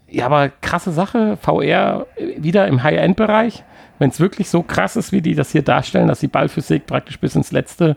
[0.09, 3.63] ja, aber krasse Sache, VR wieder im High-End-Bereich.
[3.99, 7.19] Wenn es wirklich so krass ist, wie die das hier darstellen, dass die Ballphysik praktisch
[7.21, 7.97] bis ins Letzte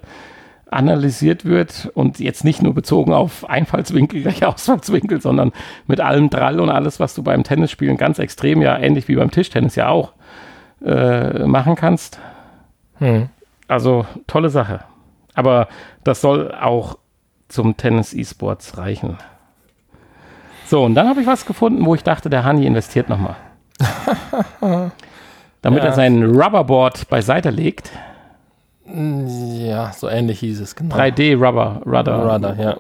[0.76, 5.52] analysiert wird und jetzt nicht nur bezogen auf Einfallswinkel gleich Ausfallswinkel, sondern
[5.88, 9.32] mit allem Drall und alles, was du beim Tennisspielen ganz extrem, ja ähnlich wie beim
[9.32, 10.14] Tischtennis ja auch
[10.84, 12.20] äh, machen kannst.
[13.00, 13.30] Hm.
[13.68, 14.82] Also tolle Sache.
[15.34, 15.68] Aber
[16.04, 16.98] das soll auch
[17.48, 19.18] zum Tennis E-Sports reichen.
[20.66, 23.36] So, und dann habe ich was gefunden, wo ich dachte, der Hani investiert nochmal.
[25.62, 25.90] Damit Ja.
[25.90, 27.92] er sein Rubberboard beiseite legt.
[28.88, 30.96] Ja, so ähnlich hieß es, genau.
[30.96, 32.34] 3D Rubber, Rudder.
[32.34, 32.78] Rudder, ja.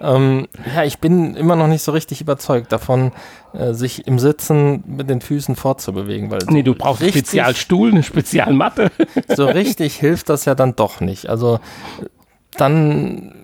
[0.00, 3.12] ähm, ja, ich bin immer noch nicht so richtig überzeugt davon,
[3.52, 6.30] äh, sich im Sitzen mit den Füßen fortzubewegen.
[6.30, 8.90] Weil Nee, so du brauchst einen Spezialstuhl, eine Spezialmatte.
[9.36, 11.28] So richtig hilft das ja dann doch nicht.
[11.28, 11.60] Also
[12.56, 13.34] dann,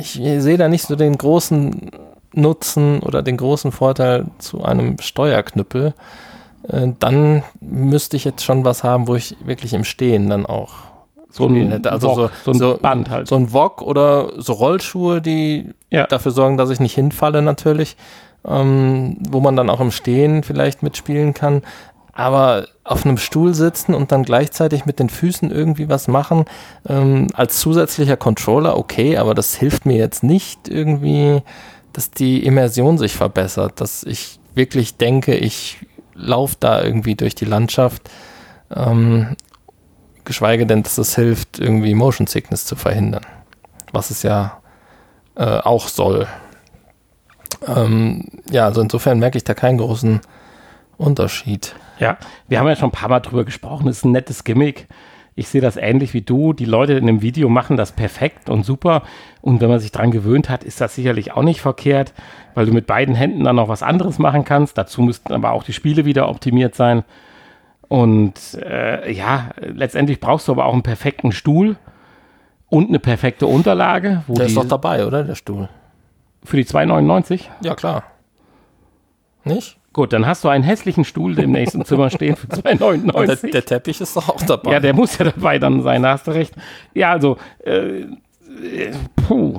[0.00, 1.90] ich sehe da nicht so den großen
[2.32, 5.94] Nutzen oder den großen Vorteil zu einem Steuerknüppel.
[6.68, 10.70] Äh, Dann müsste ich jetzt schon was haben, wo ich wirklich im Stehen dann auch
[11.30, 11.92] So ein, hätte.
[11.92, 13.28] Also Wok, so, so ein Band halt.
[13.28, 16.06] so ein Wok oder so Rollschuhe, die Ja.
[16.06, 17.96] dafür sorgen, dass ich nicht hinfalle natürlich,
[18.46, 21.62] ähm, wo man dann auch im Stehen vielleicht mitspielen kann.
[22.12, 26.46] Aber auf einem Stuhl sitzen und dann gleichzeitig mit den Füßen irgendwie was machen,
[26.88, 31.42] ähm, als zusätzlicher Controller, okay, aber das hilft mir jetzt nicht irgendwie,
[31.92, 35.76] dass die Immersion sich verbessert, dass ich wirklich denke, ich
[36.16, 38.10] laufe da irgendwie durch die Landschaft.
[38.74, 39.36] Ähm,
[40.24, 43.24] geschweige denn, dass es hilft, irgendwie Motion Sickness zu verhindern.
[43.92, 44.60] Was es ja
[45.36, 46.26] äh, auch soll.
[47.66, 50.20] Ähm, ja, also insofern merke ich da keinen großen
[50.98, 51.74] Unterschied.
[51.98, 52.18] Ja,
[52.48, 53.86] wir haben ja schon ein paar Mal drüber gesprochen.
[53.86, 54.88] Das ist ein nettes Gimmick.
[55.38, 56.54] Ich sehe das ähnlich wie du.
[56.54, 59.02] Die Leute in dem Video machen das perfekt und super.
[59.42, 62.14] Und wenn man sich dran gewöhnt hat, ist das sicherlich auch nicht verkehrt,
[62.54, 64.78] weil du mit beiden Händen dann noch was anderes machen kannst.
[64.78, 67.04] Dazu müssten aber auch die Spiele wieder optimiert sein.
[67.88, 71.76] Und äh, ja, letztendlich brauchst du aber auch einen perfekten Stuhl
[72.68, 74.24] und eine perfekte Unterlage.
[74.28, 75.22] Der ist doch dabei, oder?
[75.22, 75.68] Der Stuhl.
[76.44, 77.42] für die 2,99?
[77.60, 78.04] Ja, klar.
[79.44, 79.78] Nicht?
[79.96, 83.50] Gut, dann hast du einen hässlichen Stuhl im nächsten Zimmer stehen für Und der, 2,99.
[83.50, 84.72] der Teppich ist doch auch dabei.
[84.72, 86.52] Ja, der muss ja dabei dann sein, da hast du recht.
[86.92, 88.92] Ja, also, äh, äh,
[89.26, 89.58] puh,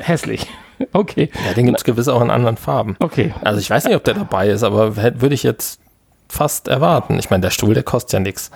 [0.00, 0.46] hässlich.
[0.92, 2.94] Okay, ja den gibt es gewiss auch in anderen Farben.
[3.00, 3.34] okay.
[3.42, 5.80] Also ich weiß nicht, ob der dabei ist, aber würde ich jetzt
[6.28, 7.18] fast erwarten.
[7.18, 8.52] Ich meine, der Stuhl, der kostet ja nichts.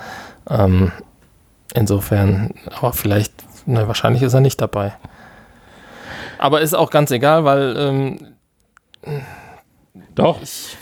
[0.49, 0.93] Ähm,
[1.73, 3.33] insofern, aber vielleicht,
[3.65, 4.93] na, wahrscheinlich ist er nicht dabei.
[6.39, 8.19] Aber ist auch ganz egal, weil ähm,
[10.15, 10.39] Doch.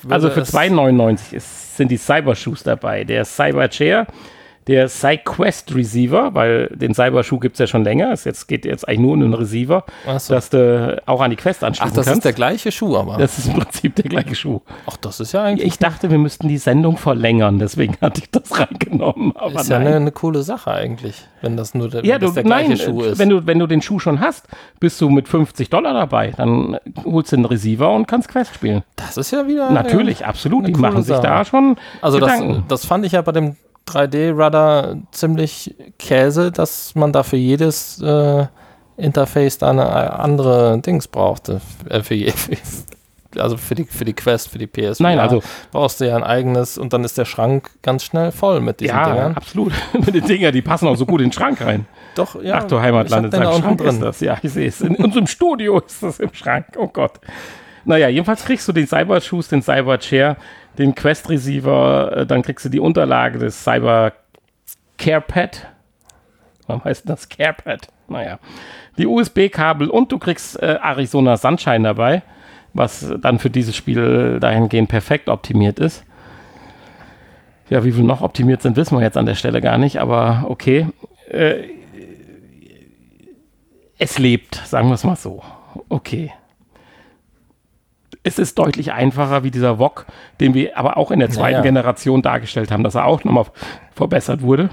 [0.09, 3.03] Also für es- 2,99 ist, sind die Cybershoes dabei.
[3.03, 4.07] Der Cyber Chair,
[4.67, 8.11] der SideQuest Receiver, weil den Cyberschuh gibt es ja schon länger.
[8.11, 10.33] Es jetzt geht jetzt eigentlich nur um den Receiver, Ach so.
[10.33, 12.17] dass du auch an die Quest Ach, anschließen das kannst.
[12.19, 13.17] ist der gleiche Schuh, aber.
[13.17, 14.61] das ist im Prinzip der gleiche Schuh.
[14.85, 18.29] Ach, das ist ja eigentlich Ich dachte, wir müssten die Sendung verlängern, deswegen hatte ich
[18.29, 19.35] das reingenommen.
[19.35, 22.35] Aber ist ja eine, eine coole Sache eigentlich, wenn das nur der, Ja, du, das
[22.35, 23.17] der gleiche nein, Schuh ist.
[23.19, 24.47] Wenn, du, wenn du den Schuh schon hast,
[24.79, 26.33] bist du mit 50 Dollar dabei.
[26.38, 28.83] Dann holst du den Receiver und kannst Quest spielen.
[28.95, 29.71] das ist ja wieder.
[29.71, 30.67] Natürlich, absolut.
[30.67, 31.23] Die machen sich Sache.
[31.27, 32.63] da schon Also das, Gedanken.
[32.67, 33.55] das fand ich ja bei dem
[33.87, 38.45] 3D-Rudder ziemlich Käse, dass man da für jedes äh,
[38.97, 41.61] Interface da eine andere Dings brauchte.
[41.89, 42.33] Äh, für je,
[43.37, 44.99] also für die, für die Quest, für die PS.
[44.99, 45.41] Nein, also-
[45.71, 48.95] brauchst du ja ein eigenes und dann ist der Schrank ganz schnell voll mit diesen
[48.95, 49.35] ja, Dingern.
[49.35, 49.73] absolut.
[49.93, 51.85] Mit den Dinger, die passen auch so gut in den Schrank rein.
[52.15, 52.59] Doch, ja.
[52.59, 54.19] Ach du Heimatland, in den seinem Schrank ist das.
[54.19, 54.81] Ja, ich sehe es.
[54.81, 56.65] In unserem Studio ist das im Schrank.
[56.77, 57.19] Oh Gott.
[57.85, 60.37] Naja, jedenfalls kriegst du den Cyber-Shoes, den Cyber-Chair,
[60.77, 64.14] den Quest-Receiver, äh, dann kriegst du die Unterlage des Cyber
[64.98, 65.68] CarePad.
[66.68, 67.88] Warum heißt das CarePad?
[68.07, 68.39] Naja.
[68.98, 72.23] Die USB-Kabel und du kriegst äh, Arizona Sunshine dabei,
[72.73, 76.03] was dann für dieses Spiel dahingehend perfekt optimiert ist.
[77.69, 80.45] Ja, wie viel noch optimiert sind, wissen wir jetzt an der Stelle gar nicht, aber
[80.48, 80.88] okay.
[81.30, 81.69] Äh,
[83.98, 85.41] es lebt, sagen wir es mal so.
[85.88, 86.34] Okay.
[88.23, 90.06] Es ist deutlich einfacher wie dieser Wok,
[90.39, 91.61] den wir aber auch in der zweiten ja.
[91.61, 93.45] Generation dargestellt haben, dass er auch nochmal
[93.95, 94.69] verbessert wurde.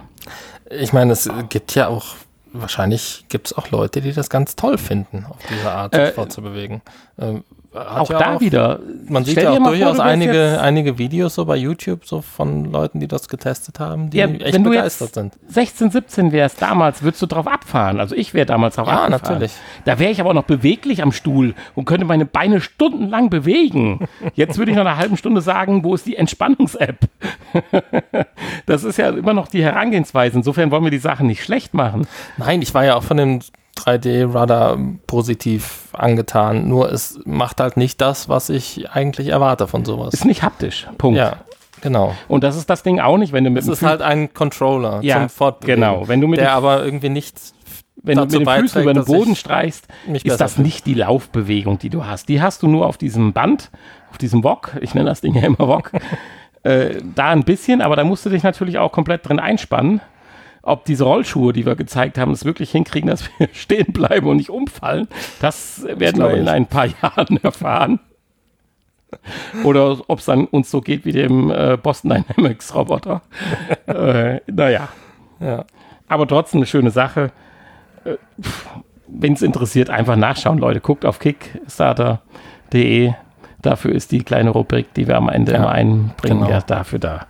[0.70, 2.16] Ich meine, es gibt ja auch,
[2.53, 6.12] wahrscheinlich gibt es auch Leute, die das ganz toll finden, auf diese Art sich Äh,
[6.12, 6.83] fortzubewegen.
[7.19, 8.81] Ähm, auch ja da wieder.
[9.09, 12.23] Man sieht ja auch vor, durchaus du wärst einige, einige Videos so bei YouTube so
[12.23, 15.39] von Leuten, die das getestet haben, die Ja, echt wenn du begeistert jetzt sind.
[15.49, 18.01] 16, 17 wärst damals, würdest du drauf abfahren.
[18.01, 19.32] Also ich wäre damals drauf Ja, abgefahren.
[19.35, 19.53] natürlich.
[19.85, 24.09] Da wäre ich aber auch noch beweglich am Stuhl und könnte meine Beine stundenlang bewegen.
[24.35, 27.01] Jetzt würde ich nach einer halben Stunde sagen, wo ist die Entspannungs-App?
[28.66, 30.39] das ist ja immer noch die Herangehensweise.
[30.39, 32.07] Insofern wollen wir die Sachen nicht schlecht machen.
[32.39, 33.40] Nein, ich war ja auch von dem
[33.78, 36.68] 3D-Radar positiv angetan.
[36.68, 40.14] Nur es macht halt nicht das, was ich eigentlich erwarte von sowas.
[40.14, 40.86] Ist nicht haptisch.
[40.98, 41.18] Punkt.
[41.18, 41.36] Ja,
[41.80, 42.14] genau.
[42.28, 45.00] Und das ist das Ding auch nicht, wenn du mit Es ist halt ein Controller
[45.02, 45.80] Ja, zum Fortbewegen.
[45.80, 46.09] genau.
[46.09, 47.36] Wenn du mit der dem- aber irgendwie nicht
[48.02, 49.88] wenn du mit den Füßen über den Boden streichst,
[50.22, 52.28] ist das nicht die Laufbewegung, die du hast.
[52.28, 53.70] Die hast du nur auf diesem Band,
[54.10, 54.76] auf diesem Wok.
[54.80, 55.90] Ich nenne das Ding ja immer Wok.
[56.62, 60.00] äh, da ein bisschen, aber da musst du dich natürlich auch komplett drin einspannen.
[60.69, 64.36] Ob diese Rollschuhe, die wir gezeigt haben, es wirklich hinkriegen, dass wir stehen bleiben und
[64.36, 65.09] nicht umfallen,
[65.40, 68.01] das werden wir glaube in ein paar Jahren erfahren.
[69.65, 73.23] Oder ob es dann uns so geht wie dem äh, Boston Dynamics Roboter.
[73.86, 74.89] äh, naja.
[75.40, 75.65] Ja.
[76.09, 77.32] Aber trotzdem eine schöne Sache.
[79.07, 80.81] Wenn es interessiert, einfach nachschauen, Leute.
[80.81, 83.12] Guckt auf kickstarter.de.
[83.62, 86.51] Dafür ist die kleine Rubrik, die wir am Ende Ja, immer einbringen, genau.
[86.51, 87.27] ja dafür da.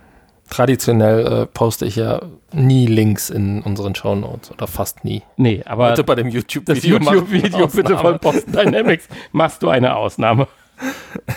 [0.49, 2.21] Traditionell äh, poste ich ja
[2.51, 5.21] nie Links in unseren Shownotes oder fast nie.
[5.37, 9.69] Nee, aber Bitte bei dem das YouTube-Video wir YouTube-Video bitte von Boston Dynamics machst du
[9.69, 10.47] eine Ausnahme.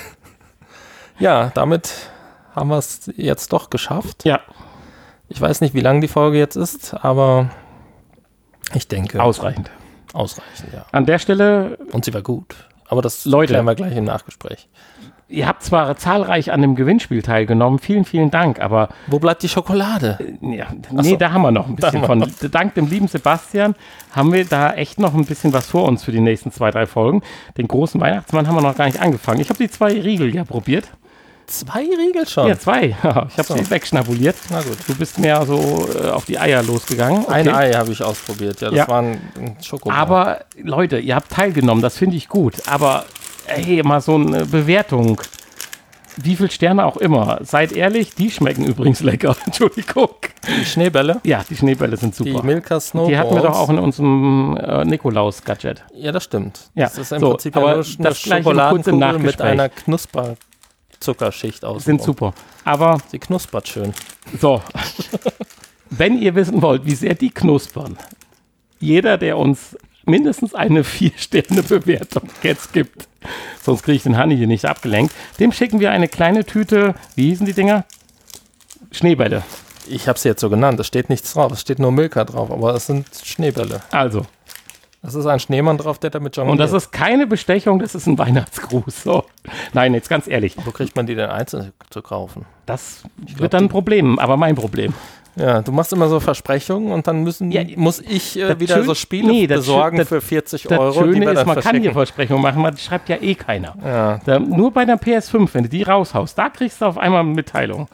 [1.18, 1.92] Ja, damit
[2.54, 4.24] haben wir es jetzt doch geschafft.
[4.24, 4.40] Ja,
[5.28, 7.50] Ich weiß nicht, wie lang die Folge jetzt ist, aber
[8.74, 9.70] ich denke ausreichend.
[10.14, 10.84] ausreichend, ja.
[10.90, 12.56] An der Stelle, Und sie war gut.
[12.88, 13.52] Aber das Leute.
[13.52, 14.68] klären wir gleich im Nachgespräch.
[15.32, 19.48] Ihr habt zwar zahlreich an dem Gewinnspiel teilgenommen, vielen, vielen Dank, aber Wo bleibt die
[19.48, 20.18] Schokolade?
[20.40, 22.30] Ja, nee, da haben wir noch ein bisschen von.
[22.50, 23.74] Dank dem lieben Sebastian
[24.12, 26.86] haben wir da echt noch ein bisschen was vor uns für die nächsten zwei, drei
[26.86, 27.22] Folgen.
[27.56, 29.40] Den großen Weihnachtsmann haben wir noch gar nicht angefangen.
[29.40, 30.88] Ich habe die zwei Riegel ja probiert.
[31.46, 32.46] Zwei Riegel schon.
[32.48, 32.86] Ja, zwei.
[32.98, 33.56] ich habe So.
[33.56, 34.36] sie wegschnabuliert.
[34.50, 34.76] Na gut.
[34.86, 37.26] Du bist mehr so äh, auf die Eier losgegangen.
[37.28, 37.56] Ein Okay.
[37.56, 38.60] Ei habe ich ausprobiert.
[38.60, 38.88] Ja, das Ja.
[38.88, 39.96] war ein, ein Schokobar.
[39.98, 42.54] Aber Leute, ihr habt teilgenommen, das finde ich gut.
[42.68, 43.04] Aber
[43.46, 45.20] hey, mal so eine Bewertung.
[46.22, 47.38] Wie viel Sterne auch immer.
[47.42, 49.34] Seid ehrlich, die schmecken übrigens lecker.
[49.46, 50.10] Entschuldigung.
[50.46, 52.44] die Schneebälle, Ja, die Schneebälle sind die super.
[52.44, 53.08] Milka Snowballs.
[53.10, 55.84] Die hatten wir doch auch in unserem äh, Nikolaus-Gadget.
[55.94, 56.70] Ja, das stimmt.
[56.74, 57.78] Ja, Das ist im so, Prinzip aber eine
[58.08, 61.84] im Schokoladenkugel mit einer Knusperzuckerschicht aus.
[61.84, 62.34] Sind super.
[62.64, 63.94] Aber Sie knuspert schön.
[64.38, 64.60] so,
[65.90, 67.96] wenn ihr wissen wollt, wie sehr die knuspern,
[68.80, 73.08] jeder, der uns mindestens eine 4-Sterne-Bewertung jetzt gibt,
[73.62, 77.28] sonst kriege ich den Hanni hier nicht abgelenkt, dem schicken wir eine kleine Tüte, wie
[77.30, 77.84] hießen die Dinger?
[78.90, 79.42] Schneebälle.
[79.88, 80.78] Ich habe sie jetzt so genannt.
[80.78, 81.52] Es steht nichts drauf.
[81.52, 82.50] Es steht nur Milka drauf.
[82.50, 83.80] Aber es sind Schneebälle.
[83.90, 84.26] Also,
[85.04, 86.52] Es ist ein Schneemann drauf, der damit jongliert.
[86.52, 89.02] und das ist keine Bestechung, das ist ein Weihnachtsgruß.
[89.02, 89.24] So.
[89.72, 92.44] Nein, jetzt ganz ehrlich, Wo kriegt man die denn einzeln zu kaufen?
[92.66, 93.02] das
[93.36, 94.94] wird dann ein Problem, aber mein Problem.
[95.34, 98.74] Ja, du machst immer so Versprechungen und dann müssen, Ja, muss ich äh, das wieder
[98.76, 100.92] Schön- so Spiele nee, das besorgen Schön- für 40 Das Euro.
[101.04, 101.92] Schöne wir ist, man kann hier.
[101.92, 103.74] Versprechungen machen, man schreibt ja eh keiner.
[103.82, 107.20] Ja, Da, nur bei der PS5, wenn du die raushaust, da kriegst du auf einmal
[107.20, 107.88] eine Mitteilung.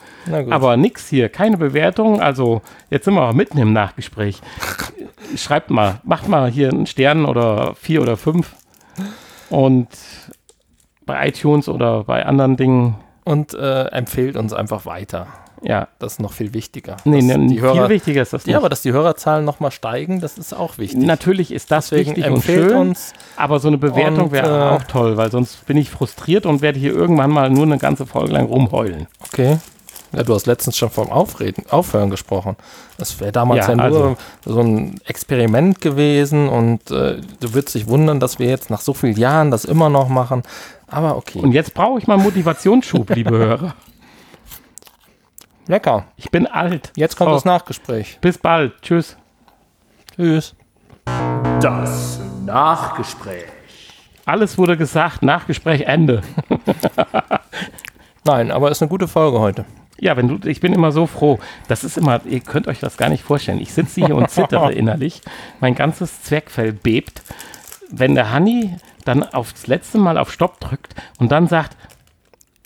[0.51, 2.21] Aber nix hier, keine Bewertung.
[2.21, 2.61] Also
[2.91, 4.41] jetzt sind wir auch mitten im Nachgespräch.
[5.37, 8.55] Schreibt mal, macht mal hier einen Stern oder vier oder fünf.
[9.51, 9.89] Und
[11.07, 15.27] bei iTunes oder bei anderen Dingen, und äh, empfehlt uns einfach weiter.
[15.63, 15.89] ja.
[15.99, 16.97] Das ist noch viel wichtiger.
[17.05, 18.53] Nee, nee, die viel Hörer, wichtiger ist das nicht.
[18.53, 21.01] ja, aber dass die Hörerzahlen nochmal steigen, das ist auch wichtig.
[21.05, 23.13] Natürlich ist das Deswegen wichtig und schön, uns.
[23.37, 26.79] aber so eine Bewertung wäre äh, auch toll, weil sonst bin ich frustriert und werde
[26.79, 29.09] hier irgendwann mal nur eine ganze Folge lang rumheulen.
[29.27, 29.59] Okay.
[30.13, 32.57] Ja, du hast letztens schon vom Aufreden, Aufhören gesprochen.
[32.97, 37.75] Das wäre damals Ja, ja, nur also- so ein Experiment gewesen und äh, du würdest
[37.75, 40.43] dich wundern, dass wir jetzt nach so vielen Jahren das immer noch machen.
[40.87, 41.41] Aber okay.
[41.41, 43.75] Und jetzt brauche ich mal Motivationsschub, liebe Hörer.
[45.67, 46.05] Lecker.
[46.17, 46.91] Ich bin alt.
[46.97, 47.35] Jetzt kommt So.
[47.35, 48.19] das Nachgespräch.
[48.23, 48.73] Bis bald.
[48.81, 49.17] Tschüss.
[50.17, 50.55] Tschüss.
[51.61, 53.45] Das Nachgespräch.
[54.25, 55.23] Alles wurde gesagt.
[55.23, 56.23] Nachgespräch Ende.
[58.25, 59.65] Nein, aber ist eine gute Folge heute.
[60.01, 61.39] Ja, wenn du, ich bin immer so froh.
[61.67, 63.61] Das ist immer, ihr könnt euch das gar nicht vorstellen.
[63.61, 65.21] Ich sitze hier und zittere innerlich.
[65.61, 67.23] Mein ganzes Zwergfell bebt.
[67.91, 71.77] Wenn der Hanni dann aufs letzte Mal auf Stopp drückt und dann sagt,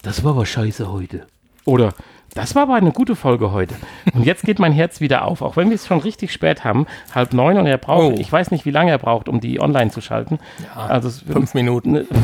[0.03, 1.27] das war aber scheiße heute.
[1.65, 1.95] Oder
[2.35, 3.75] das war aber eine gute Folge heute.
[4.15, 6.87] Und jetzt geht mein Herz wieder auf, auch wenn wir es schon richtig spät haben,
[7.15, 8.19] halb neun und er braucht, Oh.
[8.19, 10.39] ich weiß nicht, wie lange er braucht, um die online zu schalten.
[10.75, 12.07] also es wird Fünf Minuten.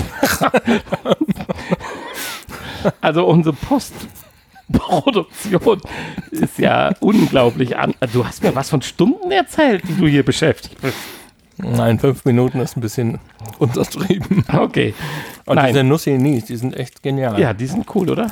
[3.01, 3.57] Also unsere
[4.73, 5.81] Postproduktion
[6.31, 7.95] ist ja unglaublich an.
[8.13, 10.97] Du hast mir was von Stunden erzählt, die du hier beschäftigt bist.
[11.59, 13.19] Nein, fünf Minuten ist ein bisschen
[13.59, 14.45] untertrieben.
[14.53, 14.95] Okay.
[15.47, 15.69] Und Nein.
[15.69, 17.39] diese Nussi-Nis, die sind echt genial.
[17.41, 18.31] Ja, die sind cool, oder?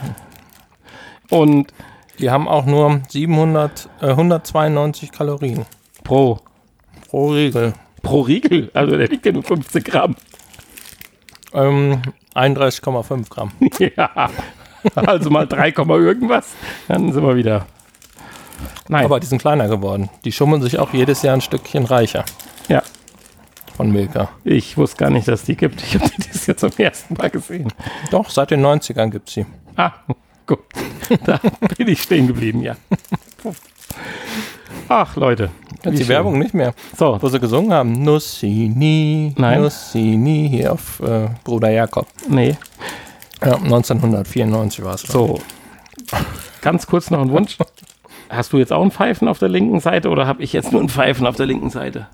[1.30, 1.72] Und
[2.18, 5.66] Die haben auch nur 700, äh, 192 Kalorien
[6.04, 6.38] pro,
[7.10, 7.74] pro Riegel.
[8.02, 10.16] pro Riegel, also der wiegt ja nur 15 Gramm.
[11.52, 12.00] Ähm,
[12.34, 13.50] 31,5 Gramm.
[13.96, 14.30] ja.
[14.94, 16.46] Also mal 3, Komma irgendwas,
[16.88, 17.66] dann sind wir wieder.
[18.88, 20.08] Nein, Aber die sind kleiner geworden.
[20.24, 22.24] Die schummeln sich auch jedes Jahr ein Stückchen reicher.
[22.68, 22.82] ja.
[23.76, 24.28] von Milka.
[24.44, 25.82] Ich wusste gar nicht, dass die gibt.
[25.82, 27.72] Ich habe die Jahr zum ersten Mal gesehen.
[28.10, 29.44] Doch, seit den 90ern gibt sie.
[29.76, 29.92] Ah,
[30.46, 30.60] gut.
[31.24, 31.38] Da
[31.76, 32.76] bin ich stehen geblieben, ja.
[34.88, 35.50] Ach, Leute.
[35.84, 36.08] Jetzt die schön.
[36.08, 36.74] Werbung nicht mehr.
[36.96, 39.60] So, Wo sie gesungen haben, Nussini, Nein.
[39.62, 42.06] Nussini, hier auf äh, Bruder Jakob.
[42.28, 42.56] nee.
[43.44, 45.02] Ja, 1994 war es.
[45.02, 45.40] So.
[46.62, 47.56] Ganz kurz noch ein Wunsch.
[48.28, 50.80] Hast du jetzt auch ein Pfeifen auf der linken Seite oder habe ich jetzt nur
[50.82, 52.06] ein Pfeifen auf der linken Seite?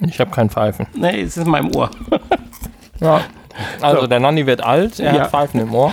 [0.00, 0.86] Ich habe kein Pfeifen.
[0.94, 1.90] Nee, es ist in meinem Ohr.
[3.00, 3.20] Ja.
[3.80, 4.06] Also So.
[4.08, 5.20] der Nanni wird alt, er Ja.
[5.22, 5.92] hat Pfeifen im Ohr.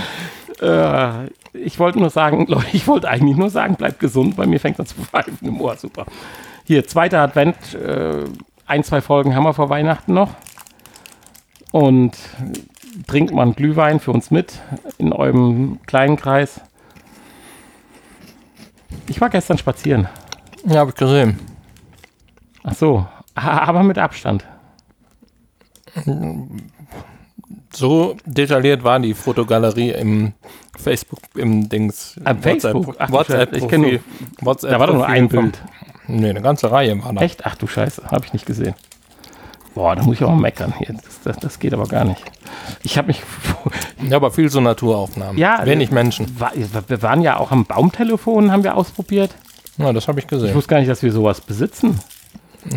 [0.60, 4.36] Äh, ich wollte nur sagen, Leute, ich wollte eigentlich nur sagen, bleibt gesund.
[4.36, 5.76] Bei mir fängt das Pfeifen im Ohr.
[5.78, 6.06] Super.
[6.64, 7.56] Hier, zweiter Advent.
[7.76, 8.24] Äh,
[8.66, 10.32] ein, zwei Folgen haben wir vor Weihnachten noch.
[11.72, 12.14] Und
[13.08, 14.60] trinkt man Glühwein für uns mit
[14.98, 16.62] in eurem kleinen Kreis.
[19.08, 20.08] Ich war gestern spazieren.
[20.66, 21.40] Ja, habe ich gesehen.
[22.64, 23.06] Ach so,
[23.36, 24.46] aber mit Abstand.
[27.74, 30.34] So detailliert war die Fotogalerie im
[30.78, 32.20] Facebook, im Dings.
[32.24, 32.96] Am Facebook?
[33.00, 34.00] Ach WhatsApp, ich kenn nur-
[34.42, 35.62] WhatsApp Da war doch nur ein Bild.
[36.08, 37.22] Nee, eine ganze Reihe war da.
[37.22, 37.46] Echt?
[37.46, 38.76] Ach du Scheiße, habe ich nicht gesehen.
[39.76, 40.96] Boah, da muss ich auch mal meckern hier.
[41.04, 42.24] Das, das, das geht aber gar nicht.
[42.82, 43.22] Ich habe mich.
[44.10, 45.38] Ja, aber viel so Naturaufnahmen.
[45.38, 46.40] Ja, Wenig Menschen.
[46.40, 46.54] War,
[46.88, 49.36] wir waren ja auch am Baumtelefon, haben wir ausprobiert.
[49.78, 50.56] Ja, das habe ich Ich gesehen.
[50.56, 52.00] wusste gar nicht, dass wir sowas besitzen.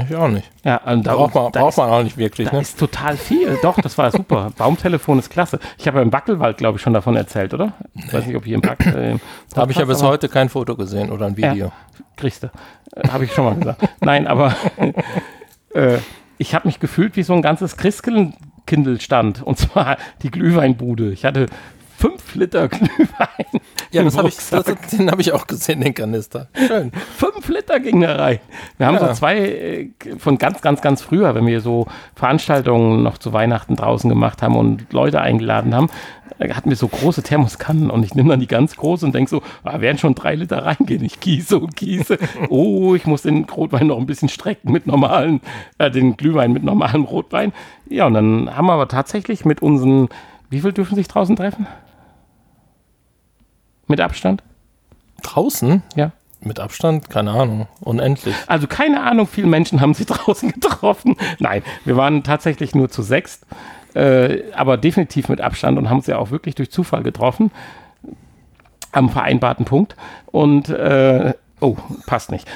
[0.09, 0.51] Ich auch nicht.
[0.65, 2.63] Ja, und da, Braucht man, da, braucht man auch nicht wirklich, da ne?
[2.63, 3.59] ist total viel.
[3.63, 4.51] Doch, das war super.
[4.59, 5.61] Baumtelefon ist klasse.
[5.79, 7.73] Ich habe ja im Wackelwald, glaube ich, schon davon erzählt, oder?
[7.95, 8.85] Ich weiß nicht, ob hier im Back.
[8.85, 9.19] Äh,
[9.55, 11.73] Da habe ich ja bis heute kein Foto gesehen oder ein Video.
[12.17, 12.49] Kriegst du.
[12.97, 13.89] Äh, habe ich schon mal gesagt.
[14.01, 14.55] Nein, aber
[15.75, 15.99] äh,
[16.39, 19.43] ich habe mich gefühlt wie so ein ganzes Christkindlstand.
[19.43, 21.13] Und zwar die Glühweinbude.
[21.13, 21.47] Ich hatte
[21.99, 23.61] fünf Liter Glühwein.
[23.91, 26.49] Ja, das habe ich, das, den habe ich auch gesehen, den Kanister.
[26.67, 26.93] Schön.
[27.17, 28.39] Fünf Liter ging da rein.
[28.77, 29.09] Wir haben Ja.
[29.09, 29.89] so zwei äh,
[30.19, 34.57] von ganz, ganz, ganz früher, wenn wir so Veranstaltungen noch zu Weihnachten draußen gemacht haben
[34.57, 35.89] und Leute eingeladen haben,
[36.39, 39.31] äh, hatten wir so große Thermoskannen und ich nehme dann die ganz große und denke
[39.31, 41.03] so, ah, werden schon drei Liter reingehen.
[41.05, 42.19] Ich gieße und gieße.
[42.51, 45.41] Oh, ich muss den Rotwein noch ein bisschen strecken mit normalen,
[45.79, 47.53] äh, den Glühwein mit normalem Rotwein.
[47.89, 50.09] Ja, und dann haben wir aber tatsächlich mit unseren,
[50.51, 51.67] wie viel dürfen sich draußen treffen?
[53.89, 54.43] Mit Abstand?
[55.23, 55.83] Draußen?
[55.97, 56.13] Ja.
[56.41, 57.11] Mit Abstand?
[57.11, 57.67] Keine Ahnung.
[57.81, 58.35] Unendlich.
[58.47, 61.17] Also keine Ahnung, viele Menschen haben sie draußen getroffen.
[61.39, 63.45] Nein, wir waren tatsächlich nur zu sechst,
[63.95, 67.51] äh, aber definitiv mit Abstand und haben sie auch wirklich durch Zufall getroffen.
[68.93, 69.97] Am vereinbarten Punkt.
[70.27, 72.47] Und, äh, oh, passt nicht.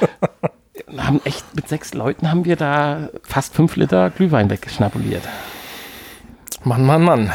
[0.96, 5.22] haben echt, mit sechs Leuten haben wir da fast fünf Liter Glühwein weggeschnabuliert.
[6.64, 7.32] Mann, Mann, Mann.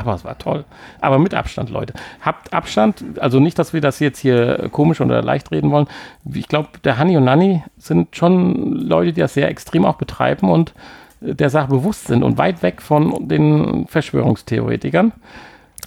[0.00, 0.64] Aber es war toll.
[1.00, 1.92] Aber mit Abstand, Leute.
[2.22, 3.04] Habt Abstand.
[3.20, 5.86] Also nicht, dass wir das jetzt hier komisch oder leicht reden wollen.
[6.32, 10.50] Ich glaube, der Hanni und Nanni sind schon Leute, die das sehr extrem auch betreiben
[10.50, 10.72] und
[11.20, 15.12] äh, der Sache bewusst sind und weit weg von den Verschwörungstheoretikern.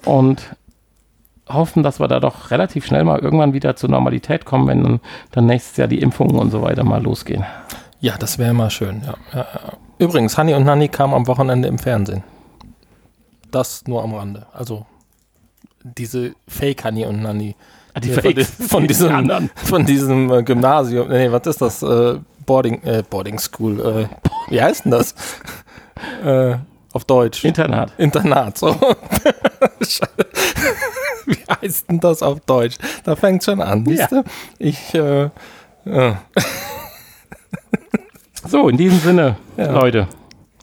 [0.06, 0.56] Und
[1.50, 5.00] hoffen, dass wir da doch relativ schnell mal irgendwann wieder zur Normalität kommen, wenn
[5.32, 7.44] dann, nächstes Jahr die Impfungen und so weiter mal losgehen.
[8.00, 9.02] Ja, das wäre mal schön.
[9.34, 9.46] Ja.
[9.98, 12.24] Übrigens, Hanni und Nanni kamen am Wochenende im Fernsehen.
[13.54, 14.46] Das nur am Rande.
[14.52, 14.86] Also
[15.84, 17.56] diese Fake Hanni und Nanni.
[17.94, 19.52] Ah, die von, Fakes, di- von die diesem, anderen.
[19.56, 21.08] von diesem äh, Gymnasium.
[21.10, 21.84] Nee, was ist das?
[21.84, 23.80] Äh, Boarding, äh, Boarding School.
[23.80, 24.08] Äh,
[24.52, 25.14] wie heißt denn das?
[26.26, 26.56] äh,
[26.94, 27.44] auf Deutsch.
[27.46, 27.92] Internat.
[28.00, 28.58] Internat.
[28.58, 28.76] So.
[31.26, 32.78] wie heißt denn das auf Deutsch?
[33.04, 33.86] Da fängt schon an.
[33.86, 34.08] Ja.
[34.58, 35.30] Ich, äh.
[38.48, 39.72] So, in diesem Sinne, Ja.
[39.72, 40.08] Leute,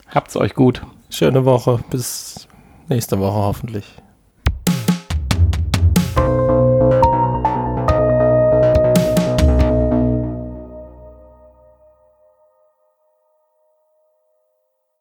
[0.08, 0.82] habt's euch gut.
[1.10, 1.80] schöne Woche.
[1.90, 2.39] Bis
[2.90, 3.84] nächste Woche hoffentlich.